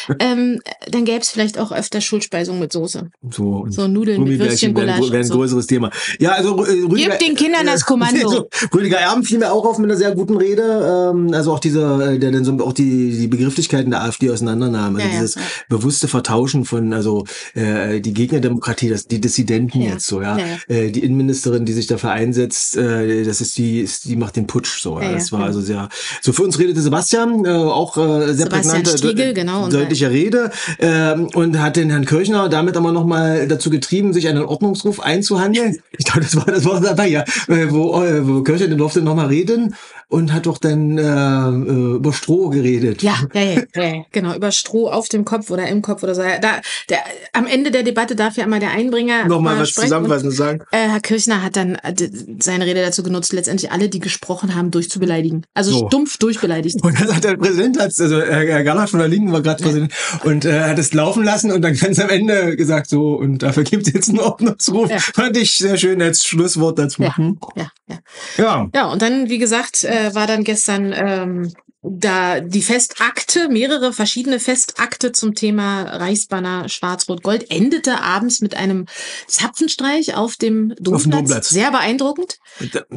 ähm, 0.19 0.61
dann 0.91 1.05
gäbe 1.05 1.21
es 1.21 1.31
vielleicht 1.31 1.59
auch 1.59 1.71
öfter 1.73 2.01
Schulspeisung 2.01 2.59
mit 2.59 2.73
Soße. 2.73 3.11
So, 3.31 3.67
So 3.69 3.87
Nudeln 3.89 4.25
mit 4.25 4.39
Würstchen, 4.39 4.75
wären, 4.77 4.87
Gulasch. 4.87 4.99
wären 5.01 5.11
und 5.11 5.17
ein 5.17 5.25
so. 5.25 5.35
größeres 5.35 5.67
Thema. 5.67 5.91
Ja, 6.19 6.33
also 6.33 6.65
äh, 6.65 6.71
Rüdiger, 6.71 7.11
Gebt 7.11 7.23
den 7.23 7.35
Kindern 7.37 7.67
das 7.67 7.85
Kommando. 7.87 8.29
So, 8.29 8.49
Rüdiger 8.75 8.99
Erben 8.99 9.23
fiel 9.23 9.39
mir 9.39 9.53
auch 9.53 9.65
auf 9.65 9.79
mit 9.79 9.91
einer 9.91 9.99
sehr 9.99 10.13
guten 10.15 10.37
Rede. 10.37 11.13
Ähm, 11.15 11.33
also 11.35 11.53
auch 11.53 11.61
dieser, 11.61 12.13
äh, 12.15 12.19
der 12.19 12.33
dann 12.33 12.45
so 12.45 12.53
auch 12.65 12.73
die, 12.73 13.17
die 13.17 13.29
Begrifflichkeiten 13.29 13.91
der 13.91 14.03
AfD 14.03 14.31
auseinandernahm. 14.31 14.97
Also 14.97 15.07
Ja, 15.07 15.13
dieses 15.15 15.35
ja. 15.37 15.41
bewusste 15.69 16.09
Vertauschen 16.09 16.65
von, 16.65 16.93
also 16.93 17.25
äh, 17.55 18.01
die 18.01 18.13
Gegnerdemokratie, 18.15 18.89
das, 18.89 19.07
die 19.07 19.21
Dissidenten 19.21 19.81
Ja. 19.83 19.93
jetzt 19.93 20.07
so, 20.07 20.16
ja. 20.21 20.39
ja, 20.39 20.45
Äh, 20.69 20.91
die 20.91 21.05
Innenministerin, 21.05 21.65
die 21.65 21.73
sich 21.73 21.87
dafür 21.87 22.11
einsetzt, 22.11 22.77
äh, 22.77 23.25
das 23.25 23.41
ist 23.41 23.57
die, 23.59 23.81
ist, 23.81 24.05
die 24.05 24.17
macht 24.17 24.37
den 24.37 24.47
Putsch 24.47 24.81
so. 24.81 25.01
Ja, 25.01 25.13
das 25.13 25.33
war 25.33 25.41
genau. 25.41 25.49
also 25.49 25.61
sehr. 25.61 25.89
So 26.21 26.33
für 26.33 26.43
uns 26.43 26.59
redete 26.59 26.81
Sebastian 26.81 27.45
äh, 27.45 27.51
auch 27.51 27.97
äh, 27.97 28.01
sehr 28.01 28.47
Sebastian 28.47 28.83
prägnante, 28.83 28.99
Stiegel, 28.99 29.35
genau, 29.35 29.69
deutliche 29.69 30.11
Rede 30.11 30.51
äh, 30.79 31.15
und 31.35 31.61
hat 31.61 31.77
den 31.77 31.91
Herrn 31.91 32.05
Kirchner 32.05 32.49
damit 32.49 32.77
aber 32.77 32.93
noch 32.93 33.05
mal 33.05 33.47
dazu 33.49 33.71
getrieben, 33.71 34.13
sich 34.13 34.29
einen 34.29 34.45
Ordnungsruf 34.45 35.01
einzuhandeln. 35.01 35.79
Ich 35.99 36.05
glaube, 36.05 36.21
das 36.21 36.37
war 36.37 36.45
das 36.45 36.65
war 36.65 36.81
dabei, 36.81 37.09
ja, 37.09 37.23
äh, 37.49 37.71
wo, 37.71 38.03
äh, 38.03 38.27
wo 38.27 38.43
Kirchner 38.43 38.69
den 38.69 38.79
durfte 38.79 39.01
noch 39.01 39.15
mal 39.15 39.27
reden 39.27 39.75
und 40.09 40.33
hat 40.33 40.47
doch 40.47 40.59
dann 40.59 40.99
äh, 40.99 41.03
äh, 41.03 41.97
über 41.97 42.13
Stroh 42.13 42.49
geredet. 42.51 43.03
Ja, 43.03 43.17
ja, 43.35 43.43
ja, 43.43 43.63
ja, 43.75 44.05
genau, 44.13 44.35
über 44.35 44.53
Stroh 44.53 44.89
auf 44.89 45.09
dem 45.09 45.25
Kopf 45.25 45.51
oder 45.51 45.67
im 45.67 45.83
Kopf 45.83 46.03
oder 46.05 46.15
so. 46.15 46.23
Da, 46.23 46.61
der, 46.89 46.99
am 47.33 47.47
Ende 47.47 47.73
der 47.73 47.83
Debatte 47.83 48.15
darf 48.15 48.37
ja 48.37 48.45
immer 48.45 48.61
der 48.61 48.71
Einbringer 48.71 49.27
nochmal 49.27 49.59
was 49.59 49.71
zusammenfassend 50.07 50.35
sagen. 50.35 50.61
Äh, 50.71 50.89
Herr 50.89 51.01
Kirchner 51.01 51.43
hat 51.43 51.57
dann 51.57 51.77
äh, 51.77 51.95
seine 52.41 52.67
Rede 52.67 52.83
dazu 52.83 53.03
genutzt, 53.03 53.33
letztendlich 53.33 53.71
alle, 53.73 53.89
die 53.89 54.01
gesprochen 54.01 54.55
haben, 54.55 54.71
durchzubeleidigen. 54.71 55.47
Also 55.55 55.73
so. 55.73 55.87
stumpf 55.89 56.19
durchbeleidigt. 56.19 56.83
Und 56.83 57.01
dann 57.01 57.15
hat 57.15 57.25
der 57.25 57.37
Präsident, 57.37 57.79
also 57.81 58.21
Herr 58.21 58.65
Gallert 58.65 58.91
von 58.91 59.01
der 59.01 59.09
Linken 59.09 59.33
war 59.33 59.43
gerade 59.43 59.63
Präsident, 59.63 59.93
und 60.25 60.45
äh, 60.45 60.61
hat 60.61 60.79
es 60.79 60.93
laufen 60.93 61.25
lassen 61.25 61.51
und 61.51 61.63
dann 61.63 61.75
ganz 61.75 61.99
am 61.99 62.09
Ende 62.09 62.57
gesagt, 62.57 62.89
so, 62.89 63.15
und 63.15 63.43
dafür 63.43 63.65
gibt 63.65 63.87
es 63.87 63.93
jetzt 63.93 64.09
einen 64.09 64.21
Ordnungsruf. 64.21 64.91
Ja. 64.91 64.99
Fand 64.99 65.37
ich 65.37 65.57
sehr 65.57 65.77
schön 65.77 66.01
als 66.03 66.25
Schlusswort 66.25 66.79
dazu. 66.79 67.03
Ja, 67.03 67.15
ja, 67.57 67.71
ja. 67.89 67.99
Ja, 68.37 68.69
ja 68.75 68.87
und 68.87 69.03
dann, 69.03 69.29
wie 69.29 69.39
gesagt, 69.39 69.85
äh, 69.85 70.15
war 70.15 70.27
dann 70.27 70.45
gestern 70.45 70.93
ähm, 70.97 71.53
da 71.89 72.41
die 72.41 72.63
Festakte, 72.63 73.49
mehrere 73.49 73.93
verschiedene 73.93 74.41
Festakte 74.41 75.13
zum 75.13 75.35
Thema 75.35 75.83
Reichsbanner 75.83 76.69
Schwarz-Rot-Gold, 76.69 77.51
endete 77.51 78.01
abends 78.01 78.41
mit 78.41 78.57
einem 78.57 78.87
Zapfenstreich 79.29 80.17
auf 80.17 80.37
dem 80.37 80.71
Domplatz. 80.81 80.95
Auf 80.95 81.03
dem 81.03 81.11
Domplatz. 81.13 81.49
Sehr 81.49 81.71
beeindruckend. 81.71 82.39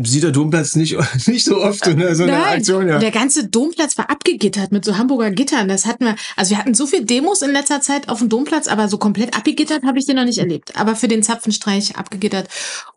Sieht 0.04 0.24
der 0.24 0.32
Domplatz 0.32 0.76
nicht, 0.76 0.98
nicht 1.28 1.46
so 1.46 1.62
oft 1.62 1.86
in 1.88 2.16
so 2.16 2.24
einer 2.24 2.48
Aktion. 2.48 2.88
Ja. 2.88 3.00
Der 3.00 3.12
ganze 3.12 3.48
Domplatz 3.48 3.98
war 3.98 4.10
abgegittert 4.10 4.72
mit 4.72 4.84
so 4.86 4.98
Hamburger 4.98 5.32
Gittern. 5.32 5.68
Das 5.68 5.86
hatten 5.86 6.06
wir, 6.06 6.16
also 6.36 6.52
wir 6.52 6.58
hatten 6.58 6.74
so 6.74 6.88
viele 6.88 7.06
Demos 7.06 7.42
in 7.42 7.52
letzter 7.52 7.82
Zeit 7.82 8.10
auf 8.10 8.20
dem 8.20 8.30
Domplatz, 8.30 8.68
aber 8.68 8.88
so 8.88 8.98
komplett 8.98 9.36
abgegittert 9.36 9.84
habe 9.84 10.00
ich 10.00 10.06
den 10.06 10.16
noch 10.16 10.26
nicht 10.26 10.40
erlebt. 10.40 10.76
Aber 10.76 10.96
für 10.96 11.08
den 11.08 11.22
Zapfenstreich 11.22 11.96
abgegittert 11.96 12.48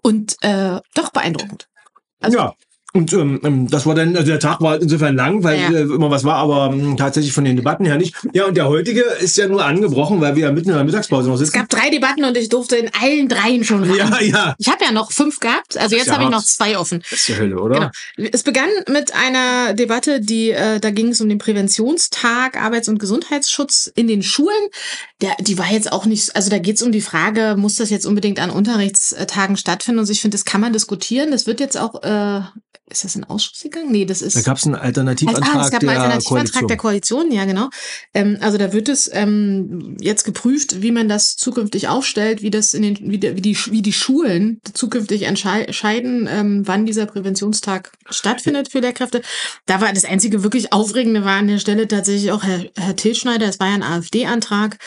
und 0.01 0.37
äh, 0.41 0.81
doch 0.95 1.11
beeindruckend. 1.11 1.69
Also, 2.21 2.39
ja. 2.39 2.55
Und 2.95 3.11
ähm, 3.15 3.41
ähm, 3.43 3.69
das 3.69 3.87
war 3.87 3.95
dann, 3.95 4.15
also 4.15 4.29
der 4.29 4.39
Tag 4.39 4.61
war 4.61 4.81
insofern 4.81 5.17
lang, 5.17 5.43
weil 5.43 5.59
ja. 5.59 5.71
äh, 5.71 5.83
immer 5.83 6.11
was 6.11 6.25
war, 6.25 6.37
aber 6.37 6.75
ähm, 6.75 6.99
tatsächlich 6.99 7.33
von 7.33 7.45
den 7.45 7.57
Debatten 7.57 7.87
her 7.87 7.97
nicht. 7.97 8.15
Ja, 8.35 8.45
und 8.45 8.55
der 8.55 8.69
heutige 8.69 9.01
ist 9.01 9.39
ja 9.39 9.49
nur 9.49 9.65
angebrochen, 9.65 10.21
weil 10.21 10.37
wir 10.37 10.43
ja 10.45 10.53
mitten 10.53 10.69
in 10.69 10.75
der 10.75 10.85
Mittagspause 10.85 11.31
noch 11.31 11.39
sitzen. 11.39 11.55
Es 11.57 11.59
gab 11.59 11.71
drei 11.71 11.89
Debatten 11.89 12.23
und 12.25 12.37
ich 12.37 12.51
durfte 12.51 12.77
in 12.77 12.91
allen 13.01 13.31
dreien 13.31 13.65
schon 13.65 13.85
rein. 13.85 13.97
Ja, 13.97 14.21
ja. 14.21 14.55
Ich 14.59 14.69
habe 14.69 14.85
ja 14.85 14.93
noch 14.93 15.11
fünf 15.11 15.41
gehabt, 15.41 15.79
also 15.79 15.97
jetzt 15.97 16.09
ja 16.09 16.15
habe 16.15 16.25
ich 16.25 16.31
noch 16.31 16.45
zwei 16.45 16.77
offen. 16.77 17.03
Das 17.09 17.21
ist 17.21 17.29
die 17.29 17.37
Hölle, 17.39 17.59
oder? 17.59 17.93
Genau. 18.17 18.29
Es 18.31 18.43
begann 18.43 18.69
mit 18.89 19.15
einer 19.15 19.73
Debatte, 19.73 20.21
die 20.21 20.51
äh, 20.51 20.79
da 20.79 20.91
ging 20.91 21.09
es 21.09 21.21
um 21.23 21.31
den 21.31 21.39
Präventionstag 21.39 22.61
Arbeits- 22.61 22.89
und 22.89 22.99
Gesundheitsschutz 22.99 23.91
in 23.95 24.07
den 24.07 24.23
Schulen. 24.23 24.69
Der, 25.23 25.35
die 25.41 25.57
war 25.57 25.71
jetzt 25.73 25.91
auch 25.91 26.05
nicht, 26.05 26.37
also 26.37 26.51
da 26.51 26.59
geht 26.59 26.77
es 26.77 26.83
um 26.83 26.93
die 26.93 27.01
Frage, 27.01 27.55
muss 27.57 27.77
das 27.77 27.89
jetzt 27.89 28.05
unbedingt 28.05 28.39
an 28.39 28.51
Unterrichtstagen 28.51 29.57
stattfinden? 29.57 30.01
Und 30.01 30.11
ich 30.11 30.21
finde, 30.21 30.35
das 30.35 30.45
kann 30.45 30.61
man 30.61 30.75
diskutieren. 30.75 31.31
Das 31.31 31.47
wird 31.47 31.59
jetzt 31.59 31.79
auch 31.79 32.03
äh, 32.03 32.43
ist 32.91 33.05
das 33.05 33.17
ein 33.17 33.25
Ausschuss 33.25 33.61
gegangen? 33.63 33.91
Nee, 33.91 34.05
das 34.05 34.23
ist. 34.23 34.37
Da 34.37 34.43
gab 34.43 34.59
es 34.59 34.67
einen 34.67 34.75
Alternativantrag 34.75 35.55
ah, 35.55 35.65
es 35.65 35.71
gab 35.71 35.83
einen 35.83 35.91
Alternativantrag 35.91 36.27
Koalition. 36.27 36.69
der 36.69 36.77
Koalition, 36.77 37.33
ja 37.33 37.45
genau. 37.45 37.71
Ähm, 38.13 38.39
also 38.41 38.59
da 38.59 38.73
wird 38.73 38.89
es 38.89 39.09
ähm, 39.13 39.97
jetzt 40.01 40.25
geprüft, 40.25 40.83
wie 40.83 40.91
man 40.91 41.09
das 41.09 41.37
zukünftig 41.37 41.89
aufstellt, 41.89 42.43
wie 42.43 42.51
das 42.51 42.75
in 42.75 42.83
den, 42.83 42.99
wie, 43.11 43.19
die, 43.19 43.37
wie 43.37 43.41
die, 43.41 43.57
wie 43.71 43.83
die 43.83 43.93
Schulen 43.93 44.61
zukünftig 44.75 45.23
entscheiden, 45.23 46.29
ähm, 46.31 46.63
wann 46.67 46.85
dieser 46.85 47.07
Präventionstag 47.07 47.93
stattfindet 48.11 48.71
für 48.71 48.81
Lehrkräfte. 48.81 49.23
Da 49.67 49.81
war 49.81 49.93
das 49.93 50.05
einzige 50.05 50.43
wirklich 50.43 50.73
Aufregende 50.73 51.25
war 51.25 51.39
an 51.39 51.49
der 51.49 51.59
Stelle 51.59 51.89
tatsächlich 51.89 52.33
auch 52.33 52.43
Herr, 52.43 52.65
Herr 52.77 52.97
Tilschneider. 52.97 53.47
Es 53.47 53.61
war 53.61 53.69
ja 53.69 53.75
ein 53.75 53.83
AfD-Antrag. 53.83 54.79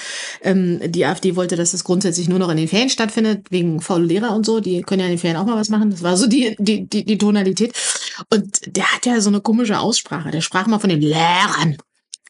Ähm, 0.41 0.79
die 0.91 1.05
AfD 1.05 1.36
wollte, 1.36 1.55
dass 1.55 1.71
das 1.71 1.84
grundsätzlich 1.84 2.27
nur 2.27 2.39
noch 2.39 2.49
in 2.49 2.58
den 2.58 2.67
Ferien 2.67 2.89
stattfindet, 2.89 3.47
wegen 3.49 3.81
faule 3.81 4.05
Lehrer 4.05 4.36
und 4.36 4.45
so. 4.45 4.60
Die 4.60 4.81
können 4.81 4.99
ja 4.99 5.05
in 5.08 5.13
den 5.13 5.19
Ferien 5.19 5.38
auch 5.38 5.45
mal 5.45 5.55
was 5.55 5.69
machen. 5.69 5.89
Das 5.89 6.03
war 6.03 6.17
so 6.17 6.27
die, 6.27 6.55
die, 6.60 6.88
die, 6.88 7.05
die 7.05 7.17
Tonalität. 7.17 7.73
Und 8.30 8.75
der 8.75 8.91
hat 8.93 9.06
ja 9.06 9.19
so 9.21 9.30
eine 9.30 9.41
komische 9.41 9.80
Aussprache. 9.80 10.32
Der 10.32 10.41
sprach 10.41 10.67
mal 10.67 10.80
von 10.80 10.89
den 10.89 11.01
Lehrern. 11.01 11.78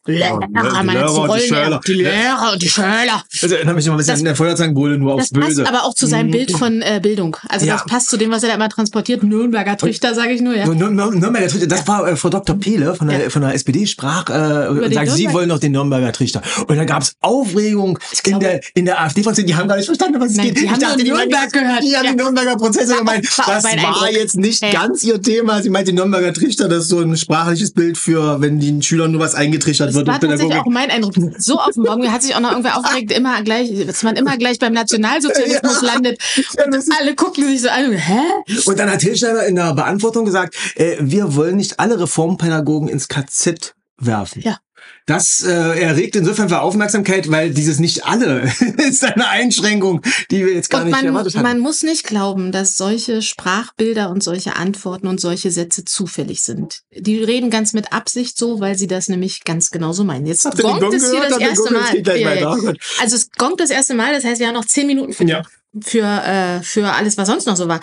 Lehrer, 0.06 0.40
ja, 0.54 0.82
die, 0.82 0.92
Lehrer 0.92 1.20
und 1.22 1.34
die 1.34 1.46
Schöler. 1.46 1.80
Die 1.86 1.92
Lehrer 1.94 2.52
und 2.52 2.62
die 2.62 2.68
Schöler. 2.68 3.22
Also 3.42 3.54
erinnert 3.54 3.76
mich 3.76 3.86
immer 3.86 3.94
ein 3.94 3.98
bisschen 3.98 4.12
das, 4.12 4.20
an 4.20 4.24
der 4.24 4.36
Feuerzangenbowle, 4.36 4.98
nur 4.98 5.14
aufs 5.14 5.30
Böse. 5.30 5.46
Das 5.46 5.56
passt 5.56 5.68
aber 5.68 5.84
auch 5.84 5.94
zu 5.94 6.06
seinem 6.06 6.30
Bild 6.30 6.52
von 6.52 6.82
äh, 6.82 7.00
Bildung. 7.02 7.36
Also 7.48 7.66
ja. 7.66 7.74
das 7.74 7.84
passt 7.84 8.08
zu 8.08 8.16
dem, 8.16 8.30
was 8.30 8.42
er 8.42 8.50
da 8.50 8.54
immer 8.54 8.68
transportiert. 8.68 9.22
Nürnberger 9.22 9.76
Trichter, 9.76 10.14
sage 10.14 10.32
ich 10.32 10.40
nur. 10.40 10.54
Ja. 10.54 10.66
Nürnberger 10.66 11.48
Trichter, 11.48 11.66
das 11.66 11.86
war 11.88 12.08
äh, 12.08 12.16
Frau 12.16 12.28
Dr. 12.28 12.56
Pehle 12.56 12.94
von 12.94 13.08
der, 13.08 13.24
ja. 13.24 13.30
von 13.30 13.42
der 13.42 13.54
SPD, 13.54 13.86
sprach 13.86 14.28
äh, 14.28 14.68
und 14.68 14.94
sagte, 14.94 15.10
sie 15.10 15.32
wollen 15.32 15.48
noch 15.48 15.58
den 15.58 15.72
Nürnberger 15.72 16.12
Trichter. 16.12 16.42
Und 16.66 16.76
dann 16.76 16.86
gab 16.86 17.02
es 17.02 17.14
Aufregung 17.20 17.98
in 18.24 18.40
der, 18.40 18.60
in 18.74 18.84
der 18.84 19.00
AfD-Fraktion. 19.00 19.46
Die 19.46 19.54
haben 19.54 19.68
gar 19.68 19.76
nicht 19.76 19.86
verstanden, 19.86 20.20
was 20.20 20.32
es 20.32 20.38
geht. 20.38 20.60
Die 20.60 20.70
haben 20.70 20.80
dachte, 20.80 21.02
die 21.02 21.10
Nürnberg 21.10 21.52
gehört. 21.52 21.82
Die 21.82 21.96
haben 21.96 22.04
ja. 22.04 22.10
die 22.12 22.16
Nürnberger 22.16 22.56
Prozesse 22.56 22.96
gemeint. 22.96 23.26
Das 23.46 23.64
war 23.64 24.10
jetzt 24.10 24.36
nicht 24.36 24.62
ganz 24.72 25.02
ihr 25.02 25.20
Thema. 25.20 25.62
Sie 25.62 25.70
meinte, 25.70 25.92
Nürnberger 25.92 26.32
Trichter, 26.32 26.68
das 26.68 26.84
ist 26.84 26.88
so 26.88 27.00
ein 27.00 27.16
sprachliches 27.16 27.72
Bild 27.72 27.98
für, 27.98 28.40
wenn 28.40 28.60
den 28.60 28.82
Schülern 28.82 29.12
nur 29.12 29.20
was 29.20 29.34
eingetrichtert 29.34 29.95
wird. 29.96 30.06
War 30.06 30.20
tatsächlich 30.20 30.58
auch 30.58 30.66
mein 30.66 30.90
Eindruck. 30.90 31.14
So 31.38 31.58
auf 31.58 31.72
dem 31.74 31.84
Morgen 31.84 32.12
hat 32.12 32.22
sich 32.22 32.34
auch 32.34 32.40
noch 32.40 32.50
irgendwer 32.50 32.76
aufgeregt, 32.76 33.12
immer 33.12 33.42
gleich, 33.42 33.70
dass 33.86 34.02
man 34.02 34.16
immer 34.16 34.36
gleich 34.36 34.58
beim 34.58 34.72
Nationalsozialismus 34.72 35.80
ja. 35.82 35.92
landet. 35.92 36.20
Und 36.64 36.84
alle 36.98 37.14
gucken 37.14 37.46
sich 37.46 37.62
so 37.62 37.68
an, 37.68 37.92
hä? 37.92 38.20
Und 38.66 38.78
dann 38.78 38.90
hat 38.90 39.02
Hilschneider 39.02 39.46
in 39.46 39.56
der 39.56 39.74
Beantwortung 39.74 40.24
gesagt, 40.24 40.54
äh, 40.76 40.96
wir 41.00 41.34
wollen 41.34 41.56
nicht 41.56 41.80
alle 41.80 41.98
Reformpädagogen 41.98 42.88
ins 42.88 43.08
KZ 43.08 43.74
werfen. 43.98 44.42
Ja. 44.42 44.58
Das 45.06 45.44
äh, 45.44 45.50
erregt 45.52 46.16
insofern 46.16 46.48
für 46.48 46.60
Aufmerksamkeit, 46.60 47.30
weil 47.30 47.50
dieses 47.50 47.78
nicht 47.78 48.04
alle 48.04 48.42
ist 48.88 49.04
eine 49.04 49.28
Einschränkung, 49.28 50.02
die 50.32 50.44
wir 50.44 50.52
jetzt 50.52 50.68
gar 50.68 50.80
und 50.80 50.88
nicht 50.88 50.96
man, 50.96 51.06
erwartet 51.06 51.36
haben. 51.36 51.42
Man 51.44 51.60
muss 51.60 51.84
nicht 51.84 52.04
glauben, 52.04 52.50
dass 52.50 52.76
solche 52.76 53.22
Sprachbilder 53.22 54.10
und 54.10 54.24
solche 54.24 54.56
Antworten 54.56 55.06
und 55.06 55.20
solche 55.20 55.52
Sätze 55.52 55.84
zufällig 55.84 56.42
sind. 56.42 56.80
Die 56.92 57.22
reden 57.22 57.50
ganz 57.50 57.72
mit 57.72 57.92
Absicht 57.92 58.36
so, 58.36 58.58
weil 58.58 58.76
sie 58.76 58.88
das 58.88 59.08
nämlich 59.08 59.44
ganz 59.44 59.70
genauso 59.70 60.02
meinen. 60.02 60.26
Jetzt 60.26 60.44
Habt 60.44 60.60
gongt 60.60 60.92
es 60.92 61.08
hier 61.08 61.28
das 61.28 61.38
erste 61.38 61.72
Mal. 61.72 62.18
Ja, 62.18 62.34
ja. 62.34 62.56
Oh 62.56 62.72
also 63.00 63.16
es 63.16 63.30
gongt 63.30 63.60
das 63.60 63.70
erste 63.70 63.94
Mal, 63.94 64.12
das 64.12 64.24
heißt, 64.24 64.40
wir 64.40 64.48
haben 64.48 64.54
noch 64.54 64.64
zehn 64.64 64.88
Minuten 64.88 65.12
für, 65.12 65.24
ja. 65.24 65.42
für, 65.80 66.04
äh, 66.04 66.62
für 66.62 66.92
alles, 66.92 67.16
was 67.16 67.28
sonst 67.28 67.46
noch 67.46 67.56
so 67.56 67.68
war. 67.68 67.80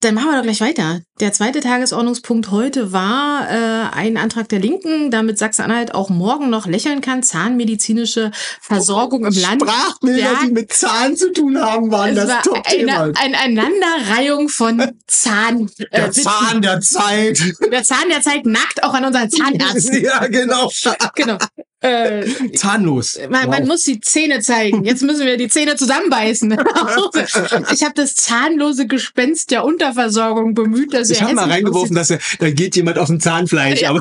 Dann 0.00 0.14
machen 0.14 0.28
wir 0.30 0.36
doch 0.36 0.42
gleich 0.42 0.60
weiter. 0.60 1.00
Der 1.20 1.32
zweite 1.32 1.60
Tagesordnungspunkt 1.60 2.50
heute 2.50 2.92
war 2.92 3.48
äh, 3.50 3.96
ein 3.96 4.18
Antrag 4.18 4.46
der 4.50 4.58
Linken, 4.58 5.10
damit 5.10 5.38
Sachsen-Anhalt 5.38 5.94
auch 5.94 6.10
morgen 6.10 6.50
noch 6.50 6.66
lächeln 6.66 7.00
kann. 7.00 7.22
Zahnmedizinische 7.22 8.30
Versorgung 8.60 9.24
im 9.24 9.32
Land. 9.32 9.62
Sprachbilder, 9.62 10.18
ja, 10.18 10.40
die 10.44 10.52
mit 10.52 10.70
Zahn 10.70 11.16
zu 11.16 11.32
tun 11.32 11.58
haben, 11.58 11.90
waren 11.90 12.14
das 12.14 12.28
war 12.28 12.42
Top-Thema. 12.42 13.04
Eine, 13.04 13.38
eine 13.38 13.38
Aneinanderreihung 13.38 14.50
von 14.50 14.92
Zahn. 15.06 15.70
Äh, 15.78 15.86
der 15.90 16.12
Zahn 16.12 16.60
der 16.60 16.80
Zeit. 16.82 17.40
Der 17.72 17.82
Zahn 17.82 18.10
der 18.10 18.20
Zeit 18.20 18.44
nackt 18.44 18.82
auch 18.82 18.92
an 18.92 19.06
unseren 19.06 19.30
Zahnärzten. 19.30 20.04
ja, 20.04 20.26
genau. 20.26 20.70
genau. 21.14 21.38
Äh, 21.86 22.52
Zahnlos. 22.52 23.18
Man, 23.28 23.46
wow. 23.46 23.50
man, 23.50 23.66
muss 23.66 23.84
die 23.84 24.00
Zähne 24.00 24.40
zeigen. 24.40 24.84
Jetzt 24.84 25.02
müssen 25.02 25.26
wir 25.26 25.36
die 25.36 25.48
Zähne 25.48 25.76
zusammenbeißen. 25.76 26.52
ich 27.72 27.82
habe 27.84 27.94
das 27.94 28.14
zahnlose 28.14 28.86
Gespenst 28.86 29.50
der 29.50 29.64
Unterversorgung 29.64 30.54
bemüht, 30.54 30.92
dass 30.94 31.10
Ich 31.10 31.22
habe 31.22 31.34
mal 31.34 31.50
reingeworfen, 31.50 31.94
dass 31.94 32.10
er, 32.10 32.18
da 32.38 32.50
geht 32.50 32.76
jemand 32.76 32.98
auf 32.98 33.08
dem 33.08 33.20
Zahnfleisch. 33.20 33.80
Ja, 33.80 33.92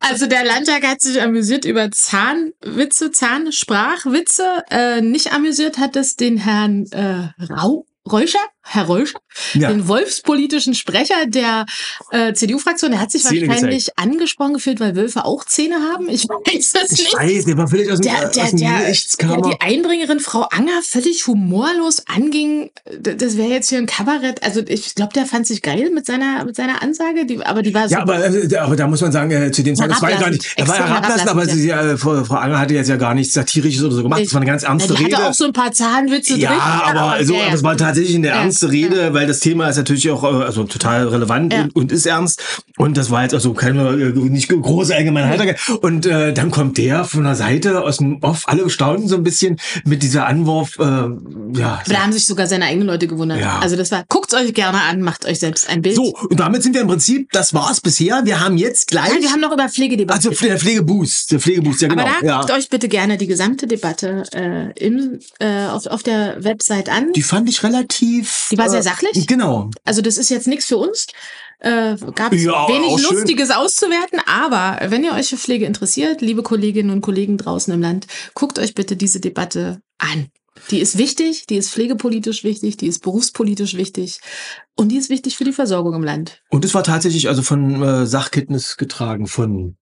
also 0.00 0.26
der 0.26 0.44
Landtag 0.44 0.86
hat 0.86 1.00
sich 1.00 1.20
amüsiert 1.20 1.64
über 1.64 1.90
Zahnwitze, 1.90 3.10
Zahnsprachwitze. 3.10 4.64
Äh, 4.70 5.00
nicht 5.00 5.32
amüsiert 5.32 5.78
hat 5.78 5.96
es 5.96 6.16
den 6.16 6.36
Herrn 6.36 6.86
äh, 6.92 7.28
Rau 7.52 7.86
Reuscher, 8.10 8.44
Herr 8.66 8.84
Reuscher, 8.84 9.18
ja. 9.52 9.68
den 9.68 9.86
wolfspolitischen 9.88 10.74
Sprecher 10.74 11.26
der 11.26 11.66
äh, 12.10 12.32
CDU-Fraktion, 12.32 12.92
der 12.92 13.00
hat 13.00 13.12
sich 13.12 13.22
Zähne 13.22 13.48
wahrscheinlich 13.48 13.86
gezeigt. 13.86 13.98
angesprochen 13.98 14.54
gefühlt, 14.54 14.80
weil 14.80 14.96
Wölfe 14.96 15.24
auch 15.24 15.44
Zähne 15.44 15.76
haben. 15.92 16.08
Ich 16.08 16.24
weiß 16.28 16.72
es 16.82 16.90
nicht. 16.92 17.08
Ich 17.08 17.12
weiß, 17.12 17.44
der 17.44 17.58
war 17.58 17.68
völlig 17.68 17.92
aus 17.92 18.00
dem, 18.00 18.12
der, 18.12 18.28
der, 18.30 18.44
aus 18.44 18.50
dem 18.50 18.58
der, 18.58 18.78
der, 19.20 19.42
die 19.42 19.60
Einbringerin 19.60 20.18
Frau 20.18 20.48
Anger 20.50 20.80
völlig 20.82 21.26
humorlos 21.26 22.02
anging. 22.06 22.70
Das 23.00 23.36
wäre 23.36 23.50
jetzt 23.50 23.68
hier 23.68 23.78
ein 23.78 23.86
Kabarett. 23.86 24.42
Also 24.42 24.62
ich 24.66 24.94
glaube, 24.94 25.12
der 25.12 25.26
fand 25.26 25.46
sich 25.46 25.60
geil 25.60 25.90
mit 25.90 26.06
seiner 26.06 26.44
mit 26.44 26.56
seiner 26.56 26.82
Ansage, 26.82 27.26
die, 27.26 27.44
aber 27.44 27.62
die 27.62 27.74
war 27.74 27.88
so. 27.88 27.94
Ja, 27.94 28.02
aber, 28.02 28.24
äh, 28.24 28.56
aber 28.56 28.76
da 28.76 28.86
muss 28.86 29.02
man 29.02 29.12
sagen, 29.12 29.30
äh, 29.30 29.52
zu 29.52 29.62
dem 29.62 29.76
Zeitpunkt 29.76 30.02
war 30.02 30.10
ja 30.10 30.20
gar 30.20 30.30
nicht. 30.30 30.54
Er 30.56 30.66
war 30.66 30.76
herablassen, 30.76 31.28
aber 31.28 31.46
sie, 31.46 31.70
äh, 31.70 31.96
Frau, 31.98 32.24
Frau 32.24 32.36
Anger 32.36 32.58
hatte 32.58 32.74
jetzt 32.74 32.88
ja 32.88 32.96
gar 32.96 33.14
nichts 33.14 33.34
Satirisches 33.34 33.82
oder 33.82 33.94
so 33.94 34.02
gemacht. 34.02 34.22
Das 34.24 34.32
war 34.32 34.40
eine 34.40 34.50
ganz 34.50 34.62
ernste 34.62 34.94
ja, 34.94 34.98
die 34.98 35.04
Rede. 35.04 35.16
hatte 35.16 35.28
auch 35.28 35.34
so 35.34 35.44
ein 35.44 35.52
paar 35.52 35.72
Zahnwitze 35.72 36.36
ja, 36.36 36.50
drin. 36.50 36.60
Aber, 36.60 37.00
aber 37.00 37.24
so, 37.24 37.34
ja, 37.34 37.44
ja. 37.44 37.50
das 37.50 37.62
war 37.62 37.76
tatsächlich 37.76 38.16
eine 38.16 38.28
ernste 38.54 38.70
Rede, 38.70 39.14
weil 39.14 39.26
das 39.26 39.40
Thema 39.40 39.68
ist 39.68 39.76
natürlich 39.76 40.10
auch 40.10 40.22
äh, 40.22 40.44
also 40.44 40.64
total 40.64 41.08
relevant 41.08 41.52
und, 41.54 41.74
und, 41.74 41.92
ist 41.92 42.06
ernst. 42.06 42.62
Und 42.76 42.96
das 42.96 43.10
war 43.10 43.22
jetzt 43.22 43.34
also 43.34 43.54
keine 43.54 43.90
äh, 43.90 44.12
nicht 44.12 44.48
große 44.48 44.94
allgemeine 44.94 45.28
Heiterkeit. 45.28 45.60
Und 45.82 46.06
äh, 46.06 46.32
dann 46.32 46.50
kommt 46.50 46.76
der 46.76 47.04
von 47.04 47.22
der 47.22 47.36
Seite 47.36 47.82
aus 47.82 47.98
dem 47.98 48.20
Off, 48.22 48.42
alle 48.46 48.68
staunten 48.68 49.06
so 49.06 49.14
ein 49.14 49.22
bisschen 49.22 49.60
mit 49.84 50.02
dieser 50.02 50.26
Anwurf. 50.26 50.76
Äh, 50.78 50.82
ja, 50.82 51.80
Aber 51.84 51.94
da 51.94 52.02
haben 52.02 52.12
sich 52.12 52.26
sogar 52.26 52.48
seine 52.48 52.64
eigenen 52.64 52.88
Leute 52.88 53.06
gewundert. 53.06 53.38
Ja. 53.38 53.60
Also 53.60 53.76
das 53.76 53.92
war, 53.92 54.04
guckt's 54.08 54.34
euch 54.34 54.52
gerne 54.54 54.80
an, 54.82 55.02
macht 55.02 55.24
euch 55.24 55.38
selbst 55.38 55.68
ein 55.70 55.82
Bild. 55.82 55.94
so, 55.94 56.14
und 56.14 56.40
damit 56.40 56.64
sind 56.64 56.74
wir 56.74 56.80
im 56.80 56.88
Prinzip, 56.88 57.30
das 57.30 57.54
war's 57.54 57.80
bisher. 57.80 58.22
Wir 58.24 58.40
haben 58.40 58.56
jetzt 58.56 58.88
gleich. 58.88 59.12
Nein, 59.12 59.22
wir 59.22 59.30
haben 59.30 59.40
noch 59.40 59.52
über 59.52 59.68
Pflege 59.68 59.94
also 60.12 60.30
der 60.30 60.58
Pflegeboost, 60.58 61.30
der 61.30 61.38
Pflegeboost, 61.40 61.82
ja 61.82 61.88
genau. 61.88 62.02
Aber 62.02 62.12
da 62.20 62.26
ja. 62.26 62.40
guckt 62.40 62.50
euch 62.50 62.68
bitte 62.68 62.88
gerne 62.88 63.18
die 63.18 63.28
gesamte 63.28 63.68
Debatte 63.68 64.24
äh, 64.32 64.72
im, 64.84 65.20
äh, 65.38 65.66
auf, 65.66 65.86
auf 65.86 66.02
der 66.02 66.42
Website 66.42 66.88
an. 66.88 67.12
Die 67.12 67.22
fand 67.22 67.48
ich 67.48 67.62
relativ. 67.62 68.48
Die 68.50 68.58
war 68.58 68.68
sehr 68.68 68.80
äh, 68.80 68.82
sachlich? 68.82 69.26
Genau. 69.28 69.70
Also 69.84 70.02
das 70.02 70.18
ist 70.18 70.30
jetzt 70.30 70.48
nichts 70.48 70.66
für 70.66 70.78
uns. 70.78 71.06
Äh, 71.58 71.96
Gab 72.14 72.32
es 72.32 72.42
Ja, 72.42 72.68
wenig 72.68 72.90
auch 72.90 72.98
schön. 72.98 73.16
Lustiges 73.16 73.50
auszuwerten, 73.50 74.20
aber 74.26 74.90
wenn 74.90 75.04
ihr 75.04 75.12
euch 75.12 75.28
für 75.28 75.36
Pflege 75.36 75.66
interessiert, 75.66 76.20
liebe 76.20 76.42
Kolleginnen 76.42 76.90
und 76.90 77.00
Kollegen 77.00 77.38
draußen 77.38 77.72
im 77.72 77.80
Land, 77.80 78.06
guckt 78.34 78.58
euch 78.58 78.74
bitte 78.74 78.96
diese 78.96 79.20
Debatte 79.20 79.80
an. 79.98 80.28
Die 80.70 80.78
ist 80.78 80.98
wichtig, 80.98 81.46
die 81.46 81.56
ist 81.56 81.70
pflegepolitisch 81.70 82.44
wichtig, 82.44 82.76
die 82.76 82.86
ist 82.86 83.02
berufspolitisch 83.02 83.74
wichtig 83.74 84.20
und 84.76 84.90
die 84.90 84.96
ist 84.96 85.10
wichtig 85.10 85.36
für 85.36 85.44
die 85.44 85.52
Versorgung 85.52 85.94
im 85.94 86.04
Land. 86.04 86.42
Und 86.48 86.64
es 86.64 86.74
war 86.74 86.84
tatsächlich 86.84 87.28
also 87.28 87.42
von 87.42 87.82
äh, 87.82 88.06
Sachkenntnis 88.06 88.76
getragen 88.76 89.26
von 89.26 89.76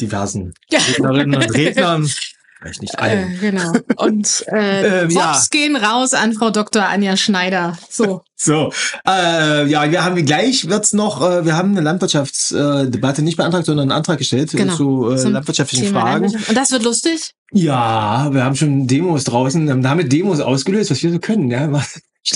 diversen 0.00 0.52
Rednerinnen 0.72 1.40
und 1.40 1.50
Rednern. 1.54 2.10
Vielleicht 2.58 2.80
nicht 2.82 2.94
Äh, 2.94 3.02
allen. 3.02 3.38
genau. 3.40 3.72
Und 3.96 4.44
äh, 4.52 5.02
Ähm, 5.02 5.10
ja. 5.10 5.40
Gehen 5.50 5.76
raus 5.76 6.14
an 6.14 6.32
Frau 6.32 6.50
Dr. 6.50 6.86
Anja 6.88 7.16
Schneider. 7.16 7.76
So. 7.90 8.22
So, 8.38 8.70
äh, 9.08 9.64
ja, 9.66 9.90
wir 9.90 10.04
haben 10.04 10.22
gleich 10.26 10.68
wird's 10.68 10.92
noch, 10.92 11.22
äh, 11.22 11.46
wir 11.46 11.56
haben 11.56 11.70
eine 11.70 11.80
Landwirtschaftsdebatte 11.80 13.22
äh, 13.22 13.24
nicht 13.24 13.38
beantragt, 13.38 13.64
sondern 13.64 13.84
einen 13.90 13.96
Antrag 13.96 14.18
gestellt 14.18 14.50
Genau. 14.52 14.76
zu 14.76 15.10
äh, 15.10 15.16
Zum 15.16 15.32
landwirtschaftlichen 15.32 15.86
Thema 15.86 16.02
Fragen. 16.02 16.24
Landwirtschaft. 16.24 16.48
Und 16.50 16.54
das 16.54 16.70
wird 16.70 16.82
lustig. 16.82 17.30
Ja, 17.52 18.28
wir 18.32 18.44
haben 18.44 18.54
schon 18.54 18.86
Demos 18.86 19.24
draußen, 19.24 19.70
haben 19.70 19.82
damit 19.82 20.12
Demos 20.12 20.40
ausgelöst, 20.40 20.90
was 20.90 21.02
wir 21.02 21.12
so 21.12 21.18
können. 21.18 21.50
Ja, 21.50 21.72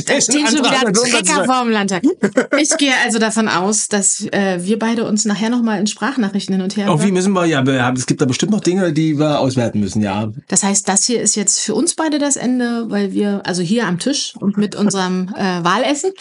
Da 0.07 0.21
stehen 0.21 0.47
schon 0.47 0.59
wieder 0.59 0.93
Trecker 0.93 1.45
vor 1.45 1.65
dem 1.65 1.71
Landtag. 1.73 2.03
Ich 2.61 2.77
gehe 2.77 2.93
also 3.05 3.19
davon 3.19 3.49
aus, 3.49 3.89
dass 3.89 4.25
äh, 4.33 4.59
wir 4.63 4.79
beide 4.79 5.05
uns 5.05 5.25
nachher 5.25 5.51
nochmal 5.51 5.81
in 5.81 5.87
Sprachnachrichten 5.87 6.55
hin 6.55 6.63
und 6.63 6.77
her 6.77 6.87
Irgendwie 6.87 7.07
hören. 7.07 7.15
müssen 7.15 7.33
wir, 7.33 7.47
ja, 7.47 7.67
wir 7.67 7.85
haben, 7.85 7.97
es 7.97 8.07
gibt 8.07 8.21
da 8.21 8.25
bestimmt 8.27 8.53
noch 8.53 8.61
Dinge, 8.61 8.93
die 8.93 9.19
wir 9.19 9.41
auswerten 9.41 9.81
müssen, 9.81 10.01
ja. 10.03 10.31
Das 10.49 10.63
heißt, 10.63 10.89
das 10.89 11.07
hier 11.07 11.21
ist 11.21 11.35
jetzt 11.35 11.61
für 11.61 11.75
uns 11.75 11.95
beide 11.95 12.19
das 12.19 12.37
Ende, 12.37 12.87
weil 12.89 13.13
wir, 13.13 13.43
also 13.45 13.63
hier 13.63 13.87
am 13.87 13.99
Tisch 13.99 14.35
und 14.39 14.57
mit 14.57 14.77
unserem 14.77 15.29
äh, 15.37 15.65
Wahlessen, 15.65 16.13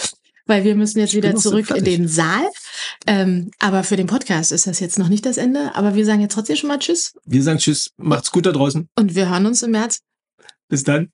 weil 0.47 0.63
wir 0.63 0.76
müssen 0.76 0.99
jetzt 0.99 1.13
wieder 1.13 1.32
noch 1.32 1.39
so 1.39 1.51
zurück 1.51 1.70
in 1.72 1.84
den 1.84 2.07
Saal. 2.07 2.49
Ähm, 3.05 3.51
aber 3.59 3.84
für 3.84 3.97
den 3.97 4.07
Podcast 4.07 4.51
ist 4.51 4.65
das 4.65 4.80
jetzt 4.80 4.97
noch 4.97 5.09
nicht 5.09 5.26
das 5.26 5.38
Ende. 5.38 5.76
Aber 5.76 5.93
wir 5.93 6.05
sagen 6.05 6.22
jetzt 6.22 6.34
trotzdem 6.34 6.55
schon 6.55 6.70
mal 6.70 6.80
Tschüss 6.80 7.13
Wir 7.26 7.43
sagen 7.43 7.59
Tschüss, 7.59 7.91
macht's 7.97 8.32
gut 8.32 8.47
da 8.47 8.51
draußen. 8.51 8.89
und 8.95 9.13
wir 9.13 9.30
hören 9.30 9.45
uns 9.45 9.61
im 9.61 9.72
März. 9.72 9.99
Bis 10.67 10.84
dann. 10.84 11.11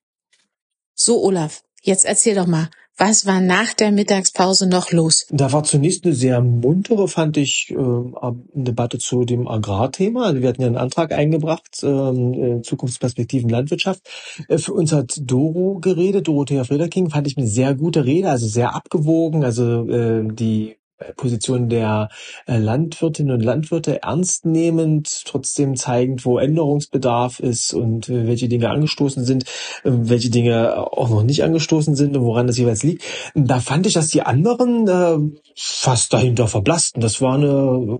So, 0.93 1.21
Olaf, 1.21 1.63
jetzt 1.85 2.05
erzähl 2.05 2.35
doch 2.35 2.47
mal, 2.47 2.69
was 2.97 3.25
war 3.25 3.41
nach 3.41 3.73
der 3.73 3.91
Mittagspause 3.91 4.67
noch 4.67 4.91
los? 4.91 5.27
Da 5.29 5.51
war 5.51 5.63
zunächst 5.65 6.05
eine 6.05 6.13
sehr 6.13 6.41
muntere, 6.41 7.09
fand 7.09 7.35
ich, 7.35 7.73
ähm, 7.77 8.15
Debatte 8.53 8.99
zu 8.99 9.25
dem 9.25 9.49
Agrarthema. 9.49 10.27
Also 10.27 10.41
wir 10.41 10.47
hatten 10.47 10.61
ja 10.61 10.67
einen 10.67 10.77
Antrag 10.77 11.11
eingebracht, 11.11 11.83
ähm, 11.83 12.33
äh, 12.33 12.61
Zukunftsperspektiven 12.61 13.49
Landwirtschaft. 13.49 14.01
Äh, 14.47 14.59
Für 14.59 14.73
uns 14.73 14.93
hat 14.93 15.19
Doro 15.21 15.79
geredet, 15.79 16.29
Dorothea 16.29 16.63
Frederking, 16.63 17.09
fand 17.09 17.27
ich 17.27 17.37
eine 17.37 17.47
sehr 17.47 17.75
gute 17.75 18.05
Rede, 18.05 18.29
also 18.29 18.47
sehr 18.47 18.73
abgewogen, 18.73 19.43
also 19.43 19.89
äh, 19.89 20.23
die 20.33 20.77
Position 21.17 21.69
der 21.69 22.09
äh, 22.47 22.57
Landwirtinnen 22.57 23.33
und 23.33 23.41
Landwirte 23.41 24.03
ernst 24.03 24.45
nehmend, 24.45 25.23
trotzdem 25.25 25.75
zeigend, 25.75 26.25
wo 26.25 26.37
Änderungsbedarf 26.37 27.39
ist 27.39 27.73
und 27.73 28.07
äh, 28.09 28.27
welche 28.27 28.47
Dinge 28.47 28.69
angestoßen 28.69 29.25
sind, 29.25 29.43
äh, 29.83 29.91
welche 29.91 30.29
Dinge 30.29 30.77
auch 30.77 31.09
noch 31.09 31.23
nicht 31.23 31.43
angestoßen 31.43 31.95
sind 31.95 32.15
und 32.15 32.23
woran 32.23 32.47
das 32.47 32.57
jeweils 32.57 32.83
liegt. 32.83 33.03
Da 33.35 33.59
fand 33.59 33.87
ich, 33.87 33.93
dass 33.93 34.07
die 34.07 34.21
anderen 34.21 34.87
äh, 34.87 35.39
fast 35.55 36.13
dahinter 36.13 36.47
verblassten. 36.47 37.01
Das 37.01 37.21
war 37.21 37.35
eine 37.35 37.99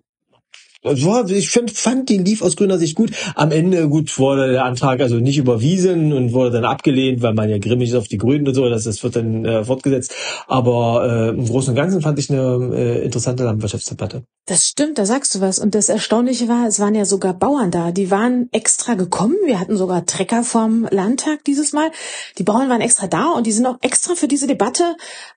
ja, 0.94 1.26
ich 1.28 1.50
find, 1.50 1.72
fand, 1.72 2.10
die 2.10 2.18
lief 2.18 2.42
aus 2.42 2.56
grüner 2.56 2.78
Sicht 2.78 2.96
gut. 2.96 3.12
Am 3.36 3.52
Ende, 3.52 3.90
gut, 3.90 4.18
wurde 4.18 4.52
der 4.52 4.66
Antrag 4.66 5.02
also 5.02 5.16
nicht 5.16 5.38
überwiesen 5.38 6.14
und 6.14 6.34
wurde 6.34 6.52
dann 6.52 6.66
abgelehnt, 6.66 7.22
weil 7.22 7.34
man 7.34 7.50
ja 7.50 7.58
grimmig 7.58 7.90
ist 7.90 7.96
auf 7.96 8.08
die 8.08 8.18
Grünen 8.18 8.48
und 8.48 8.54
so, 8.54 8.70
das, 8.70 8.84
das 8.84 9.04
wird 9.04 9.16
dann 9.16 9.46
äh, 9.46 9.64
fortgesetzt. 9.64 10.14
Aber 10.48 11.08
äh, 11.08 11.30
im 11.30 11.46
Großen 11.46 11.72
und 11.72 11.76
Ganzen 11.76 12.02
fand 12.02 12.20
ich 12.20 12.30
eine 12.30 12.72
äh, 12.74 13.04
interessante 13.06 13.44
Landwirtschaftsdebatte. 13.44 14.24
Das 14.48 14.66
stimmt, 14.66 15.00
da 15.00 15.06
sagst 15.06 15.34
du 15.34 15.42
was. 15.42 15.58
Und 15.58 15.74
das 15.74 15.90
Erstaunliche 15.90 16.48
war, 16.48 16.68
es 16.68 16.80
waren 16.80 16.94
ja 16.94 17.06
sogar 17.06 17.34
Bauern 17.34 17.72
da. 17.72 17.92
Die 17.92 18.12
waren 18.12 18.48
extra 18.52 18.94
gekommen. 18.94 19.36
Wir 19.46 19.60
hatten 19.60 19.76
sogar 19.76 20.06
Trecker 20.06 20.44
vom 20.44 20.88
Landtag 20.92 21.44
dieses 21.46 21.74
Mal. 21.74 21.90
Die 22.38 22.44
Bauern 22.44 22.70
waren 22.70 22.82
extra 22.82 23.08
da 23.08 23.32
und 23.32 23.48
die 23.48 23.52
sind 23.52 23.66
auch 23.66 23.78
extra 23.82 24.14
für 24.14 24.28
diese 24.28 24.46
Debatte 24.46 24.96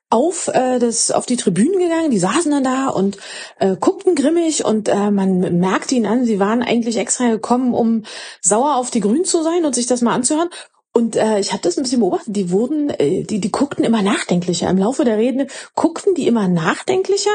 auf 0.09 0.47
äh, 0.47 0.79
das 0.79 1.11
auf 1.11 1.25
die 1.25 1.37
Tribünen 1.37 1.79
gegangen. 1.79 2.11
Die 2.11 2.19
saßen 2.19 2.51
dann 2.51 2.63
da 2.63 2.87
und 2.87 3.17
äh, 3.59 3.75
guckten 3.79 4.15
grimmig 4.15 4.65
und 4.65 4.87
äh, 4.87 5.11
man 5.11 5.59
merkte 5.59 5.95
ihnen 5.95 6.05
an, 6.05 6.25
sie 6.25 6.39
waren 6.39 6.63
eigentlich 6.63 6.97
extra 6.97 7.29
gekommen, 7.29 7.73
um 7.73 8.03
sauer 8.41 8.75
auf 8.75 8.89
die 8.89 9.01
Grünen 9.01 9.25
zu 9.25 9.43
sein 9.43 9.65
und 9.65 9.75
sich 9.75 9.87
das 9.87 10.01
mal 10.01 10.13
anzuhören. 10.13 10.49
Und 10.99 11.15
äh, 11.15 11.39
ich 11.39 11.53
habe 11.53 11.61
das 11.61 11.77
ein 11.77 11.83
bisschen 11.83 12.01
beobachtet. 12.01 12.35
Die 12.35 12.51
wurden, 12.51 12.89
äh, 12.89 13.23
die, 13.23 13.39
die 13.39 13.51
guckten 13.51 13.85
immer 13.85 14.01
nachdenklicher. 14.01 14.69
Im 14.69 14.77
Laufe 14.77 15.05
der 15.05 15.17
Rede 15.17 15.47
guckten 15.73 16.13
die 16.13 16.27
immer 16.27 16.49
nachdenklicher. 16.49 17.31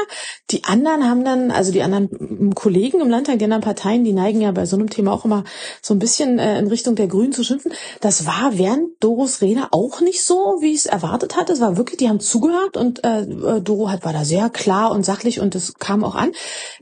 Die 0.51 0.63
anderen 0.65 1.09
haben 1.09 1.25
dann, 1.25 1.49
also 1.49 1.71
die 1.71 1.81
anderen 1.81 2.53
Kollegen 2.53 3.01
im 3.01 3.09
Landtag, 3.09 3.39
die 3.39 3.45
anderen 3.45 3.63
Parteien, 3.63 4.03
die 4.03 4.13
neigen 4.13 4.39
ja 4.39 4.51
bei 4.51 4.67
so 4.67 4.75
einem 4.75 4.91
Thema 4.91 5.13
auch 5.13 5.25
immer 5.25 5.45
so 5.81 5.95
ein 5.95 5.99
bisschen 5.99 6.37
äh, 6.37 6.59
in 6.59 6.67
Richtung 6.67 6.95
der 6.95 7.07
Grünen 7.07 7.33
zu 7.33 7.43
schimpfen. 7.43 7.73
Das 8.01 8.27
war 8.27 8.59
während 8.59 8.89
Doros 8.99 9.41
Rede 9.41 9.69
auch 9.71 9.99
nicht 9.99 10.23
so, 10.23 10.57
wie 10.59 10.73
ich 10.73 10.81
es 10.81 10.85
erwartet 10.85 11.35
hatte. 11.35 11.53
Es 11.53 11.59
war 11.59 11.75
wirklich, 11.75 11.97
die 11.97 12.07
haben 12.07 12.19
zugehört 12.19 12.77
und 12.77 13.03
äh, 13.03 13.21
äh, 13.21 13.61
Doro 13.61 13.89
hat, 13.89 14.05
war 14.05 14.13
da 14.13 14.25
sehr 14.25 14.51
klar 14.51 14.91
und 14.91 15.03
sachlich 15.03 15.39
und 15.39 15.55
das 15.55 15.73
kam 15.79 16.03
auch 16.03 16.13
an. 16.13 16.33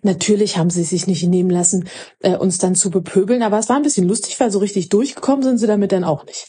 Natürlich 0.01 0.57
haben 0.57 0.69
sie 0.69 0.83
sich 0.83 1.07
nicht 1.07 1.25
nehmen 1.25 1.49
lassen, 1.49 1.87
äh, 2.19 2.35
uns 2.35 2.57
dann 2.57 2.75
zu 2.75 2.91
bepöbeln, 2.91 3.41
aber 3.41 3.57
es 3.57 3.69
war 3.69 3.77
ein 3.77 3.83
bisschen 3.83 4.05
lustig, 4.05 4.37
weil 4.41 4.51
so 4.51 4.59
richtig 4.59 4.89
durchgekommen 4.89 5.43
sind 5.43 5.59
sie 5.59 5.67
damit 5.67 5.93
dann 5.93 6.03
auch 6.03 6.25
nicht. 6.25 6.47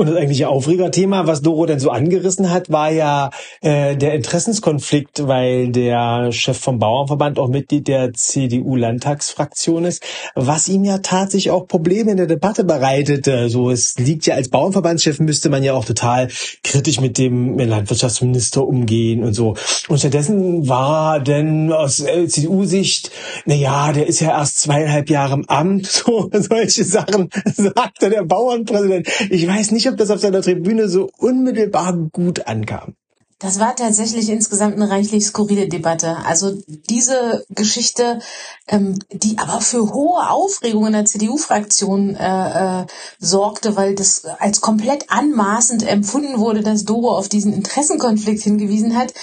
Und 0.00 0.06
das 0.06 0.16
eigentliche 0.16 0.48
Aufregerthema, 0.48 1.26
was 1.26 1.42
Doro 1.42 1.66
denn 1.66 1.78
so 1.78 1.90
angerissen 1.90 2.50
hat, 2.50 2.70
war 2.70 2.90
ja 2.90 3.28
äh, 3.60 3.96
der 3.96 4.14
Interessenskonflikt, 4.14 5.28
weil 5.28 5.72
der 5.72 6.32
Chef 6.32 6.58
vom 6.58 6.78
Bauernverband 6.78 7.38
auch 7.38 7.48
Mitglied 7.48 7.86
der 7.86 8.14
CDU-Landtagsfraktion 8.14 9.84
ist, 9.84 10.02
was 10.34 10.68
ihm 10.68 10.84
ja 10.84 11.00
tatsächlich 11.02 11.50
auch 11.50 11.68
Probleme 11.68 12.12
in 12.12 12.16
der 12.16 12.26
Debatte 12.26 12.64
bereitete. 12.64 13.50
So, 13.50 13.70
es 13.70 13.98
liegt 13.98 14.24
ja 14.24 14.36
als 14.36 14.48
Bauernverbandschef 14.48 15.20
müsste 15.20 15.50
man 15.50 15.62
ja 15.62 15.74
auch 15.74 15.84
total 15.84 16.28
kritisch 16.64 16.98
mit 16.98 17.18
dem 17.18 17.58
Landwirtschaftsminister 17.58 18.66
umgehen 18.66 19.22
und 19.22 19.34
so. 19.34 19.54
Und 19.88 19.98
stattdessen 19.98 20.66
war 20.66 21.20
denn 21.20 21.74
aus 21.74 22.00
äh, 22.00 22.26
CDU-Sicht, 22.26 23.10
na 23.44 23.54
ja, 23.54 23.92
der 23.92 24.06
ist 24.06 24.20
ja 24.20 24.30
erst 24.30 24.60
zweieinhalb 24.60 25.10
Jahre 25.10 25.34
im 25.34 25.46
Amt, 25.46 25.86
so 25.88 26.30
solche 26.32 26.84
Sachen 26.84 27.28
sagte 27.44 28.08
der 28.08 28.24
Bauernpräsident. 28.24 29.06
Ich 29.28 29.46
weiß 29.46 29.72
nicht, 29.72 29.89
ob 29.90 29.98
das 29.98 30.10
auf 30.10 30.20
seiner 30.20 30.42
Tribüne 30.42 30.88
so 30.88 31.10
unmittelbar 31.18 31.96
gut 32.12 32.46
ankam. 32.46 32.94
Das 33.40 33.58
war 33.58 33.74
tatsächlich 33.74 34.28
insgesamt 34.28 34.74
eine 34.74 34.90
reichlich 34.90 35.24
skurrile 35.24 35.66
Debatte. 35.66 36.18
Also 36.26 36.58
diese 36.66 37.46
Geschichte, 37.48 38.20
ähm, 38.68 38.98
die 39.10 39.38
aber 39.38 39.62
für 39.62 39.94
hohe 39.94 40.28
Aufregung 40.28 40.86
in 40.86 40.92
der 40.92 41.06
CDU-Fraktion 41.06 42.16
äh, 42.16 42.82
äh, 42.82 42.86
sorgte, 43.18 43.76
weil 43.76 43.94
das 43.94 44.26
als 44.26 44.60
komplett 44.60 45.06
anmaßend 45.08 45.88
empfunden 45.88 46.38
wurde, 46.38 46.60
dass 46.60 46.84
Doro 46.84 47.16
auf 47.16 47.30
diesen 47.30 47.54
Interessenkonflikt 47.54 48.42
hingewiesen 48.42 48.94
hat. 48.94 49.14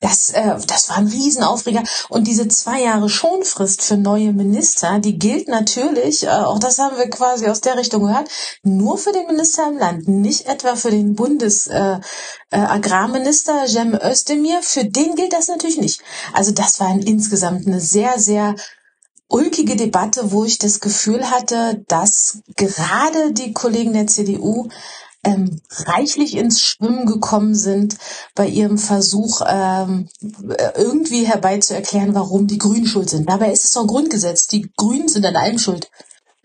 Das, 0.00 0.30
äh, 0.30 0.56
das 0.66 0.88
war 0.88 0.96
ein 0.96 1.08
Riesenaufreger. 1.08 1.82
Und 2.08 2.26
diese 2.26 2.48
zwei 2.48 2.82
Jahre 2.82 3.10
Schonfrist 3.10 3.82
für 3.82 3.98
neue 3.98 4.32
Minister, 4.32 4.98
die 4.98 5.18
gilt 5.18 5.46
natürlich, 5.48 6.24
äh, 6.24 6.30
auch 6.30 6.58
das 6.58 6.78
haben 6.78 6.96
wir 6.96 7.10
quasi 7.10 7.46
aus 7.46 7.60
der 7.60 7.76
Richtung 7.76 8.04
gehört, 8.04 8.30
nur 8.62 8.96
für 8.96 9.12
den 9.12 9.26
Minister 9.26 9.68
im 9.68 9.76
Land, 9.76 10.08
nicht 10.08 10.46
etwa 10.46 10.74
für 10.74 10.90
den 10.90 11.14
Bundes 11.14 11.66
äh, 11.66 11.98
äh, 12.50 12.80
Cem 13.66 13.94
Özdemir. 13.94 14.62
Für 14.62 14.86
den 14.86 15.14
gilt 15.16 15.34
das 15.34 15.48
natürlich 15.48 15.78
nicht. 15.78 16.00
Also 16.32 16.52
das 16.52 16.80
war 16.80 16.88
ein, 16.88 17.02
insgesamt 17.02 17.66
eine 17.66 17.80
sehr, 17.80 18.18
sehr 18.18 18.56
ulkige 19.28 19.76
Debatte, 19.76 20.32
wo 20.32 20.44
ich 20.44 20.58
das 20.58 20.80
Gefühl 20.80 21.30
hatte, 21.30 21.84
dass 21.88 22.38
gerade 22.56 23.32
die 23.32 23.52
Kollegen 23.52 23.92
der 23.92 24.06
CDU 24.06 24.68
ähm, 25.24 25.60
reichlich 25.70 26.36
ins 26.36 26.62
Schwimmen 26.62 27.06
gekommen 27.06 27.54
sind 27.54 27.96
bei 28.34 28.46
ihrem 28.46 28.78
Versuch, 28.78 29.42
ähm, 29.46 30.08
irgendwie 30.76 31.24
herbeizuerklären, 31.24 32.14
warum 32.14 32.46
die 32.46 32.58
Grünen 32.58 32.86
schuld 32.86 33.10
sind. 33.10 33.28
Dabei 33.28 33.52
ist 33.52 33.64
es 33.64 33.72
doch 33.72 33.86
Grundgesetz. 33.86 34.46
Die 34.46 34.70
Grünen 34.76 35.08
sind 35.08 35.26
an 35.26 35.36
allem 35.36 35.58
schuld. 35.58 35.90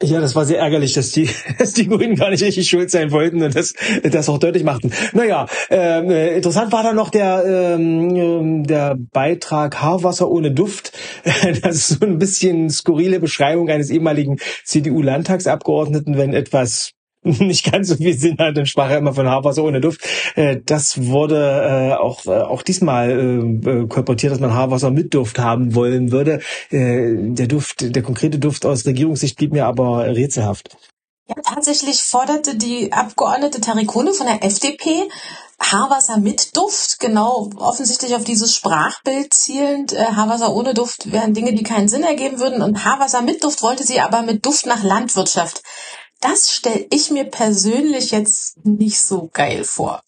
Ja, 0.04 0.20
das 0.20 0.36
war 0.36 0.44
sehr 0.44 0.60
ärgerlich, 0.60 0.92
dass 0.92 1.12
die, 1.12 1.30
dass 1.58 1.72
die 1.72 1.88
Grünen 1.88 2.16
gar 2.16 2.30
nicht 2.30 2.44
richtig 2.44 2.68
schuld 2.68 2.92
sein 2.92 3.12
wollten 3.12 3.42
und 3.42 3.56
das, 3.56 3.74
das 4.04 4.28
auch 4.28 4.40
deutlich 4.40 4.66
machten. 4.66 4.92
Naja, 5.14 5.48
ähm, 5.70 6.10
äh, 6.10 6.36
interessant 6.36 6.74
war 6.74 6.84
dann 6.84 6.98
noch 6.98 7.10
der, 7.10 7.44
ähm, 7.46 8.14
ähm 8.14 8.64
der 8.66 8.98
Beitrag 9.14 9.82
Haarwasser 9.82 10.30
ohne 10.30 10.52
Duft. 10.52 10.92
Das 11.62 11.76
ist 11.76 11.88
so 11.88 12.06
ein 12.06 12.20
bisschen 12.20 12.70
skurrile 12.70 13.20
Beschreibung 13.20 13.70
eines 13.70 13.90
ehemaligen 13.90 14.38
CDU-Landtagsabgeordneten, 14.66 16.18
wenn 16.18 16.34
etwas 16.34 16.92
nicht 17.40 17.72
ganz 17.72 17.90
so 17.90 17.96
viel 17.96 18.14
Sinn 18.14 18.38
hat, 18.38 18.56
dann 18.56 18.66
sprach 18.66 18.90
er 18.90 19.00
immer 19.00 19.14
von 19.14 19.28
Haarwasser 19.28 19.64
ohne 19.64 19.82
Duft. 19.82 20.02
Äh, 20.36 20.58
das 20.64 21.08
wurde 21.08 21.92
äh, 21.92 21.94
auch, 21.96 22.26
auch 22.28 22.62
diesmal 22.62 23.88
kolportiert, 23.90 24.32
dass 24.32 24.40
man 24.40 24.54
Haarwasser 24.54 24.92
mit 24.92 25.14
Duft 25.14 25.40
haben 25.40 25.76
wollen 25.76 26.12
würde. 26.12 26.40
Der 26.72 27.48
Duft, 27.48 27.96
der 27.96 28.04
konkrete 28.04 28.40
Duft 28.40 28.66
aus 28.66 28.86
Regierungssicht 28.86 29.38
blieb 29.38 29.52
mir 29.52 29.66
aber 29.66 30.06
rätselhaft. 30.06 30.78
Ja, 31.28 31.36
tatsächlich 31.42 32.04
forderte 32.04 32.56
die 32.56 32.94
Abgeordnete 32.94 33.60
Tarikone 33.60 34.14
von 34.14 34.28
der 34.28 34.44
FDP 34.44 35.10
Haarwasser 35.60 36.18
mit 36.18 36.56
Duft, 36.56 37.00
genau 37.00 37.50
offensichtlich 37.56 38.14
auf 38.16 38.24
dieses 38.24 38.54
Sprachbild 38.54 39.34
zielend. 39.34 39.94
Äh, 39.94 40.06
Haarwasser 40.06 40.54
ohne 40.54 40.74
Duft 40.74 41.12
wären 41.12 41.34
Dinge, 41.34 41.54
die 41.54 41.64
keinen 41.64 41.88
Sinn 41.88 42.04
ergeben 42.04 42.40
würden. 42.40 42.62
Und 42.62 42.84
Haarwasser 42.84 43.22
mit 43.22 43.44
Duft 43.44 43.64
wollte 43.64 43.84
sie 43.84 44.02
aber 44.02 44.22
mit 44.22 44.46
Duft 44.46 44.66
nach 44.66 44.84
Landwirtschaft. 44.84 45.64
Das 46.22 46.52
stelle 46.52 46.88
ich 46.92 47.12
mir 47.12 47.26
persönlich 47.26 48.12
jetzt 48.12 48.66
nicht 48.66 49.00
so 49.00 49.30
geil 49.32 49.64
vor. 49.64 50.02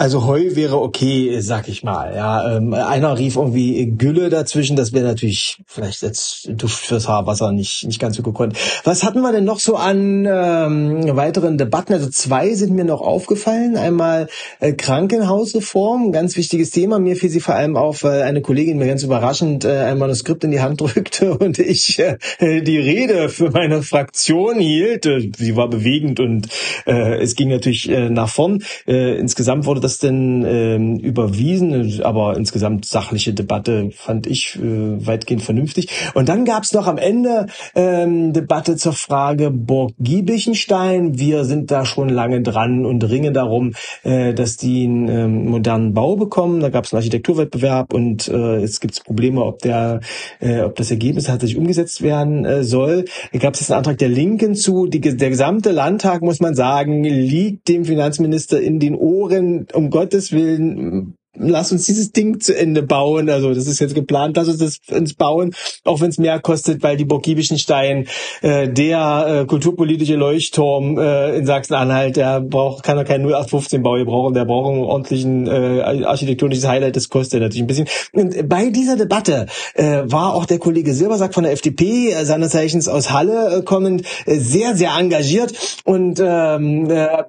Also 0.00 0.26
Heu 0.26 0.54
wäre 0.54 0.80
okay, 0.80 1.40
sag 1.40 1.68
ich 1.68 1.82
mal. 1.82 2.14
Ja, 2.14 2.56
ähm, 2.56 2.72
einer 2.72 3.18
rief 3.18 3.34
irgendwie 3.34 3.84
Gülle 3.98 4.30
dazwischen. 4.30 4.76
Das 4.76 4.92
wäre 4.92 5.04
natürlich 5.04 5.60
vielleicht 5.66 6.02
jetzt 6.02 6.48
Duft 6.52 6.86
fürs 6.86 7.08
Haarwasser 7.08 7.50
nicht 7.50 7.84
nicht 7.84 7.98
ganz 7.98 8.16
so 8.16 8.22
gekonnt. 8.22 8.56
Was 8.84 9.02
hatten 9.02 9.22
wir 9.22 9.32
denn 9.32 9.44
noch 9.44 9.58
so 9.58 9.74
an 9.74 10.24
ähm, 10.24 11.16
weiteren 11.16 11.58
Debatten? 11.58 11.94
Also 11.94 12.08
zwei 12.10 12.54
sind 12.54 12.76
mir 12.76 12.84
noch 12.84 13.00
aufgefallen. 13.00 13.76
Einmal 13.76 14.28
äh, 14.60 14.72
Krankenhausreform, 14.72 16.12
ganz 16.12 16.36
wichtiges 16.36 16.70
Thema. 16.70 17.00
Mir 17.00 17.16
fiel 17.16 17.30
sie 17.30 17.40
vor 17.40 17.56
allem 17.56 17.76
auf, 17.76 18.04
weil 18.04 18.22
eine 18.22 18.40
Kollegin 18.40 18.78
mir 18.78 18.86
ganz 18.86 19.02
überraschend 19.02 19.64
äh, 19.64 19.78
ein 19.78 19.98
Manuskript 19.98 20.44
in 20.44 20.52
die 20.52 20.60
Hand 20.60 20.80
drückte 20.80 21.36
und 21.36 21.58
ich 21.58 21.98
äh, 21.98 22.18
die 22.38 22.78
Rede 22.78 23.28
für 23.28 23.50
meine 23.50 23.82
Fraktion 23.82 24.60
hielt. 24.60 25.08
Sie 25.36 25.56
war 25.56 25.68
bewegend 25.68 26.20
und 26.20 26.46
äh, 26.86 27.20
es 27.20 27.34
ging 27.34 27.48
natürlich 27.48 27.88
äh, 27.88 28.10
nach 28.10 28.28
vorn. 28.28 28.62
Äh, 28.86 29.18
insgesamt 29.18 29.57
wurde 29.64 29.80
das 29.80 29.98
denn 29.98 30.44
ähm, 30.46 30.96
überwiesen? 30.98 32.02
Aber 32.02 32.36
insgesamt 32.36 32.84
sachliche 32.84 33.32
Debatte 33.32 33.90
fand 33.92 34.26
ich 34.26 34.56
äh, 34.56 35.06
weitgehend 35.06 35.42
vernünftig. 35.42 35.88
Und 36.14 36.28
dann 36.28 36.44
gab 36.44 36.64
es 36.64 36.72
noch 36.72 36.86
am 36.86 36.98
Ende 36.98 37.46
ähm, 37.74 38.32
Debatte 38.32 38.76
zur 38.76 38.92
Frage 38.92 39.50
Burg 39.50 39.92
Giebichenstein. 39.98 41.18
Wir 41.18 41.44
sind 41.44 41.70
da 41.70 41.84
schon 41.84 42.08
lange 42.08 42.42
dran 42.42 42.84
und 42.84 43.08
ringen 43.08 43.34
darum, 43.34 43.74
äh, 44.02 44.34
dass 44.34 44.56
die 44.56 44.84
einen 44.84 45.08
ähm, 45.08 45.46
modernen 45.50 45.94
Bau 45.94 46.16
bekommen. 46.16 46.60
Da 46.60 46.68
gab 46.68 46.84
es 46.84 46.92
einen 46.92 46.98
Architekturwettbewerb 46.98 47.92
und 47.92 48.28
äh, 48.28 48.58
jetzt 48.58 48.80
gibt 48.80 48.94
es 48.94 49.00
Probleme, 49.00 49.44
ob 49.44 49.60
der, 49.60 50.00
äh, 50.40 50.60
ob 50.62 50.76
das 50.76 50.90
Ergebnis 50.90 51.24
tatsächlich 51.24 51.58
umgesetzt 51.58 52.02
werden 52.02 52.44
äh, 52.44 52.64
soll. 52.64 53.04
Da 53.32 53.38
gab 53.38 53.54
es 53.54 53.60
jetzt 53.60 53.70
einen 53.70 53.78
Antrag 53.78 53.98
der 53.98 54.08
Linken 54.08 54.54
zu. 54.54 54.86
Die, 54.86 55.00
der 55.00 55.30
gesamte 55.30 55.70
Landtag, 55.70 56.22
muss 56.22 56.40
man 56.40 56.54
sagen, 56.54 57.04
liegt 57.04 57.68
dem 57.68 57.84
Finanzminister 57.84 58.60
in 58.60 58.78
den 58.78 58.94
Ohren 58.94 59.47
um 59.72 59.90
Gottes 59.90 60.32
Willen, 60.32 61.18
lass 61.38 61.72
uns 61.72 61.86
dieses 61.86 62.12
Ding 62.12 62.40
zu 62.40 62.56
Ende 62.56 62.82
bauen. 62.82 63.30
Also 63.30 63.54
das 63.54 63.66
ist 63.66 63.80
jetzt 63.80 63.94
geplant, 63.94 64.36
lass 64.36 64.48
uns 64.48 64.58
das 64.58 64.78
uns 64.96 65.14
bauen, 65.14 65.54
auch 65.84 66.00
wenn 66.00 66.10
es 66.10 66.18
mehr 66.18 66.40
kostet, 66.40 66.82
weil 66.82 66.96
die 66.96 67.04
Burg 67.04 67.22
Giebichenstein, 67.22 68.06
äh, 68.42 68.68
der 68.68 69.42
äh, 69.42 69.46
kulturpolitische 69.46 70.16
Leuchtturm 70.16 70.98
äh, 70.98 71.36
in 71.36 71.46
Sachsen-Anhalt, 71.46 72.16
der 72.16 72.40
braucht, 72.40 72.84
kann 72.84 72.96
er 72.96 73.04
keinen 73.04 73.24
0815 73.24 73.82
Bau 73.82 74.02
brauchen, 74.04 74.34
der 74.34 74.44
braucht 74.44 74.72
einen 74.72 74.84
ordentlichen 74.84 75.46
äh, 75.46 76.04
architektonisches 76.04 76.66
Highlight, 76.66 76.96
das 76.96 77.08
kostet 77.08 77.40
natürlich 77.40 77.62
ein 77.62 77.66
bisschen. 77.66 77.88
Und 78.12 78.48
bei 78.48 78.70
dieser 78.70 78.96
Debatte 78.96 79.46
äh, 79.74 80.02
war 80.04 80.34
auch 80.34 80.46
der 80.46 80.58
Kollege 80.58 80.94
Silbersack 80.94 81.34
von 81.34 81.44
der 81.44 81.52
FDP, 81.52 82.12
äh, 82.12 82.24
seines 82.24 82.52
Zeichens 82.52 82.88
aus 82.88 83.10
Halle 83.10 83.58
äh, 83.58 83.62
kommend, 83.62 84.04
äh, 84.26 84.36
sehr, 84.36 84.76
sehr 84.76 84.92
engagiert 84.98 85.52
und 85.84 86.20
ähm, 86.24 86.90
äh, 86.90 87.24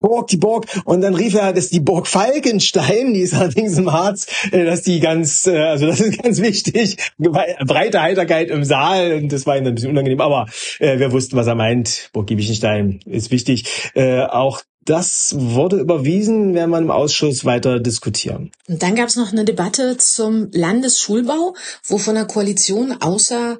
Burg, 0.00 0.28
die 0.28 0.36
Burg. 0.36 0.66
Und 0.84 1.00
dann 1.00 1.14
rief 1.14 1.34
er, 1.34 1.52
dass 1.52 1.68
die 1.68 1.80
Burg 1.80 2.06
Falkenstein, 2.06 3.14
die 3.14 3.20
ist 3.20 3.34
allerdings 3.34 3.78
im 3.78 3.92
Harz, 3.92 4.26
äh, 4.52 4.64
dass 4.64 4.82
die 4.82 5.00
ganz, 5.00 5.46
äh, 5.46 5.56
also 5.56 5.86
das 5.86 6.00
ist 6.00 6.22
ganz 6.22 6.40
wichtig, 6.40 6.96
breite 7.18 8.02
Heiterkeit 8.02 8.50
im 8.50 8.64
Saal. 8.64 9.14
Und 9.14 9.32
das 9.32 9.46
war 9.46 9.56
ihm 9.56 9.66
ein 9.66 9.74
bisschen 9.74 9.90
unangenehm. 9.90 10.20
Aber 10.20 10.46
äh, 10.78 10.98
wir 10.98 11.12
wussten, 11.12 11.36
was 11.36 11.46
er 11.46 11.54
meint. 11.54 12.10
Burg 12.12 12.26
Giebichenstein 12.26 13.00
ist 13.06 13.30
wichtig. 13.30 13.64
Auch 13.96 14.62
das 14.84 15.34
wurde 15.36 15.78
überwiesen, 15.78 16.54
werden 16.54 16.70
wir 16.70 16.78
im 16.78 16.90
Ausschuss 16.90 17.44
weiter 17.44 17.80
diskutieren. 17.80 18.52
Und 18.68 18.82
dann 18.82 18.94
gab 18.94 19.08
es 19.08 19.16
noch 19.16 19.32
eine 19.32 19.44
Debatte 19.44 19.96
zum 19.96 20.48
Landesschulbau, 20.52 21.54
wo 21.84 21.98
von 21.98 22.14
der 22.14 22.26
Koalition 22.26 22.96
außer 23.00 23.58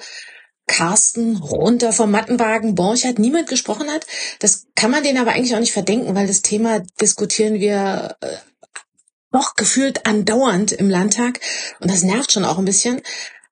Carsten 0.66 1.36
runter 1.36 1.92
vom 1.92 2.10
Mattenwagen 2.10 2.74
Borchardt 2.74 3.18
niemand 3.18 3.48
gesprochen 3.48 3.90
hat. 3.90 4.06
Das 4.40 4.66
kann 4.74 4.90
man 4.90 5.02
denen 5.02 5.18
aber 5.18 5.32
eigentlich 5.32 5.54
auch 5.54 5.60
nicht 5.60 5.72
verdenken, 5.72 6.14
weil 6.14 6.26
das 6.26 6.42
Thema 6.42 6.80
diskutieren 7.00 7.54
wir 7.54 8.16
äh, 8.20 8.28
noch 9.32 9.54
gefühlt 9.54 10.06
andauernd 10.06 10.72
im 10.72 10.90
Landtag 10.90 11.40
und 11.80 11.90
das 11.90 12.02
nervt 12.02 12.32
schon 12.32 12.44
auch 12.44 12.58
ein 12.58 12.64
bisschen. 12.64 13.02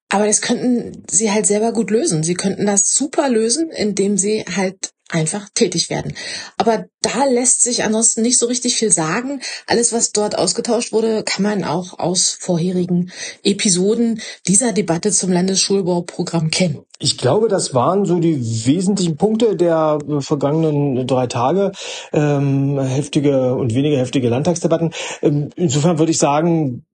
Aber 0.09 0.27
das 0.27 0.43
könnten 0.43 1.05
sie 1.11 1.31
halt 1.31 1.47
selber 1.47 1.73
gut 1.73 1.91
lösen. 1.91 2.23
Sie 2.23 2.35
könnten 2.35 2.67
das 2.67 2.95
super 2.95 3.29
lösen, 3.29 3.71
indem 3.71 4.17
sie 4.17 4.45
halt 4.55 4.94
einfach 5.15 5.49
tätig 5.55 5.91
werden. 5.91 6.15
Aber 6.59 6.87
da 7.01 7.25
lässt 7.25 7.63
sich 7.63 7.85
ansonsten 7.85 8.23
nicht 8.23 8.39
so 8.39 8.47
richtig 8.47 8.77
viel 8.77 8.91
sagen. 8.91 9.41
Alles, 9.67 9.93
was 9.93 10.13
dort 10.13 10.37
ausgetauscht 10.37 10.93
wurde, 10.93 11.23
kann 11.23 11.43
man 11.43 11.65
auch 11.65 11.99
aus 11.99 12.37
vorherigen 12.39 13.13
Episoden 13.43 14.21
dieser 14.47 14.73
Debatte 14.73 15.13
zum 15.13 15.31
Landesschulbauprogramm 15.31 16.51
kennen. 16.51 16.81
Ich 16.99 17.19
glaube, 17.19 17.49
das 17.49 17.75
waren 17.75 18.05
so 18.05 18.19
die 18.19 18.67
wesentlichen 18.67 19.17
Punkte 19.17 19.57
der 19.57 19.99
vergangenen 20.21 21.07
drei 21.07 21.27
Tage. 21.27 21.73
Ähm, 22.13 22.81
heftige 22.81 23.55
und 23.55 23.75
weniger 23.75 23.99
heftige 23.99 24.29
Landtagsdebatten. 24.29 24.93
Ähm, 25.23 25.51
insofern 25.57 25.99
würde 25.99 26.13
ich 26.13 26.19
sagen, 26.19 26.85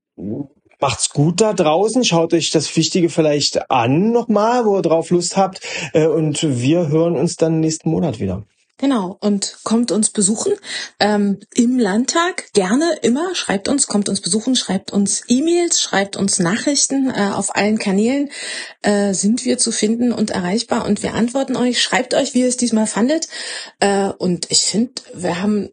Macht's 0.81 1.11
gut 1.11 1.41
da 1.41 1.53
draußen. 1.53 2.05
Schaut 2.05 2.33
euch 2.33 2.51
das 2.51 2.75
Wichtige 2.77 3.11
vielleicht 3.11 3.71
an 3.71 4.13
nochmal, 4.13 4.65
wo 4.65 4.77
ihr 4.77 4.83
drauf 4.83 5.11
Lust 5.11 5.37
habt. 5.37 5.61
Äh, 5.93 6.07
und 6.07 6.43
wir 6.43 6.89
hören 6.89 7.17
uns 7.17 7.37
dann 7.37 7.61
nächsten 7.61 7.91
Monat 7.91 8.19
wieder. 8.19 8.45
Genau, 8.81 9.19
und 9.21 9.59
kommt 9.63 9.93
uns 9.93 10.09
besuchen 10.09 10.55
ähm, 11.01 11.39
im 11.55 11.79
Landtag. 11.79 12.51
Gerne 12.55 12.97
immer. 13.03 13.35
Schreibt 13.35 13.69
uns, 13.69 13.87
kommt 13.87 14.09
uns 14.09 14.23
besuchen, 14.23 14.57
schreibt 14.57 14.91
uns 14.91 15.25
E-Mails, 15.29 15.83
schreibt 15.83 16.17
uns 16.17 16.39
Nachrichten. 16.39 17.11
Äh, 17.11 17.33
auf 17.35 17.55
allen 17.55 17.79
Kanälen 17.79 18.31
äh, 18.81 19.13
sind 19.13 19.45
wir 19.45 19.59
zu 19.59 19.71
finden 19.71 20.13
und 20.13 20.31
erreichbar 20.31 20.87
und 20.87 21.03
wir 21.03 21.13
antworten 21.13 21.57
euch. 21.57 21.83
Schreibt 21.83 22.15
euch, 22.15 22.33
wie 22.33 22.41
ihr 22.41 22.49
es 22.49 22.57
diesmal 22.57 22.87
fandet. 22.87 23.29
Äh, 23.81 24.13
und 24.17 24.51
ich 24.51 24.63
finde, 24.63 24.95
wir 25.13 25.43
haben 25.43 25.69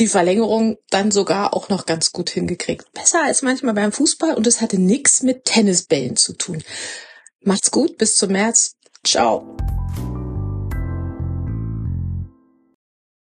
die 0.00 0.08
Verlängerung 0.08 0.76
dann 0.90 1.10
sogar 1.10 1.54
auch 1.54 1.68
noch 1.68 1.86
ganz 1.86 2.12
gut 2.12 2.30
hingekriegt. 2.30 2.92
Besser 2.92 3.22
als 3.24 3.42
manchmal 3.42 3.74
beim 3.74 3.92
Fußball 3.92 4.34
und 4.34 4.46
es 4.46 4.60
hatte 4.60 4.78
nichts 4.78 5.22
mit 5.22 5.44
Tennisbällen 5.44 6.16
zu 6.16 6.32
tun. 6.34 6.62
Macht's 7.40 7.70
gut, 7.70 7.98
bis 7.98 8.16
zum 8.16 8.32
März. 8.32 8.76
Ciao. 9.04 9.56